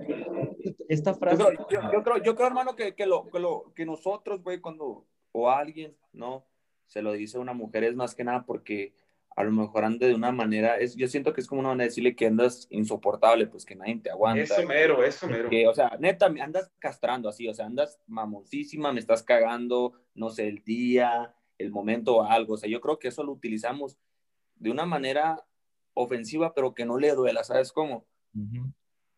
esta 0.90 1.12
Yo 1.14 1.18
frase. 1.18 1.38
creo, 1.38 1.68
yo, 1.70 1.92
yo 1.94 2.04
creo, 2.04 2.18
yo 2.18 2.36
creo, 2.36 2.48
hermano, 2.48 2.76
que, 2.76 2.94
que, 2.96 3.06
lo, 3.06 3.26
que, 3.30 3.40
lo, 3.40 3.72
que 3.76 3.86
nosotros, 3.86 4.42
güey, 4.44 4.60
cuando, 4.60 5.06
o 5.32 5.50
alguien, 5.50 5.96
¿no? 6.14 6.46
Se 6.88 7.02
lo 7.02 7.12
dice 7.14 7.38
a 7.38 7.42
una 7.42 7.54
mujer 7.54 7.84
es 7.84 7.96
más 7.96 8.16
que 8.16 8.24
nada 8.24 8.46
porque 8.46 8.94
a 9.38 9.44
lo 9.44 9.52
mejor 9.52 9.86
anda 9.86 10.08
de 10.08 10.16
una 10.16 10.32
manera, 10.32 10.78
es, 10.78 10.96
yo 10.96 11.08
siento 11.08 11.32
que 11.32 11.42
es 11.42 11.48
como 11.48 11.60
una 11.60 11.70
manera 11.70 11.84
de 11.84 11.90
decirle 11.90 12.16
que 12.16 12.26
andas 12.26 12.66
insoportable, 12.72 13.46
pues 13.46 13.66
que 13.66 13.76
nadie 13.76 14.00
te 14.00 14.10
aguanta. 14.10 14.42
Eso 14.42 14.66
mero, 14.66 15.04
eso 15.04 15.28
mero. 15.28 15.48
Que, 15.48 15.68
o 15.68 15.76
sea, 15.76 15.96
neta, 16.00 16.28
me 16.28 16.42
andas 16.42 16.72
castrando 16.80 17.30
así, 17.30 17.48
o 17.48 17.54
sea, 17.54 17.68
andas 17.68 18.00
mamoncísima, 18.08 18.92
me 18.92 19.00
estás 19.00 19.22
cagando, 19.22 19.94
no 20.16 20.32
sé, 20.32 20.48
el 20.48 20.64
día, 20.64 21.36
el 21.60 21.70
momento 21.70 22.18
o 22.18 22.24
algo. 22.24 22.56
O 22.56 22.58
sea, 22.58 22.68
yo 22.68 22.82
creo 22.82 22.98
que 22.98 23.10
eso 23.10 23.24
lo 23.24 23.32
utilizamos 23.32 24.00
de 24.56 24.72
una 24.72 24.88
manera 24.88 25.46
ofensiva, 25.94 26.56
pero 26.56 26.74
que 26.74 26.86
no 26.86 26.98
le 26.98 27.14
duela, 27.14 27.44
¿sabes 27.44 27.72
cómo? 27.72 28.08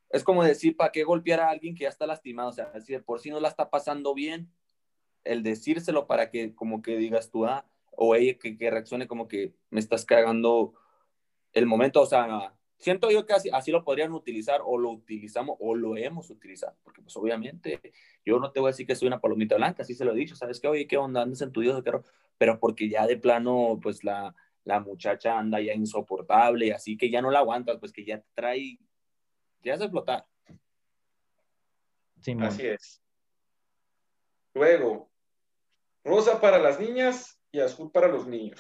Es 0.09 0.25
como 0.25 0.43
decir, 0.43 0.75
¿para 0.75 0.91
qué 0.91 1.05
golpear 1.05 1.39
a 1.39 1.49
alguien 1.49 1.75
que 1.75 1.83
ya 1.83 1.89
está 1.89 2.05
lastimado? 2.05 2.49
O 2.49 2.53
sea, 2.53 2.77
si 2.81 2.91
de 2.91 2.99
por 2.99 3.21
sí 3.21 3.29
no 3.29 3.39
la 3.39 3.47
está 3.47 3.69
pasando 3.69 4.13
bien, 4.13 4.51
el 5.23 5.43
decírselo 5.43 6.07
para 6.07 6.29
que 6.29 6.53
como 6.53 6.81
que 6.81 6.97
digas 6.97 7.31
tú, 7.31 7.45
ah, 7.45 7.65
o 8.01 8.15
ella 8.15 8.37
que, 8.39 8.57
que 8.57 8.71
reaccione 8.71 9.07
como 9.07 9.27
que 9.27 9.53
me 9.69 9.81
estás 9.81 10.05
cagando 10.05 10.73
el 11.51 11.65
momento, 11.65 12.01
o 12.01 12.05
sea, 12.05 12.55
siento 12.77 13.11
yo 13.11 13.25
que 13.25 13.33
así, 13.33 13.49
así 13.51 13.71
lo 13.71 13.83
podrían 13.83 14.13
utilizar 14.13 14.61
o 14.63 14.77
lo 14.77 14.89
utilizamos 14.91 15.57
o 15.59 15.75
lo 15.75 15.97
hemos 15.97 16.29
utilizado, 16.29 16.77
porque 16.83 17.01
pues 17.01 17.17
obviamente 17.17 17.81
yo 18.25 18.39
no 18.39 18.51
te 18.51 18.61
voy 18.61 18.69
a 18.69 18.71
decir 18.71 18.87
que 18.87 18.95
soy 18.95 19.09
una 19.09 19.19
palomita 19.19 19.57
blanca, 19.57 19.83
así 19.83 19.95
se 19.95 20.05
lo 20.05 20.13
he 20.13 20.15
dicho, 20.15 20.37
¿sabes 20.37 20.61
qué? 20.61 20.69
Oye, 20.69 20.87
¿qué 20.87 20.95
onda? 20.95 21.23
Andas 21.23 21.41
en 21.41 21.51
tu 21.51 21.59
Dios, 21.59 21.83
qué 21.83 21.91
ro-?" 21.91 22.05
pero 22.37 22.57
porque 22.57 22.87
ya 22.87 23.05
de 23.05 23.17
plano, 23.17 23.77
pues 23.83 24.05
la, 24.05 24.33
la 24.63 24.79
muchacha 24.79 25.37
anda 25.37 25.59
ya 25.59 25.73
insoportable, 25.73 26.73
así 26.73 26.95
que 26.95 27.09
ya 27.09 27.21
no 27.21 27.31
la 27.31 27.39
aguantas, 27.39 27.79
pues 27.79 27.91
que 27.91 28.05
ya 28.05 28.21
te 28.21 28.27
trae, 28.33 28.79
ya 29.61 29.73
hace 29.73 29.83
explotar. 29.83 30.25
Simón. 32.21 32.45
Así 32.45 32.65
es. 32.65 33.01
Luego, 34.53 35.11
rosa 36.05 36.39
para 36.39 36.59
las 36.59 36.79
niñas 36.79 37.38
y 37.51 37.59
azul 37.59 37.91
para 37.91 38.07
los 38.07 38.27
niños. 38.27 38.59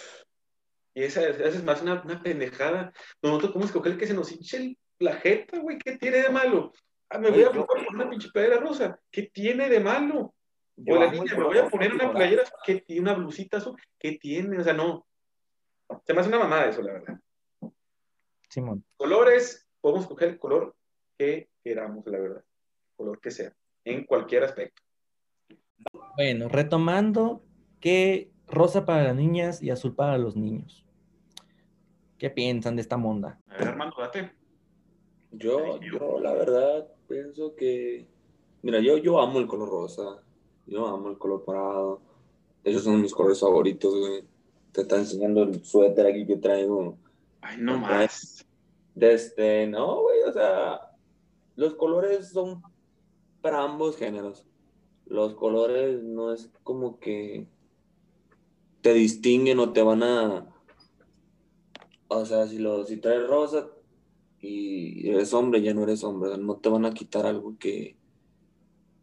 Y 0.93 1.03
esa, 1.03 1.27
esa 1.27 1.43
es 1.47 1.63
más 1.63 1.81
una, 1.81 2.01
una 2.01 2.21
pendejada. 2.21 2.91
Nosotros 3.21 3.51
podemos 3.51 3.69
escoger 3.69 3.97
que 3.97 4.07
se 4.07 4.13
nos 4.13 4.31
hinche 4.31 4.57
el- 4.57 4.77
la 4.99 5.13
jeta, 5.15 5.59
güey. 5.59 5.77
¿Qué 5.77 5.97
tiene 5.97 6.17
de 6.23 6.29
malo? 6.29 6.73
Ah, 7.09 7.17
me 7.19 7.29
voy 7.31 7.43
a 7.43 7.51
Yo- 7.53 7.65
poner 7.65 7.87
una 7.89 8.09
pinche 8.09 8.29
playera 8.33 8.57
rosa. 8.57 8.99
¿Qué 9.11 9.23
tiene 9.33 9.69
de 9.69 9.79
malo? 9.79 10.33
O 10.87 10.95
la 10.95 11.11
niña, 11.11 11.35
me 11.37 11.43
voy 11.43 11.57
a 11.57 11.67
poner 11.69 11.93
una 11.93 12.05
rosa. 12.05 12.15
playera 12.17 12.43
que 12.65 12.81
tiene 12.81 13.01
una 13.01 13.13
blusita 13.13 13.57
azul. 13.57 13.79
¿Qué 13.97 14.13
tiene? 14.13 14.57
O 14.59 14.63
sea, 14.63 14.73
no. 14.73 15.05
Se 16.05 16.13
me 16.13 16.19
hace 16.21 16.29
una 16.29 16.39
mamada 16.39 16.67
eso, 16.69 16.81
la 16.81 16.93
verdad. 16.93 17.19
Simón. 18.49 18.83
Colores, 18.97 19.67
podemos 19.81 20.03
escoger 20.03 20.29
el 20.29 20.39
color 20.39 20.75
que 21.17 21.49
queramos, 21.63 22.05
la 22.07 22.19
verdad. 22.19 22.43
Color 22.95 23.19
que 23.19 23.31
sea. 23.31 23.53
En 23.85 24.05
cualquier 24.05 24.43
aspecto. 24.43 24.81
Bueno, 26.15 26.49
retomando 26.49 27.43
que 27.79 28.31
rosa 28.49 28.85
para 28.85 29.03
las 29.03 29.15
niñas 29.15 29.61
y 29.61 29.69
azul 29.69 29.95
para 29.95 30.17
los 30.17 30.35
niños. 30.35 30.85
¿Qué 32.17 32.29
piensan 32.29 32.75
de 32.75 32.81
esta 32.81 32.97
monda? 32.97 33.39
A 33.47 33.57
ver, 33.57 33.67
Armando, 33.69 33.95
date. 33.99 34.31
Yo, 35.31 35.79
yo 35.79 36.19
la 36.19 36.33
verdad 36.33 36.87
pienso 37.07 37.55
que, 37.55 38.07
mira, 38.61 38.79
yo, 38.79 38.97
yo 38.97 39.19
amo 39.21 39.39
el 39.39 39.47
color 39.47 39.69
rosa, 39.69 40.21
yo 40.65 40.87
amo 40.87 41.09
el 41.09 41.17
color 41.17 41.43
morado, 41.45 42.01
esos 42.63 42.83
son 42.83 43.01
mis 43.01 43.13
colores 43.13 43.39
favoritos, 43.39 43.95
güey. 43.95 44.23
Te 44.71 44.81
está 44.81 44.97
enseñando 44.97 45.43
el 45.43 45.63
suéter 45.63 46.05
aquí 46.05 46.25
que 46.25 46.37
traigo. 46.37 46.97
Ay, 47.41 47.57
no 47.59 47.77
más. 47.77 48.45
Desde, 48.95 49.67
no, 49.67 50.01
güey, 50.01 50.23
o 50.23 50.33
sea, 50.33 50.91
los 51.55 51.75
colores 51.75 52.29
son 52.29 52.61
para 53.41 53.63
ambos 53.63 53.97
géneros. 53.97 54.45
Los 55.05 55.35
colores 55.35 56.03
no 56.03 56.33
es 56.33 56.51
como 56.63 56.99
que 56.99 57.47
te 58.81 58.93
distinguen 58.93 59.59
o 59.59 59.71
te 59.73 59.81
van 59.81 60.03
a, 60.03 60.47
o 62.07 62.25
sea, 62.25 62.47
si, 62.47 62.57
lo, 62.57 62.85
si 62.85 62.97
traes 62.97 63.27
rosa 63.27 63.69
y 64.41 65.09
eres 65.09 65.33
hombre, 65.33 65.61
ya 65.61 65.73
no 65.73 65.83
eres 65.83 66.03
hombre, 66.03 66.37
no 66.37 66.57
te 66.57 66.69
van 66.69 66.85
a 66.85 66.93
quitar 66.93 67.25
algo 67.25 67.57
que, 67.57 67.97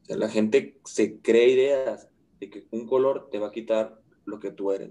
o 0.03 0.07
sea, 0.07 0.17
la 0.17 0.29
gente 0.29 0.79
se 0.85 1.19
cree 1.21 1.51
ideas 1.51 2.09
de 2.41 2.51
que 2.51 2.67
un 2.71 2.87
color 2.87 3.29
te 3.31 3.39
va 3.39 3.49
a 3.49 3.53
quitar 3.53 4.01
lo 4.25 4.41
que 4.41 4.51
tú 4.51 4.73
eres. 4.73 4.91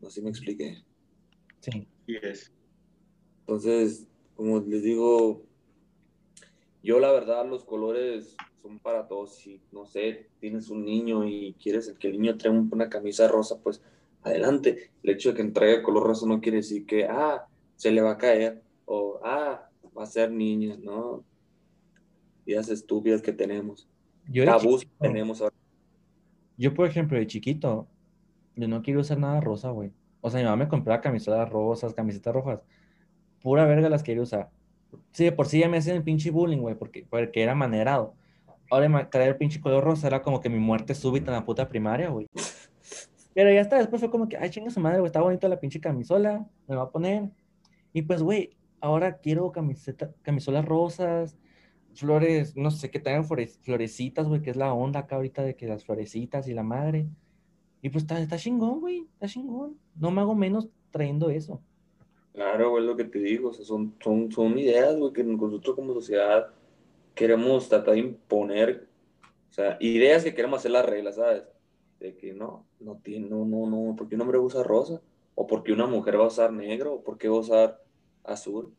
No 0.00 0.08
sé 0.08 0.16
si 0.16 0.22
me 0.22 0.30
expliqué. 0.30 0.84
Sí. 1.60 1.86
Y 2.06 2.16
es. 2.16 2.52
Entonces, 3.40 4.08
como 4.34 4.60
les 4.60 4.82
digo, 4.82 5.42
yo 6.82 6.98
la 6.98 7.12
verdad 7.12 7.48
los 7.48 7.64
colores 7.64 8.36
son 8.62 8.78
para 8.80 9.06
todos. 9.06 9.36
Si, 9.36 9.60
no 9.70 9.86
sé, 9.86 10.30
tienes 10.40 10.70
un 10.70 10.84
niño 10.84 11.26
y 11.26 11.54
quieres 11.54 11.88
el 11.88 11.98
que 11.98 12.08
el 12.08 12.20
niño 12.20 12.36
traiga 12.36 12.58
una 12.58 12.88
camisa 12.88 13.28
rosa, 13.28 13.60
pues 13.62 13.82
adelante. 14.22 14.90
El 15.02 15.10
hecho 15.10 15.32
de 15.32 15.36
que 15.36 15.50
traiga 15.50 15.82
color 15.82 16.04
rosa 16.04 16.26
no 16.26 16.40
quiere 16.40 16.58
decir 16.58 16.86
que, 16.86 17.04
ah, 17.04 17.46
se 17.76 17.90
le 17.90 18.00
va 18.00 18.12
a 18.12 18.18
caer 18.18 18.62
o, 18.84 19.20
ah, 19.24 19.68
va 19.96 20.02
a 20.04 20.06
ser 20.06 20.30
niña, 20.30 20.76
¿no? 20.80 21.24
Ideas 22.46 22.68
estúpidas 22.68 23.22
que 23.22 23.32
tenemos. 23.32 23.88
Yo, 24.28 24.44
Tabús 24.44 24.84
que 24.84 24.90
tenemos 25.00 25.40
ahora. 25.40 25.54
yo, 26.56 26.74
por 26.74 26.86
ejemplo, 26.86 27.18
de 27.18 27.26
chiquito, 27.26 27.88
yo 28.54 28.68
no 28.68 28.82
quiero 28.82 29.00
usar 29.00 29.18
nada 29.18 29.40
rosa, 29.40 29.70
güey. 29.70 29.92
O 30.20 30.30
sea, 30.30 30.40
mi 30.40 30.44
mamá 30.44 30.64
me 30.64 30.68
compraba 30.68 31.00
camisetas 31.00 31.48
rosas, 31.48 31.94
camisetas 31.94 32.32
rojas. 32.32 32.62
Pura 33.40 33.64
verga 33.66 33.88
las 33.88 34.02
quería 34.02 34.22
usar. 34.22 34.50
Sí, 35.12 35.24
de 35.24 35.32
por 35.32 35.46
sí 35.46 35.58
ya 35.58 35.68
me 35.68 35.78
hacían 35.78 35.96
el 35.96 36.04
pinche 36.04 36.30
bullying, 36.30 36.58
güey, 36.58 36.76
porque, 36.76 37.06
porque 37.08 37.42
era 37.42 37.54
manerado. 37.54 38.14
Ahora 38.70 39.10
traer 39.10 39.30
el 39.30 39.36
pinche 39.36 39.60
color 39.60 39.84
rosa 39.84 40.06
era 40.06 40.22
como 40.22 40.40
que 40.40 40.48
mi 40.48 40.58
muerte 40.58 40.94
súbita 40.94 41.30
en 41.30 41.38
la 41.38 41.44
puta 41.44 41.68
primaria, 41.68 42.08
güey. 42.08 42.28
Pero 43.34 43.50
ya 43.52 43.60
está, 43.60 43.78
después 43.78 44.00
fue 44.00 44.10
como 44.10 44.28
que, 44.28 44.36
ay, 44.36 44.50
chinga 44.50 44.70
su 44.70 44.80
madre, 44.80 44.98
güey, 44.98 45.06
está 45.06 45.22
bonita 45.22 45.48
la 45.48 45.58
pinche 45.60 45.80
camisola, 45.80 46.46
me 46.68 46.76
va 46.76 46.82
a 46.82 46.90
poner. 46.90 47.30
Y 47.92 48.02
pues, 48.02 48.22
güey, 48.22 48.56
ahora 48.80 49.18
quiero 49.18 49.50
camiseta, 49.52 50.12
camisolas 50.22 50.64
rosas, 50.64 51.38
flores, 51.94 52.56
no 52.56 52.70
sé, 52.70 52.90
que 52.90 52.98
tengan 53.00 53.24
flore- 53.24 53.58
florecitas, 53.62 54.26
güey, 54.28 54.42
que 54.42 54.50
es 54.50 54.56
la 54.56 54.72
onda 54.74 55.00
acá 55.00 55.16
ahorita 55.16 55.42
de 55.42 55.56
que 55.56 55.66
las 55.66 55.84
florecitas 55.84 56.48
y 56.48 56.54
la 56.54 56.62
madre. 56.62 57.06
Y 57.80 57.88
pues 57.90 58.04
está, 58.04 58.20
está 58.20 58.36
chingón, 58.36 58.80
güey, 58.80 59.06
está 59.14 59.26
chingón. 59.26 59.78
No 59.96 60.10
me 60.10 60.20
hago 60.20 60.34
menos 60.34 60.68
trayendo 60.90 61.30
eso. 61.30 61.60
Claro, 62.32 62.70
güey, 62.70 62.84
lo 62.84 62.96
que 62.96 63.04
te 63.04 63.18
digo, 63.18 63.50
o 63.50 63.52
sea, 63.52 63.64
son, 63.64 63.94
son, 64.02 64.30
son 64.32 64.58
ideas, 64.58 64.96
güey, 64.96 65.12
que 65.12 65.22
nosotros 65.24 65.76
como 65.76 65.92
sociedad 65.92 66.48
queremos 67.14 67.68
tratar 67.68 67.94
de 67.94 68.00
imponer, 68.00 68.88
o 69.50 69.52
sea, 69.52 69.76
ideas 69.80 70.24
que 70.24 70.34
queremos 70.34 70.60
hacer 70.60 70.70
las 70.70 70.86
reglas, 70.86 71.16
¿sabes? 71.16 71.42
De 72.02 72.16
que 72.16 72.34
no, 72.34 72.66
no 72.80 72.96
tiene, 72.96 73.28
no, 73.28 73.44
no, 73.44 73.66
no, 73.70 73.94
¿por 73.94 74.08
qué 74.08 74.16
un 74.16 74.22
hombre 74.22 74.38
usa 74.38 74.64
rosa? 74.64 75.00
¿O 75.36 75.46
por 75.46 75.62
qué 75.62 75.72
una 75.72 75.86
mujer 75.86 76.18
va 76.18 76.24
a 76.24 76.28
usar 76.28 76.52
negro? 76.52 76.94
¿O 76.94 77.02
por 77.04 77.16
qué 77.16 77.28
va 77.28 77.36
a 77.36 77.40
usar 77.40 77.80
azul? 78.24 78.74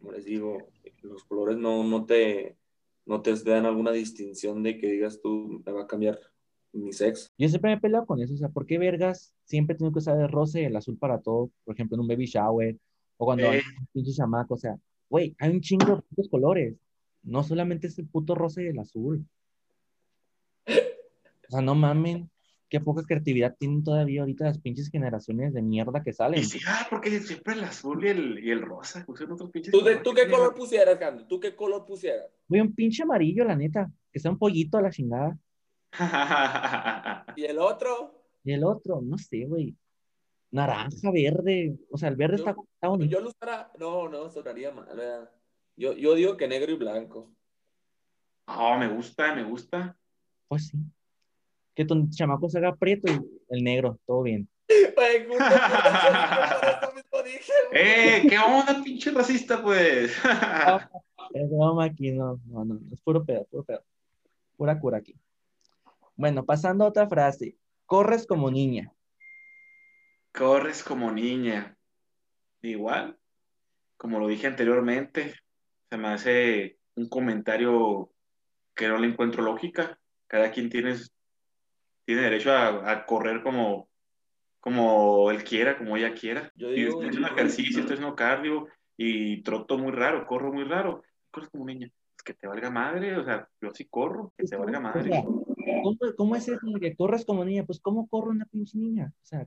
Como 0.00 0.10
les 0.10 0.24
digo, 0.24 0.58
los 1.02 1.22
colores 1.24 1.56
no, 1.56 1.84
no 1.84 2.04
te, 2.04 2.56
no 3.06 3.22
te 3.22 3.32
dan 3.44 3.64
alguna 3.66 3.92
distinción 3.92 4.62
de 4.64 4.76
que 4.76 4.88
digas 4.90 5.20
tú, 5.22 5.62
me 5.64 5.70
va 5.72 5.82
a 5.82 5.86
cambiar 5.86 6.18
mi 6.72 6.92
sexo. 6.92 7.28
Yo 7.38 7.48
siempre 7.48 7.70
me 7.70 7.76
he 7.76 7.80
peleado 7.80 8.06
con 8.06 8.20
eso, 8.20 8.34
o 8.34 8.36
sea, 8.36 8.48
¿por 8.48 8.66
qué 8.66 8.76
vergas 8.78 9.32
siempre 9.44 9.76
tengo 9.76 9.92
que 9.92 10.00
usar 10.00 10.20
el 10.20 10.28
rosa 10.28 10.58
y 10.60 10.64
el 10.64 10.74
azul 10.74 10.98
para 10.98 11.20
todo? 11.20 11.50
Por 11.64 11.74
ejemplo, 11.74 11.94
en 11.94 12.00
un 12.00 12.08
baby 12.08 12.26
shower 12.26 12.76
o 13.18 13.24
cuando 13.24 13.48
hay 13.50 13.58
Eh. 13.58 13.62
un 13.78 13.86
pinche 13.92 14.12
chamaco, 14.12 14.54
o 14.54 14.58
sea, 14.58 14.76
güey, 15.08 15.36
hay 15.38 15.50
un 15.50 15.60
chingo 15.60 15.94
de 15.96 16.02
putos 16.02 16.28
colores. 16.28 16.74
No 17.22 17.44
solamente 17.44 17.86
es 17.86 17.96
el 18.00 18.08
puto 18.08 18.34
rosa 18.34 18.62
y 18.62 18.66
el 18.66 18.78
azul. 18.80 19.24
O 21.52 21.54
sea, 21.56 21.60
no 21.62 21.74
mamen. 21.74 22.30
Qué 22.70 22.80
poca 22.80 23.02
creatividad 23.02 23.54
tienen 23.58 23.84
todavía 23.84 24.22
ahorita 24.22 24.46
las 24.46 24.58
pinches 24.58 24.88
generaciones 24.88 25.52
de 25.52 25.60
mierda 25.60 26.02
que 26.02 26.14
salen. 26.14 26.40
Y 26.40 26.44
sí, 26.44 26.58
ah, 26.66 26.86
porque 26.88 27.20
siempre 27.20 27.52
el 27.52 27.64
azul 27.64 28.02
y 28.02 28.08
el, 28.08 28.38
y 28.42 28.50
el 28.50 28.62
rosa, 28.62 29.04
usan 29.06 29.30
otros 29.32 29.50
pinches. 29.50 29.70
¿Tú, 29.70 29.80
de- 29.80 29.98
colores. 29.98 30.02
¿Tú 30.02 30.14
qué 30.14 30.30
color 30.30 30.54
pusieras, 30.54 30.98
Jando? 30.98 31.26
¿Tú 31.26 31.38
qué 31.38 31.54
color 31.54 31.84
pusieras? 31.84 32.30
Güey, 32.48 32.62
un 32.62 32.74
pinche 32.74 33.02
amarillo, 33.02 33.44
la 33.44 33.54
neta. 33.54 33.90
Que 34.10 34.18
sea 34.18 34.30
un 34.30 34.38
pollito 34.38 34.78
a 34.78 34.80
la 34.82 34.90
chingada. 34.90 35.38
¿Y 37.36 37.44
el 37.44 37.58
otro? 37.58 38.24
Y 38.44 38.52
el 38.52 38.64
otro, 38.64 39.02
no 39.02 39.18
sé, 39.18 39.44
güey. 39.44 39.76
Naranja, 40.52 41.10
verde. 41.10 41.76
O 41.90 41.98
sea, 41.98 42.08
el 42.08 42.16
verde 42.16 42.38
Yo- 42.38 42.48
está, 42.48 42.62
está 42.72 42.88
bonito. 42.88 43.12
Yo 43.12 43.20
lo 43.20 43.28
usara, 43.28 43.70
no, 43.78 44.08
no, 44.08 44.30
sonaría 44.30 44.70
mal, 44.72 44.86
¿verdad? 44.86 45.30
Yo, 45.76 45.92
yo 45.92 46.14
digo 46.14 46.38
que 46.38 46.48
negro 46.48 46.72
y 46.72 46.76
blanco. 46.76 47.30
Ah, 48.46 48.78
me 48.78 48.88
gusta, 48.88 49.34
me 49.34 49.44
gusta. 49.44 49.94
Pues 50.48 50.68
sí. 50.68 50.78
Que 51.74 51.84
tu 51.84 52.08
chamaco 52.10 52.48
se 52.48 52.58
haga 52.58 52.76
prieto 52.76 53.10
y 53.10 53.20
el 53.48 53.64
negro, 53.64 53.98
todo 54.06 54.22
bien. 54.22 54.48
Güey, 54.94 55.26
justo 55.26 55.44
por 55.44 56.68
eso 56.68 56.94
mismo 56.94 57.22
dije, 57.24 57.52
güey. 57.70 57.82
¡Eh! 57.82 58.26
¿Qué 58.28 58.38
onda, 58.38 58.82
pinche 58.84 59.10
racista, 59.10 59.62
pues? 59.62 60.16
Es 61.34 61.50
broma 61.50 61.84
aquí, 61.84 62.12
no, 62.12 62.38
no, 62.46 62.64
no, 62.64 62.80
es 62.92 63.00
puro 63.00 63.24
pedo, 63.24 63.46
puro 63.46 63.64
pedo. 63.64 63.82
Pura 64.56 64.78
cura 64.78 64.98
aquí. 64.98 65.16
Bueno, 66.14 66.44
pasando 66.44 66.84
a 66.84 66.88
otra 66.88 67.08
frase. 67.08 67.56
Corres 67.86 68.26
como 68.26 68.50
niña. 68.50 68.92
Corres 70.32 70.82
como 70.82 71.10
niña. 71.10 71.76
Igual, 72.60 73.18
como 73.96 74.18
lo 74.18 74.28
dije 74.28 74.46
anteriormente, 74.46 75.34
se 75.90 75.96
me 75.96 76.08
hace 76.08 76.78
un 76.96 77.08
comentario 77.08 78.12
que 78.74 78.88
no 78.88 78.98
le 78.98 79.08
encuentro 79.08 79.42
lógica. 79.42 79.98
Cada 80.26 80.50
quien 80.50 80.70
tiene, 80.70 80.94
tiene 82.04 82.22
derecho 82.22 82.52
a, 82.52 82.90
a 82.90 83.06
correr 83.06 83.42
como, 83.42 83.88
como 84.60 85.30
él 85.30 85.42
quiera, 85.44 85.76
como 85.78 85.96
ella 85.96 86.14
quiera. 86.14 86.50
Yo 86.54 86.68
Si 86.68 86.74
digo- 86.74 86.90
estoy 86.92 87.08
haciendo 87.08 87.28
ejercicio, 87.28 87.80
estoy 87.80 87.94
haciendo 87.96 88.16
cardio 88.16 88.68
y 88.96 89.42
troto 89.42 89.78
muy 89.78 89.92
raro, 89.92 90.26
corro 90.26 90.52
muy 90.52 90.64
raro. 90.64 91.02
Corres 91.30 91.48
como 91.50 91.64
niña. 91.66 91.90
Es 92.16 92.22
que 92.22 92.34
te 92.34 92.46
valga 92.46 92.70
madre, 92.70 93.16
o 93.16 93.24
sea, 93.24 93.48
yo 93.60 93.70
sí 93.72 93.86
corro, 93.86 94.32
que 94.36 94.44
te 94.44 94.56
valga 94.56 94.78
O 94.78 94.82
madre. 94.82 95.10
sea, 95.10 95.22
¿cómo, 95.24 95.98
cómo 96.16 96.36
es 96.36 96.46
eso 96.46 96.66
de 96.66 96.78
que 96.80 96.94
corres 96.94 97.24
como 97.24 97.44
niña? 97.44 97.64
Pues, 97.64 97.80
¿cómo 97.80 98.06
corre 98.08 98.30
una 98.30 98.44
pinche 98.44 98.76
niña? 98.78 99.12
O 99.14 99.24
sea, 99.24 99.46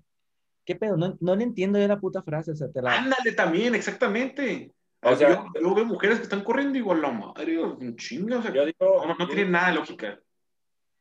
¿qué 0.65 0.75
pedo? 0.75 0.97
No, 0.97 1.15
no 1.21 1.35
le 1.35 1.43
entiendo 1.43 1.79
yo 1.79 1.87
la 1.87 1.99
puta 1.99 2.23
frase, 2.23 2.51
o 2.51 2.55
sea, 2.55 2.69
te 2.71 2.81
la... 2.81 2.97
Ándale 2.97 3.31
también, 3.33 3.75
exactamente. 3.75 4.73
O 5.03 5.15
sea, 5.15 5.29
yo, 5.53 5.61
yo 5.61 5.75
veo 5.75 5.85
mujeres 5.85 6.17
que 6.17 6.23
están 6.23 6.43
corriendo 6.43 6.77
igual 6.79 7.01
la 7.01 7.11
madre, 7.11 7.63
un 7.63 7.95
chingo, 7.95 8.39
o 8.39 8.41
sea, 8.41 8.51
Yo 8.51 8.65
digo, 8.65 9.05
no, 9.05 9.13
no 9.13 9.19
yo 9.19 9.27
tiene 9.27 9.41
digo 9.43 9.51
nada 9.51 9.67
de 9.69 9.75
lógica. 9.75 10.19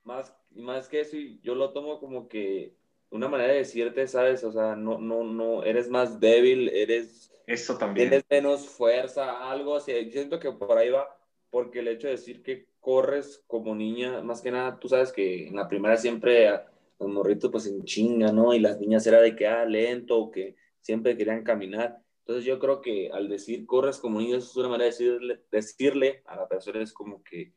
Más, 0.04 0.32
más 0.54 0.88
que 0.88 1.00
eso, 1.00 1.16
y 1.16 1.40
yo 1.42 1.54
lo 1.54 1.72
tomo 1.72 2.00
como 2.00 2.28
que 2.28 2.74
una 3.10 3.28
manera 3.28 3.52
de 3.52 3.60
decirte, 3.60 4.06
¿sabes? 4.06 4.42
O 4.44 4.52
sea, 4.52 4.74
no, 4.74 4.98
no, 4.98 5.22
no, 5.22 5.62
eres 5.62 5.88
más 5.88 6.18
débil, 6.20 6.68
eres, 6.70 7.32
Eso 7.46 7.78
también. 7.78 8.08
tienes 8.08 8.24
menos 8.28 8.68
fuerza, 8.68 9.50
algo 9.50 9.76
así. 9.76 9.92
Yo 10.06 10.10
siento 10.12 10.40
que 10.40 10.50
por 10.50 10.76
ahí 10.76 10.90
va, 10.90 11.16
porque 11.50 11.80
el 11.80 11.88
hecho 11.88 12.08
de 12.08 12.14
decir 12.14 12.42
que 12.42 12.66
corres 12.80 13.44
como 13.46 13.74
niña, 13.74 14.20
más 14.22 14.42
que 14.42 14.50
nada, 14.50 14.78
tú 14.78 14.88
sabes 14.88 15.12
que 15.12 15.46
en 15.46 15.56
la 15.56 15.68
primera 15.68 15.96
siempre 15.96 16.50
los 16.98 17.08
morritos 17.08 17.50
pues 17.50 17.66
en 17.66 17.84
chinga, 17.84 18.32
¿no? 18.32 18.52
Y 18.52 18.58
las 18.58 18.80
niñas 18.80 19.06
era 19.06 19.20
de 19.20 19.34
que, 19.36 19.46
ah, 19.46 19.64
lento, 19.64 20.18
o 20.18 20.30
que 20.30 20.56
siempre 20.80 21.16
querían 21.16 21.44
caminar. 21.44 22.00
Entonces 22.20 22.44
yo 22.44 22.58
creo 22.58 22.80
que 22.80 23.10
al 23.12 23.28
decir 23.28 23.66
corres 23.66 23.98
como 23.98 24.18
niña, 24.18 24.38
eso 24.38 24.50
es 24.50 24.56
una 24.56 24.68
manera 24.68 24.84
de 24.84 24.90
decirle, 24.90 25.40
decirle 25.50 26.22
a 26.26 26.36
la 26.36 26.48
persona 26.48 26.82
es 26.82 26.92
como 26.92 27.22
que 27.22 27.52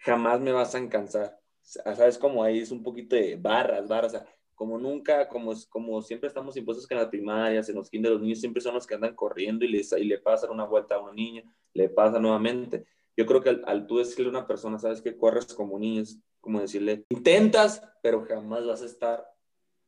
jamás 0.00 0.40
me 0.40 0.52
vas 0.52 0.74
a 0.74 0.88
cansar. 0.88 1.38
¿Sabes? 1.66 2.16
Como 2.16 2.44
ahí 2.44 2.60
es 2.60 2.70
un 2.70 2.82
poquito 2.82 3.16
de 3.16 3.36
barras, 3.36 3.88
barras. 3.88 4.14
O 4.14 4.18
sea, 4.18 4.26
como 4.54 4.78
nunca, 4.78 5.28
como, 5.28 5.52
como 5.68 6.00
siempre 6.00 6.28
estamos 6.28 6.56
impuestos 6.56 6.86
que 6.86 6.94
en 6.94 7.00
las 7.00 7.08
primarias, 7.08 7.68
en 7.68 7.74
los 7.74 7.90
kinder, 7.90 8.12
los 8.12 8.22
niños 8.22 8.40
siempre 8.40 8.62
son 8.62 8.74
los 8.74 8.86
que 8.86 8.94
andan 8.94 9.14
corriendo 9.14 9.64
y, 9.64 9.68
les, 9.68 9.92
y 9.92 10.04
le 10.04 10.18
pasan 10.18 10.50
una 10.50 10.64
vuelta 10.64 10.94
a 10.94 11.00
una 11.00 11.12
niña, 11.12 11.42
le 11.74 11.88
pasa 11.88 12.20
nuevamente. 12.20 12.86
Yo 13.16 13.26
creo 13.26 13.42
que 13.42 13.50
al, 13.50 13.64
al 13.66 13.86
tú 13.86 13.98
decirle 13.98 14.26
a 14.26 14.30
una 14.30 14.46
persona, 14.46 14.78
sabes 14.78 15.02
que 15.02 15.16
corres 15.16 15.52
como 15.54 15.78
niño, 15.78 16.02
es 16.02 16.20
como 16.40 16.60
decirle, 16.60 17.04
intentas, 17.08 17.82
pero 18.02 18.24
jamás 18.24 18.64
vas 18.64 18.82
a 18.82 18.86
estar 18.86 19.26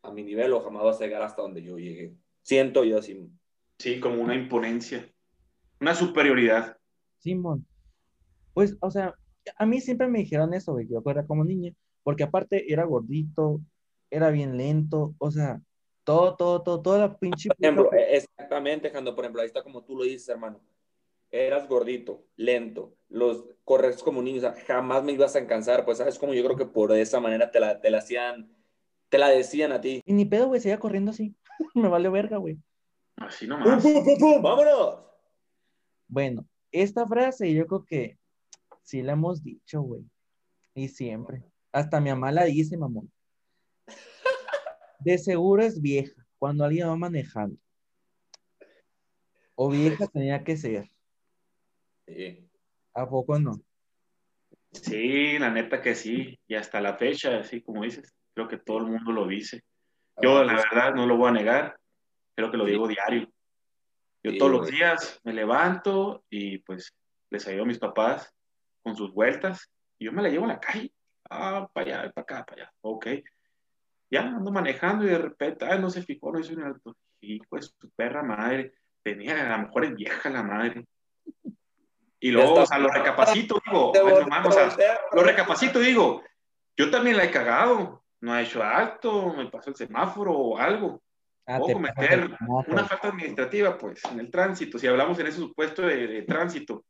a 0.02 0.10
mi 0.10 0.24
nivel 0.24 0.52
o 0.52 0.60
jamás 0.60 0.82
vas 0.82 1.00
a 1.00 1.04
llegar 1.04 1.22
hasta 1.22 1.42
donde 1.42 1.62
yo 1.62 1.78
llegué. 1.78 2.14
Siento 2.42 2.82
yo 2.82 2.98
así. 2.98 3.30
Sí, 3.78 4.00
como 4.00 4.20
una 4.20 4.34
imponencia, 4.34 5.08
una 5.80 5.94
superioridad. 5.94 6.76
Simón. 7.18 7.64
Pues, 8.52 8.76
o 8.80 8.90
sea, 8.90 9.14
a 9.56 9.66
mí 9.66 9.80
siempre 9.80 10.08
me 10.08 10.18
dijeron 10.20 10.54
eso, 10.54 10.72
güey, 10.72 10.86
que 10.86 10.94
yo 10.94 11.02
corría 11.02 11.26
como 11.26 11.44
niña, 11.44 11.72
porque 12.02 12.24
aparte 12.24 12.72
era 12.72 12.84
gordito, 12.84 13.60
era 14.10 14.30
bien 14.30 14.56
lento, 14.56 15.14
o 15.18 15.30
sea, 15.30 15.60
todo, 16.04 16.36
todo, 16.36 16.62
todo, 16.62 16.80
toda 16.80 16.98
la 16.98 17.18
pinche... 17.18 17.48
Por 17.48 17.56
ejemplo, 17.60 17.90
exactamente, 17.92 18.90
Jando, 18.90 19.14
por 19.14 19.24
ejemplo, 19.24 19.42
ahí 19.42 19.46
está 19.46 19.62
como 19.62 19.84
tú 19.84 19.96
lo 19.96 20.04
dices, 20.04 20.28
hermano. 20.28 20.60
Eras 21.30 21.68
gordito, 21.68 22.24
lento, 22.36 22.96
los 23.08 23.44
corres 23.64 24.02
como 24.02 24.22
niño, 24.22 24.38
o 24.38 24.40
sea, 24.40 24.54
jamás 24.66 25.04
me 25.04 25.12
ibas 25.12 25.36
a 25.36 25.46
cansar, 25.46 25.84
pues 25.84 25.98
sabes 25.98 26.18
como 26.18 26.32
yo 26.32 26.42
creo 26.42 26.56
que 26.56 26.64
por 26.64 26.92
esa 26.92 27.20
manera 27.20 27.50
te 27.50 27.60
la, 27.60 27.80
te 27.80 27.90
la 27.90 27.98
hacían, 27.98 28.50
te 29.10 29.18
la 29.18 29.28
decían 29.28 29.72
a 29.72 29.80
ti. 29.80 30.00
Y 30.06 30.12
ni 30.14 30.24
pedo, 30.24 30.48
güey, 30.48 30.60
seguía 30.60 30.78
corriendo 30.78 31.10
así. 31.10 31.34
me 31.74 31.88
valió 31.88 32.10
verga, 32.10 32.38
güey. 32.38 32.58
Así 33.16 33.46
¡Pum, 33.46 33.58
nomás. 33.58 33.82
pum, 33.82 34.04
pum, 34.04 34.18
pum! 34.18 34.42
¡Vámonos! 34.42 35.00
Bueno, 36.06 36.46
esta 36.72 37.06
frase 37.06 37.52
yo 37.52 37.66
creo 37.66 37.84
que 37.84 38.18
sí 38.88 39.02
la 39.02 39.12
hemos 39.12 39.42
dicho, 39.44 39.82
güey. 39.82 40.02
Y 40.74 40.88
siempre. 40.88 41.44
Hasta 41.72 42.00
mi 42.00 42.08
mamá 42.08 42.32
la 42.32 42.44
dice, 42.44 42.78
mamón. 42.78 43.12
De 45.00 45.18
seguro 45.18 45.62
es 45.62 45.80
vieja 45.82 46.26
cuando 46.38 46.64
alguien 46.64 46.88
va 46.88 46.96
manejando. 46.96 47.58
O 49.54 49.68
vieja 49.68 50.06
tenía 50.06 50.42
que 50.42 50.56
ser. 50.56 50.90
Sí. 52.06 52.48
¿A 52.94 53.06
poco 53.06 53.38
no? 53.38 53.60
Sí, 54.72 55.38
la 55.38 55.50
neta 55.50 55.82
que 55.82 55.94
sí. 55.94 56.38
Y 56.48 56.54
hasta 56.54 56.80
la 56.80 56.96
fecha, 56.96 57.38
así 57.38 57.60
como 57.60 57.82
dices, 57.82 58.14
creo 58.32 58.48
que 58.48 58.56
todo 58.56 58.78
el 58.78 58.86
mundo 58.86 59.12
lo 59.12 59.26
dice. 59.26 59.60
Yo, 60.22 60.42
la 60.44 60.54
verdad, 60.54 60.94
no 60.94 61.06
lo 61.06 61.18
voy 61.18 61.28
a 61.28 61.32
negar. 61.32 61.78
Creo 62.34 62.50
que 62.50 62.56
lo 62.56 62.64
Sí. 62.64 62.70
digo 62.70 62.88
diario. 62.88 63.30
Yo 64.22 64.30
Sí, 64.32 64.38
todos 64.38 64.50
los 64.50 64.68
días 64.68 65.20
me 65.24 65.34
levanto 65.34 66.24
y 66.30 66.58
pues 66.60 66.94
les 67.30 67.46
ayudo 67.46 67.64
a 67.64 67.66
mis 67.66 67.78
papás 67.78 68.34
con 68.82 68.96
sus 68.96 69.12
vueltas 69.12 69.70
y 69.98 70.06
yo 70.06 70.12
me 70.12 70.22
la 70.22 70.28
llevo 70.28 70.44
a 70.44 70.48
la 70.48 70.60
calle. 70.60 70.92
Ah, 71.30 71.68
para 71.72 72.00
allá, 72.00 72.12
para 72.12 72.22
acá, 72.22 72.46
para 72.46 72.62
allá. 72.62 72.72
Ok. 72.80 73.06
Ya 74.10 74.22
ando 74.22 74.50
manejando 74.50 75.04
y 75.04 75.08
de 75.08 75.18
repente, 75.18 75.66
ay, 75.66 75.78
no 75.78 75.90
se 75.90 76.02
fijó, 76.02 76.32
no 76.32 76.40
hizo 76.40 76.54
un 76.54 76.62
alto. 76.62 76.96
Hijo 77.20 77.56
de 77.56 77.62
su 77.62 77.90
perra 77.96 78.22
madre. 78.22 78.74
Tenía, 79.02 79.54
a 79.54 79.58
lo 79.58 79.66
mejor 79.66 79.84
es 79.84 79.94
vieja 79.94 80.30
la 80.30 80.42
madre. 80.42 80.86
Y 82.20 82.30
luego, 82.30 82.54
o 82.54 82.66
sea, 82.66 82.78
lo 82.78 82.88
recapacito, 82.88 83.60
digo, 83.64 83.92
bueno, 83.92 84.26
vamos 84.28 84.56
a, 84.56 84.76
lo 85.12 85.22
recapacito, 85.22 85.78
digo, 85.78 86.22
yo 86.76 86.90
también 86.90 87.16
la 87.16 87.24
he 87.24 87.30
cagado, 87.30 88.02
no 88.20 88.32
ha 88.32 88.42
hecho 88.42 88.62
alto, 88.62 89.32
me 89.34 89.46
pasó 89.46 89.70
el 89.70 89.76
semáforo 89.76 90.32
o 90.32 90.58
algo. 90.58 91.00
Ah, 91.46 91.58
o 91.60 91.72
cometer 91.72 92.36
una 92.66 92.84
falta 92.84 93.08
administrativa, 93.08 93.78
pues, 93.78 94.04
en 94.04 94.20
el 94.20 94.30
tránsito, 94.30 94.78
si 94.78 94.86
hablamos 94.86 95.18
en 95.18 95.28
ese 95.28 95.38
supuesto 95.38 95.82
de, 95.82 96.22
tránsito. 96.22 96.84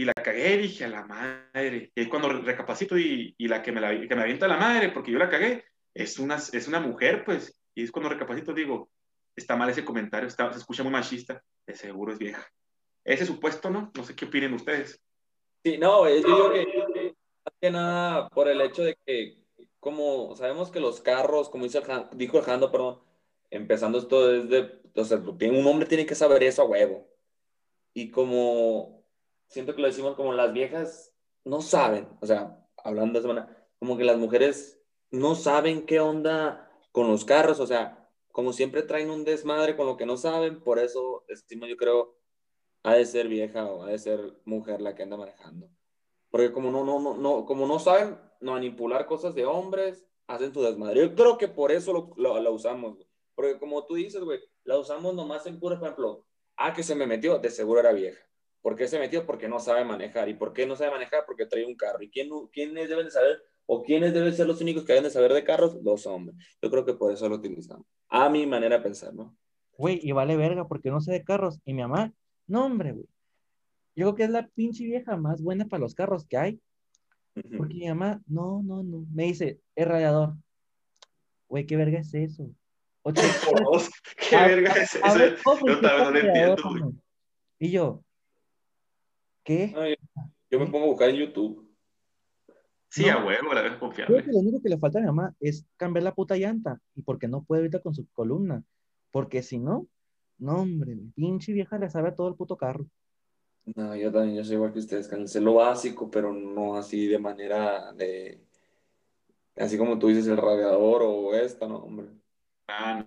Y 0.00 0.06
la 0.06 0.14
cagué, 0.14 0.56
dije 0.56 0.86
a 0.86 0.88
la 0.88 1.04
madre. 1.04 1.92
Y 1.94 2.00
es 2.00 2.08
cuando 2.08 2.30
recapacito 2.30 2.96
y, 2.96 3.34
y 3.36 3.48
la, 3.48 3.62
que 3.62 3.70
me 3.70 3.82
la 3.82 3.90
que 3.90 4.16
me 4.16 4.22
avienta 4.22 4.48
la 4.48 4.56
madre, 4.56 4.88
porque 4.88 5.12
yo 5.12 5.18
la 5.18 5.28
cagué, 5.28 5.62
es 5.92 6.18
una, 6.18 6.36
es 6.36 6.68
una 6.68 6.80
mujer, 6.80 7.22
pues. 7.22 7.54
Y 7.74 7.82
es 7.82 7.92
cuando 7.92 8.08
recapacito, 8.08 8.54
digo, 8.54 8.88
está 9.36 9.56
mal 9.56 9.68
ese 9.68 9.84
comentario, 9.84 10.26
está, 10.26 10.50
se 10.54 10.60
escucha 10.60 10.82
muy 10.82 10.92
machista, 10.92 11.44
de 11.66 11.74
seguro 11.74 12.14
es 12.14 12.18
vieja. 12.18 12.50
Ese 13.04 13.26
supuesto, 13.26 13.68
¿no? 13.68 13.92
No 13.94 14.02
sé 14.02 14.16
qué 14.16 14.24
opinen 14.24 14.54
ustedes. 14.54 14.98
Sí, 15.62 15.76
no, 15.76 16.08
yo 16.08 16.14
digo 16.14 16.50
que, 16.50 17.14
más 17.44 17.54
que 17.60 17.70
nada 17.70 18.30
por 18.30 18.48
el 18.48 18.62
hecho 18.62 18.82
de 18.82 18.96
que, 19.04 19.36
como 19.80 20.34
sabemos 20.34 20.70
que 20.70 20.80
los 20.80 21.02
carros, 21.02 21.50
como 21.50 21.64
dice 21.64 21.82
dijo 22.12 22.38
el 22.38 22.44
Jando, 22.44 22.72
perdón, 22.72 23.00
empezando 23.50 23.98
esto 23.98 24.28
desde, 24.28 24.80
o 24.94 25.58
un 25.58 25.66
hombre 25.66 25.86
tiene 25.86 26.06
que 26.06 26.14
saber 26.14 26.42
eso 26.42 26.62
a 26.62 26.66
huevo. 26.68 27.06
Y 27.92 28.10
como, 28.10 28.99
siento 29.50 29.74
que 29.74 29.82
lo 29.82 29.88
decimos 29.88 30.14
como 30.14 30.32
las 30.32 30.52
viejas 30.52 31.12
no 31.44 31.60
saben, 31.60 32.08
o 32.20 32.26
sea, 32.26 32.66
hablando 32.82 33.14
de 33.14 33.18
esa 33.18 33.28
manera, 33.28 33.68
como 33.78 33.98
que 33.98 34.04
las 34.04 34.16
mujeres 34.16 34.80
no 35.10 35.34
saben 35.34 35.84
qué 35.84 36.00
onda 36.00 36.70
con 36.92 37.08
los 37.08 37.24
carros, 37.24 37.60
o 37.60 37.66
sea, 37.66 38.08
como 38.32 38.52
siempre 38.52 38.82
traen 38.82 39.10
un 39.10 39.24
desmadre 39.24 39.76
con 39.76 39.86
lo 39.86 39.96
que 39.96 40.06
no 40.06 40.16
saben, 40.16 40.60
por 40.60 40.78
eso 40.78 41.24
estimo 41.28 41.66
yo 41.66 41.76
creo 41.76 42.16
ha 42.82 42.94
de 42.94 43.04
ser 43.04 43.28
vieja 43.28 43.66
o 43.66 43.82
ha 43.82 43.90
de 43.90 43.98
ser 43.98 44.20
mujer 44.44 44.80
la 44.80 44.94
que 44.94 45.02
anda 45.02 45.16
manejando. 45.16 45.68
Porque 46.30 46.52
como 46.52 46.70
no, 46.70 46.84
no, 46.84 47.00
no, 47.00 47.16
no, 47.16 47.44
como 47.44 47.66
no 47.66 47.78
saben 47.78 48.18
manipular 48.40 49.06
cosas 49.06 49.34
de 49.34 49.44
hombres, 49.44 50.06
hacen 50.26 50.54
su 50.54 50.62
desmadre. 50.62 51.00
Yo 51.00 51.14
creo 51.14 51.36
que 51.36 51.48
por 51.48 51.72
eso 51.72 51.92
lo, 51.92 52.12
lo, 52.16 52.40
la 52.40 52.50
usamos. 52.50 52.96
Porque 53.34 53.58
como 53.58 53.84
tú 53.84 53.96
dices, 53.96 54.22
güey, 54.22 54.40
la 54.64 54.78
usamos 54.78 55.14
nomás 55.14 55.44
en 55.46 55.58
puro 55.58 55.74
ejemplo. 55.74 56.24
Ah, 56.56 56.72
que 56.72 56.82
se 56.82 56.94
me 56.94 57.06
metió, 57.06 57.38
de 57.38 57.50
seguro 57.50 57.80
era 57.80 57.92
vieja. 57.92 58.20
¿Por 58.62 58.76
qué 58.76 58.88
se 58.88 58.98
metió? 58.98 59.26
Porque 59.26 59.48
no 59.48 59.58
sabe 59.58 59.84
manejar. 59.84 60.28
¿Y 60.28 60.34
por 60.34 60.52
qué 60.52 60.66
no 60.66 60.76
sabe 60.76 60.90
manejar? 60.90 61.24
Porque 61.26 61.46
trae 61.46 61.64
un 61.64 61.76
carro. 61.76 62.02
¿Y 62.02 62.10
quién, 62.10 62.28
quiénes 62.52 62.88
deben 62.88 63.06
de 63.06 63.10
saber? 63.10 63.42
¿O 63.66 63.82
quiénes 63.82 64.12
deben 64.12 64.34
ser 64.34 64.46
los 64.46 64.60
únicos 64.60 64.84
que 64.84 64.92
deben 64.92 65.04
de 65.04 65.10
saber 65.10 65.32
de 65.32 65.44
carros? 65.44 65.76
Los 65.82 66.06
hombres. 66.06 66.36
Yo 66.60 66.70
creo 66.70 66.84
que 66.84 66.94
por 66.94 67.12
eso 67.12 67.28
lo 67.28 67.36
utilizamos. 67.36 67.86
A 68.08 68.28
mi 68.28 68.46
manera 68.46 68.76
de 68.76 68.82
pensar, 68.82 69.14
¿no? 69.14 69.36
Güey, 69.76 70.00
y 70.02 70.12
vale 70.12 70.36
verga 70.36 70.68
porque 70.68 70.90
no 70.90 71.00
sé 71.00 71.12
de 71.12 71.24
carros. 71.24 71.58
Y 71.64 71.72
mi 71.72 71.82
mamá 71.82 72.12
no, 72.50 72.66
hombre, 72.66 72.90
güey. 72.90 73.06
Yo 73.94 74.06
creo 74.06 74.14
que 74.16 74.24
es 74.24 74.30
la 74.30 74.48
pinche 74.48 74.84
vieja 74.84 75.16
más 75.16 75.40
buena 75.40 75.66
para 75.66 75.82
los 75.82 75.94
carros 75.94 76.26
que 76.26 76.36
hay. 76.36 76.60
Porque 77.56 77.74
mi 77.74 77.86
mamá, 77.86 78.20
no, 78.26 78.60
no, 78.64 78.82
no. 78.82 79.06
Me 79.14 79.24
dice, 79.24 79.60
es 79.76 79.86
radiador. 79.86 80.34
Güey, 81.48 81.64
¿qué 81.64 81.76
verga 81.76 82.00
es 82.00 82.12
eso? 82.12 82.50
¿Qué 84.28 84.36
verga 84.36 84.72
es 84.72 84.96
eso? 84.96 85.56
yo 85.64 85.80
también 85.80 86.04
no 86.04 86.10
lo 86.10 86.18
entiendo, 86.18 86.56
güey. 86.70 86.82
Y 87.60 87.70
yo, 87.70 88.02
¿qué? 89.50 89.96
yo, 90.50 90.60
me 90.60 90.66
pongo 90.66 90.84
a 90.84 90.88
buscar 90.88 91.10
en 91.10 91.16
YouTube. 91.16 91.68
Sí, 92.88 93.08
a 93.08 93.24
huevo, 93.24 93.52
la 93.52 93.62
vez 93.62 93.76
confiable. 93.76 94.14
Creo 94.14 94.26
que 94.26 94.32
lo 94.32 94.38
único 94.38 94.62
que 94.62 94.68
le 94.68 94.78
falta 94.78 94.98
a 94.98 95.02
mi 95.02 95.06
mamá 95.06 95.34
es 95.38 95.64
cambiar 95.76 96.02
la 96.02 96.14
puta 96.14 96.36
llanta. 96.36 96.80
Y 96.94 97.02
porque 97.02 97.28
no 97.28 97.44
puede 97.44 97.62
ahorita 97.62 97.80
con 97.80 97.94
su 97.94 98.06
columna. 98.12 98.64
Porque 99.12 99.42
si 99.42 99.58
no, 99.58 99.86
no, 100.38 100.62
hombre, 100.62 100.96
pinche 101.14 101.52
vieja 101.52 101.78
le 101.78 101.88
sabe 101.88 102.08
a 102.08 102.14
todo 102.14 102.28
el 102.28 102.34
puto 102.34 102.56
carro. 102.56 102.86
No, 103.76 103.94
yo 103.94 104.10
también, 104.10 104.36
yo 104.36 104.44
soy 104.44 104.54
igual 104.54 104.72
que 104.72 104.80
ustedes, 104.80 105.08
sé 105.30 105.40
lo 105.40 105.54
básico, 105.54 106.10
pero 106.10 106.32
no 106.32 106.76
así 106.76 107.06
de 107.06 107.18
manera 107.18 107.92
de, 107.92 108.42
así 109.56 109.76
como 109.76 109.98
tú 109.98 110.08
dices, 110.08 110.26
el 110.26 110.38
radiador 110.38 111.02
o 111.04 111.34
esta, 111.34 111.68
no, 111.68 111.76
hombre. 111.76 112.08
Ah, 112.66 113.06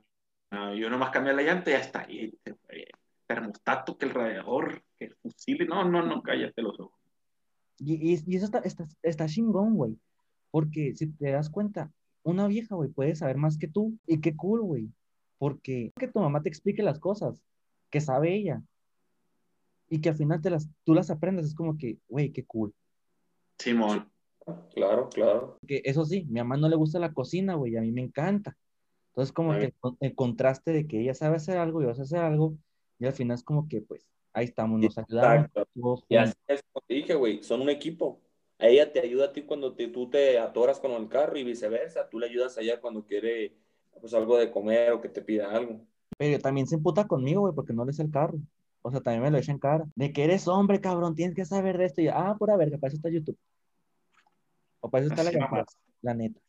no, 0.51 0.75
yo 0.75 0.89
nomás 0.89 1.09
cambié 1.09 1.33
la 1.33 1.41
llanta 1.41 1.71
y 1.71 1.73
ya 1.73 1.79
está 1.79 2.01
ahí. 2.01 2.39
Termostato, 3.25 3.97
que 3.97 4.05
el 4.05 4.11
radiador, 4.11 4.83
que 5.08 5.14
el 5.14 5.16
fusible, 5.22 5.66
no, 5.66 5.84
no, 5.86 6.06
no, 6.06 6.22
cállate 6.22 6.62
los 6.62 6.80
ojos. 6.80 6.99
Y, 7.80 8.14
y, 8.14 8.36
eso 8.36 8.45
está, 8.45 8.60
está, 8.60 8.86
está 9.01 9.28
chingón, 9.28 9.76
güey. 9.76 9.97
Porque 10.51 10.95
si 10.95 11.08
te 11.08 11.32
das 11.32 11.49
cuenta, 11.49 11.91
una 12.24 12.47
vieja, 12.47 12.76
güey, 12.76 12.89
puede 12.89 13.16
saber 13.16 13.38
más 13.38 13.58
que 13.58 13.68
tú. 13.68 13.97
Y 14.08 14.22
qué 14.22 14.36
cool, 14.36 14.62
güey 14.62 14.89
porque 15.43 15.91
que 15.99 16.08
tu 16.08 16.22
mamá 16.22 16.41
te 16.41 16.47
explique 16.47 16.84
las 16.84 16.99
cosas 16.99 17.43
que 17.89 17.99
sabe 17.99 18.34
ella 18.34 18.64
y 19.89 19.99
que 19.99 20.08
al 20.08 20.16
final 20.16 20.41
te 20.41 20.49
las, 20.49 20.70
tú 20.86 20.93
las 20.93 21.10
aprendes, 21.10 21.47
es 21.47 21.54
como 21.54 21.78
que, 21.78 21.97
güey, 22.08 22.32
qué 22.32 22.45
cool. 22.45 22.74
Simón. 23.60 24.10
Claro, 24.74 25.10
claro. 25.10 25.60
Que 25.68 25.82
eso 25.84 26.06
sí, 26.06 26.24
mi 26.30 26.39
mamá 26.39 26.56
no 26.56 26.70
le 26.70 26.78
gusta 26.78 26.97
la 26.97 27.12
cocina, 27.12 27.56
güey, 27.56 27.76
a 27.76 27.82
mí 27.82 27.91
me 27.91 27.99
encanta. 27.99 28.56
Entonces, 29.10 29.34
como 29.34 29.51
que 29.51 29.74
el, 29.99 30.16
contraste 30.16 30.72
de 30.72 30.88
que 30.88 31.01
ella 31.01 31.14
sabe 31.14 31.36
hacer 31.36 31.58
algo 31.58 31.82
y 31.82 31.88
vas 31.88 31.99
a 31.99 32.04
hacer 32.04 32.20
algo, 32.20 32.58
y 32.97 33.06
al 33.06 33.12
final 33.12 33.36
es 33.36 33.43
como 33.43 33.68
que, 33.68 33.82
pues, 33.82 34.08
ahí 34.34 34.45
estamos, 34.45 34.79
nos 34.79 34.97
ayudamos. 34.97 35.49
Y 36.09 36.15
así 36.17 36.34
es 36.47 36.63
como 36.71 36.86
te 36.86 36.93
dije, 36.93 37.13
güey, 37.15 37.43
son 37.43 37.61
un 37.61 37.69
equipo. 37.69 38.21
ella 38.59 38.91
te 38.91 38.99
ayuda 38.99 39.25
a 39.25 39.34
ti 39.34 39.43
cuando 39.43 39.73
tú 39.73 40.09
te 40.09 40.39
atoras 40.39 40.79
con 40.79 40.91
el 40.91 41.07
carro 41.07 41.38
y 41.38 41.43
viceversa. 41.43 42.09
Tú 42.09 42.19
le 42.19 42.27
ayudas 42.27 42.57
a 42.57 42.61
ella 42.61 42.81
cuando 42.81 43.05
quiere 43.05 43.55
pues 44.01 44.13
algo 44.13 44.38
de 44.38 44.51
comer 44.51 44.91
o 44.91 45.01
que 45.01 45.09
te 45.09 45.21
pida 45.21 45.51
algo. 45.51 45.79
Pero 46.17 46.39
también 46.39 46.67
se 46.67 46.75
emputa 46.75 47.07
conmigo, 47.07 47.41
güey, 47.41 47.53
porque 47.53 47.73
no 47.73 47.86
le 47.86 47.91
el 47.91 48.11
carro. 48.11 48.39
O 48.81 48.91
sea, 48.91 48.99
también 48.99 49.23
me 49.23 49.31
lo 49.31 49.38
echa 49.38 49.51
en 49.51 49.59
cara. 49.59 49.86
De 49.95 50.11
que 50.11 50.23
eres 50.25 50.47
hombre, 50.47 50.81
cabrón, 50.81 51.15
tienes 51.15 51.36
que 51.36 51.45
saber 51.45 51.77
de 51.77 51.86
esto. 51.86 52.01
Y, 52.01 52.09
ah, 52.09 52.36
pura 52.38 52.57
verga, 52.57 52.77
para 52.77 52.89
eso 52.89 52.97
está 52.97 53.09
YouTube. 53.09 53.38
O 54.81 54.89
para 54.89 55.05
eso 55.05 55.13
está 55.13 55.23
la 56.01 56.13
neta. 56.13 56.41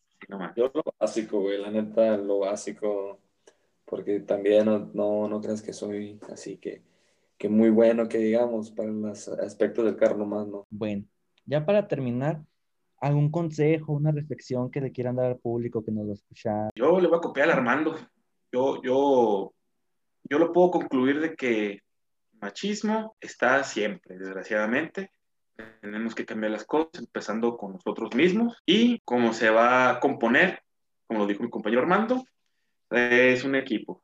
Yo 0.56 0.70
lo 0.74 0.82
básico, 0.98 1.40
güey, 1.40 1.60
la 1.60 1.70
neta, 1.70 2.16
lo 2.16 2.40
básico. 2.40 3.20
Porque 3.84 4.20
también 4.20 4.64
no, 4.64 4.90
no, 4.92 5.28
no 5.28 5.40
creas 5.40 5.62
que 5.62 5.72
soy 5.72 6.18
así 6.32 6.56
que, 6.56 6.82
que 7.44 7.50
muy 7.50 7.68
bueno, 7.68 8.08
que 8.08 8.16
digamos, 8.16 8.70
para 8.70 8.88
los 8.88 9.28
aspectos 9.28 9.84
del 9.84 9.96
carro 9.96 10.16
nomás, 10.16 10.48
¿no? 10.48 10.66
Bueno, 10.70 11.04
ya 11.44 11.66
para 11.66 11.86
terminar, 11.86 12.40
algún 12.98 13.30
consejo, 13.30 13.92
una 13.92 14.12
reflexión 14.12 14.70
que 14.70 14.80
le 14.80 14.92
quieran 14.92 15.16
dar 15.16 15.26
al 15.26 15.36
público 15.36 15.84
que 15.84 15.92
nos 15.92 16.06
lo 16.06 16.14
escucha. 16.14 16.70
Yo 16.74 16.98
le 16.98 17.06
voy 17.06 17.18
a 17.18 17.20
copiar 17.20 17.50
al 17.50 17.58
Armando. 17.58 17.96
Yo, 18.50 18.80
yo, 18.82 19.52
yo 20.22 20.38
lo 20.38 20.52
puedo 20.54 20.70
concluir 20.70 21.20
de 21.20 21.34
que 21.36 21.80
machismo 22.40 23.14
está 23.20 23.62
siempre, 23.62 24.16
desgraciadamente. 24.16 25.10
Tenemos 25.82 26.14
que 26.14 26.24
cambiar 26.24 26.52
las 26.52 26.64
cosas, 26.64 27.00
empezando 27.00 27.58
con 27.58 27.72
nosotros 27.72 28.14
mismos. 28.14 28.56
Y 28.64 29.00
cómo 29.00 29.34
se 29.34 29.50
va 29.50 29.90
a 29.90 30.00
componer, 30.00 30.62
como 31.06 31.20
lo 31.20 31.26
dijo 31.26 31.42
mi 31.42 31.50
compañero 31.50 31.82
Armando, 31.82 32.24
es 32.90 33.44
un 33.44 33.54
equipo. 33.54 34.02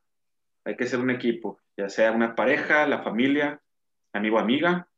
Hay 0.62 0.76
que 0.76 0.86
ser 0.86 1.00
un 1.00 1.08
equipo, 1.08 1.58
ya 1.80 1.88
sea 1.88 2.12
una 2.12 2.34
pareja, 2.34 2.86
la 2.86 3.02
familia, 3.02 3.62
amigo, 4.12 4.38
amiga, 4.38 4.88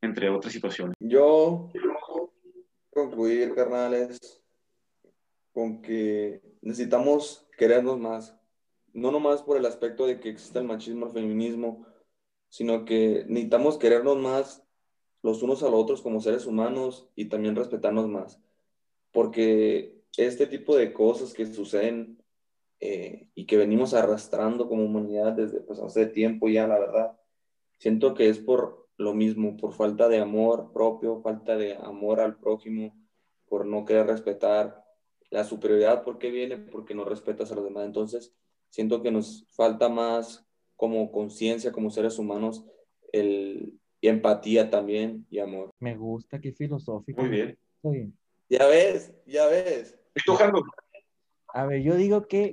entre 0.00 0.28
otras 0.28 0.52
situaciones. 0.52 0.96
Yo 1.00 1.70
concluir, 2.90 3.54
carnales, 3.54 4.42
con 5.52 5.82
que 5.82 6.42
necesitamos 6.60 7.46
querernos 7.56 7.98
más. 7.98 8.36
No 8.92 9.10
nomás 9.10 9.42
por 9.42 9.56
el 9.56 9.64
aspecto 9.64 10.06
de 10.06 10.20
que 10.20 10.28
exista 10.28 10.58
el 10.58 10.66
machismo, 10.66 11.06
el 11.06 11.12
feminismo, 11.12 11.86
sino 12.48 12.84
que 12.84 13.24
necesitamos 13.28 13.78
querernos 13.78 14.18
más 14.18 14.62
los 15.22 15.42
unos 15.42 15.62
a 15.62 15.66
los 15.66 15.80
otros 15.80 16.02
como 16.02 16.20
seres 16.20 16.46
humanos 16.46 17.08
y 17.14 17.26
también 17.26 17.56
respetarnos 17.56 18.08
más. 18.08 18.40
Porque 19.12 20.02
este 20.16 20.46
tipo 20.46 20.76
de 20.76 20.92
cosas 20.92 21.32
que 21.32 21.46
suceden 21.46 22.21
eh, 22.84 23.28
y 23.36 23.46
que 23.46 23.56
venimos 23.56 23.94
arrastrando 23.94 24.68
como 24.68 24.84
humanidad 24.84 25.34
desde 25.34 25.60
pues, 25.60 25.78
hace 25.78 26.04
tiempo 26.06 26.48
ya, 26.48 26.66
la 26.66 26.80
verdad, 26.80 27.16
siento 27.78 28.12
que 28.12 28.28
es 28.28 28.40
por 28.40 28.88
lo 28.96 29.14
mismo, 29.14 29.56
por 29.56 29.72
falta 29.72 30.08
de 30.08 30.18
amor 30.18 30.72
propio, 30.72 31.20
falta 31.22 31.56
de 31.56 31.76
amor 31.76 32.18
al 32.18 32.40
prójimo, 32.40 32.92
por 33.48 33.66
no 33.66 33.84
querer 33.84 34.08
respetar 34.08 34.84
la 35.30 35.44
superioridad, 35.44 36.02
¿por 36.02 36.18
qué 36.18 36.32
viene? 36.32 36.58
Porque 36.58 36.92
no 36.92 37.04
respetas 37.04 37.52
a 37.52 37.54
los 37.54 37.62
demás. 37.62 37.86
Entonces, 37.86 38.34
siento 38.68 39.00
que 39.00 39.12
nos 39.12 39.46
falta 39.50 39.88
más 39.88 40.44
como 40.74 41.12
conciencia, 41.12 41.70
como 41.70 41.88
seres 41.88 42.18
humanos, 42.18 42.64
el, 43.12 43.78
y 44.00 44.08
empatía 44.08 44.70
también 44.70 45.24
y 45.30 45.38
amor. 45.38 45.70
Me 45.78 45.96
gusta, 45.96 46.40
qué 46.40 46.52
filosófico. 46.52 47.20
Muy 47.20 47.30
bien. 47.30 47.58
bien. 47.84 48.18
Ya 48.48 48.66
ves, 48.66 49.12
ya 49.24 49.46
ves. 49.46 49.96
A 51.54 51.66
ver, 51.66 51.82
yo 51.82 51.96
digo 51.96 52.26
que 52.26 52.50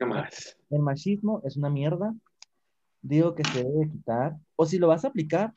el 0.69 0.79
machismo 0.79 1.41
es 1.45 1.55
una 1.55 1.69
mierda. 1.69 2.13
Digo 3.01 3.33
que 3.33 3.45
se 3.45 3.63
debe 3.63 3.89
quitar. 3.89 4.37
O 4.57 4.65
si 4.65 4.77
lo 4.77 4.89
vas 4.89 5.05
a 5.05 5.07
aplicar, 5.07 5.53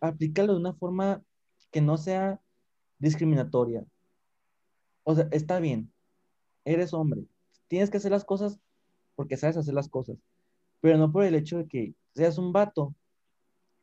aplícalo 0.00 0.54
de 0.54 0.60
una 0.60 0.74
forma 0.74 1.22
que 1.70 1.80
no 1.80 1.96
sea 1.96 2.40
discriminatoria. 2.98 3.84
O 5.04 5.14
sea, 5.14 5.28
está 5.30 5.60
bien, 5.60 5.92
eres 6.64 6.94
hombre, 6.94 7.24
tienes 7.66 7.90
que 7.90 7.96
hacer 7.96 8.12
las 8.12 8.24
cosas 8.24 8.60
porque 9.16 9.36
sabes 9.36 9.56
hacer 9.56 9.74
las 9.74 9.88
cosas, 9.88 10.16
pero 10.80 10.96
no 10.96 11.10
por 11.10 11.24
el 11.24 11.34
hecho 11.34 11.58
de 11.58 11.66
que 11.66 11.94
seas 12.14 12.38
un 12.38 12.52
vato 12.52 12.94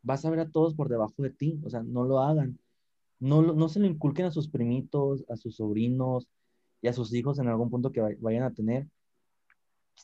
vas 0.02 0.24
a 0.24 0.30
ver 0.30 0.40
a 0.40 0.50
todos 0.50 0.76
por 0.76 0.88
debajo 0.88 1.22
de 1.22 1.30
ti, 1.30 1.60
o 1.66 1.70
sea, 1.70 1.84
no 1.84 2.06
lo 2.06 2.20
hagan. 2.20 2.58
No, 3.20 3.42
no 3.42 3.68
se 3.68 3.82
lo 3.82 3.86
inculquen 3.86 4.28
a 4.28 4.32
sus 4.32 4.48
primitos, 4.48 5.26
a 5.30 5.36
sus 5.36 5.58
sobrinos 5.58 6.26
y 6.82 6.88
a 6.88 6.94
sus 6.94 7.14
hijos 7.14 7.40
en 7.40 7.48
algún 7.48 7.70
punto 7.70 7.92
que 7.92 8.02
vay- 8.02 8.18
vayan 8.20 8.44
a 8.44 8.54
tener. 8.54 8.88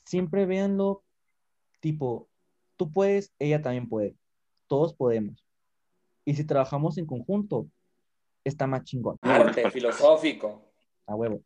Siempre 0.05 0.45
véanlo 0.45 1.03
tipo, 1.79 2.27
tú 2.75 2.91
puedes, 2.91 3.33
ella 3.39 3.61
también 3.61 3.87
puede, 3.87 4.15
todos 4.67 4.93
podemos. 4.93 5.43
Y 6.25 6.33
si 6.35 6.43
trabajamos 6.43 6.97
en 6.97 7.05
conjunto, 7.05 7.67
está 8.43 8.67
más 8.67 8.83
chingón, 8.83 9.17
Arte 9.21 9.69
filosófico. 9.71 10.71
a 11.07 11.15
huevo. 11.15 11.41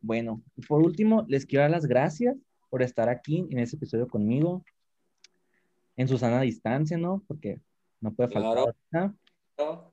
Bueno, 0.00 0.42
y 0.56 0.62
por 0.66 0.82
último, 0.82 1.24
les 1.28 1.46
quiero 1.46 1.62
dar 1.62 1.70
las 1.70 1.86
gracias 1.86 2.36
por 2.70 2.82
estar 2.82 3.08
aquí 3.08 3.46
en 3.50 3.58
este 3.60 3.76
episodio 3.76 4.08
conmigo, 4.08 4.64
en 5.96 6.08
su 6.08 6.18
sana 6.18 6.40
distancia, 6.40 6.96
¿no? 6.98 7.22
Porque 7.28 7.60
no 8.00 8.12
puede 8.12 8.30
faltar. 8.30 8.52
Claro. 8.52 8.74
ahorita. 8.98 9.14
¿no? 9.58 9.91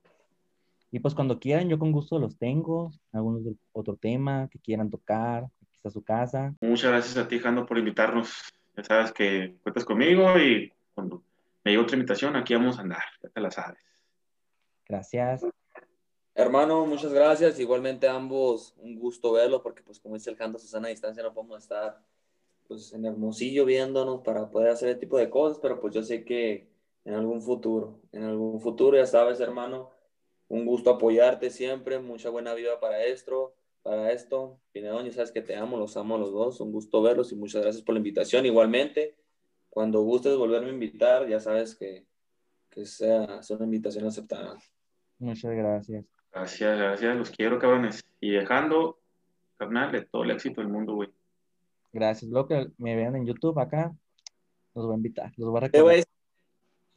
Y 0.92 0.98
pues 1.00 1.14
cuando 1.14 1.38
quieran, 1.38 1.68
yo 1.68 1.78
con 1.78 1.92
gusto 1.92 2.18
los 2.18 2.36
tengo, 2.36 2.92
algún 3.12 3.40
otro- 3.40 3.54
otro 3.72 3.96
tema 3.96 4.48
que 4.50 4.58
quieran 4.58 4.90
tocar, 4.90 5.44
aquí 5.44 5.76
está 5.76 5.90
su 5.90 6.02
casa. 6.02 6.54
Muchas 6.60 6.90
gracias 6.90 7.16
a 7.16 7.28
ti, 7.28 7.38
Jando, 7.38 7.64
por 7.66 7.78
invitarnos. 7.78 8.32
Ya 8.76 8.84
sabes 8.84 9.12
que 9.12 9.56
cuentas 9.62 9.84
conmigo 9.84 10.38
y 10.38 10.72
cuando 10.94 11.22
me 11.64 11.70
llegue 11.72 11.82
otra 11.82 11.96
invitación, 11.96 12.34
aquí 12.36 12.54
vamos 12.54 12.78
a 12.78 12.82
andar. 12.82 13.02
Ya 13.22 13.28
te 13.28 13.40
la 13.40 13.50
sabes. 13.50 13.78
Gracias. 14.86 15.42
Hermano, 16.34 16.86
muchas 16.86 17.12
gracias. 17.12 17.60
Igualmente 17.60 18.08
a 18.08 18.14
ambos, 18.14 18.74
un 18.78 18.98
gusto 18.98 19.32
verlos, 19.32 19.60
porque 19.62 19.82
pues 19.82 20.00
como 20.00 20.14
dice 20.14 20.30
el 20.30 20.36
Jando, 20.36 20.58
Susana 20.58 20.88
a 20.88 20.90
distancia 20.90 21.22
no 21.22 21.32
podemos 21.32 21.58
estar 21.58 22.00
pues 22.66 22.92
en 22.92 23.04
Hermosillo 23.04 23.64
viéndonos 23.64 24.22
para 24.22 24.48
poder 24.48 24.70
hacer 24.70 24.90
ese 24.90 24.98
tipo 25.00 25.18
de 25.18 25.28
cosas, 25.28 25.58
pero 25.60 25.80
pues 25.80 25.92
yo 25.92 26.02
sé 26.02 26.24
que 26.24 26.68
en 27.04 27.14
algún 27.14 27.42
futuro, 27.42 28.00
en 28.12 28.22
algún 28.22 28.60
futuro, 28.60 28.96
ya 28.96 29.06
sabes, 29.06 29.40
hermano, 29.40 29.90
un 30.50 30.66
gusto 30.66 30.90
apoyarte 30.90 31.48
siempre, 31.48 32.00
mucha 32.00 32.28
buena 32.28 32.54
vida 32.54 32.80
para 32.80 33.04
esto, 33.04 33.54
para 33.82 34.10
esto. 34.10 34.58
Pinedón, 34.72 35.06
ya 35.06 35.12
sabes 35.12 35.30
que 35.30 35.42
te 35.42 35.54
amo, 35.54 35.78
los 35.78 35.96
amo 35.96 36.16
a 36.16 36.18
los 36.18 36.32
dos, 36.32 36.60
un 36.60 36.72
gusto 36.72 37.00
verlos 37.00 37.30
y 37.30 37.36
muchas 37.36 37.62
gracias 37.62 37.84
por 37.84 37.94
la 37.94 38.00
invitación. 38.00 38.44
Igualmente, 38.44 39.14
cuando 39.68 40.00
gustes 40.02 40.36
volverme 40.36 40.70
a 40.70 40.72
invitar, 40.72 41.28
ya 41.28 41.38
sabes 41.38 41.76
que, 41.76 42.04
que 42.68 42.84
sea, 42.84 43.40
sea 43.44 43.56
una 43.56 43.66
invitación 43.66 44.04
aceptada. 44.06 44.58
Muchas 45.20 45.52
gracias. 45.52 46.04
Gracias, 46.32 46.78
gracias. 46.78 47.16
Los 47.16 47.30
quiero, 47.30 47.60
cabrones. 47.60 48.04
Y 48.20 48.30
dejando, 48.30 48.98
carnal, 49.56 49.92
de 49.92 50.02
todo 50.02 50.24
el 50.24 50.32
éxito 50.32 50.60
del 50.62 50.70
mundo, 50.70 50.96
güey. 50.96 51.10
Gracias. 51.92 52.28
Luego 52.28 52.48
que 52.48 52.66
me 52.76 52.96
vean 52.96 53.14
en 53.14 53.24
YouTube 53.24 53.56
acá, 53.60 53.94
los 54.74 54.84
voy 54.84 54.94
a 54.94 54.96
invitar, 54.96 55.32
los 55.36 55.48
voy 55.48 55.58
a 55.58 55.60
recordar. 55.60 55.82
voy 55.84 55.92
a 55.92 55.96
decir, 55.98 56.12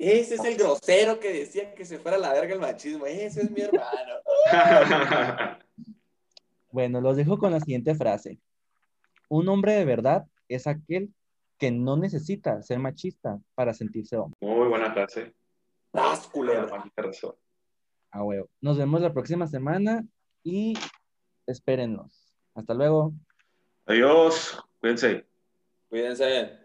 Ese 0.04 0.36
es 0.36 0.44
el 0.44 0.58
grosero 0.58 1.18
que 1.18 1.32
decía 1.32 1.74
que 1.74 1.86
se 1.86 1.98
fuera 1.98 2.18
a 2.18 2.20
la 2.20 2.34
verga 2.34 2.54
el 2.54 2.60
machismo. 2.60 3.06
Ese 3.06 3.44
es 3.44 3.52
mi 3.52 3.62
hermano. 3.62 4.14
Bueno, 6.72 7.02
los 7.02 7.16
dejo 7.16 7.38
con 7.38 7.52
la 7.52 7.60
siguiente 7.60 7.94
frase. 7.94 8.40
Un 9.30 9.48
hombre 9.48 9.74
de 9.74 9.86
verdad 9.86 10.26
es 10.48 10.66
aquel 10.66 11.14
que 11.60 11.70
no 11.70 11.98
necesita 11.98 12.64
ser 12.64 12.80
machista 12.80 13.40
para 13.54 13.76
sentirse 13.76 14.18
hombre. 14.18 14.36
Muy 14.42 14.68
buena 14.70 14.92
frase. 14.92 15.36
A 18.10 18.24
huevo. 18.24 18.50
Nos 18.60 18.80
vemos 18.80 19.02
la 19.02 19.14
próxima 19.14 19.46
semana 19.46 20.04
y 20.44 20.74
espérennos. 21.46 22.34
Hasta 22.56 22.74
luego. 22.74 23.14
Adiós. 23.86 24.60
Cuídense. 24.80 25.28
Cuídense. 25.90 26.64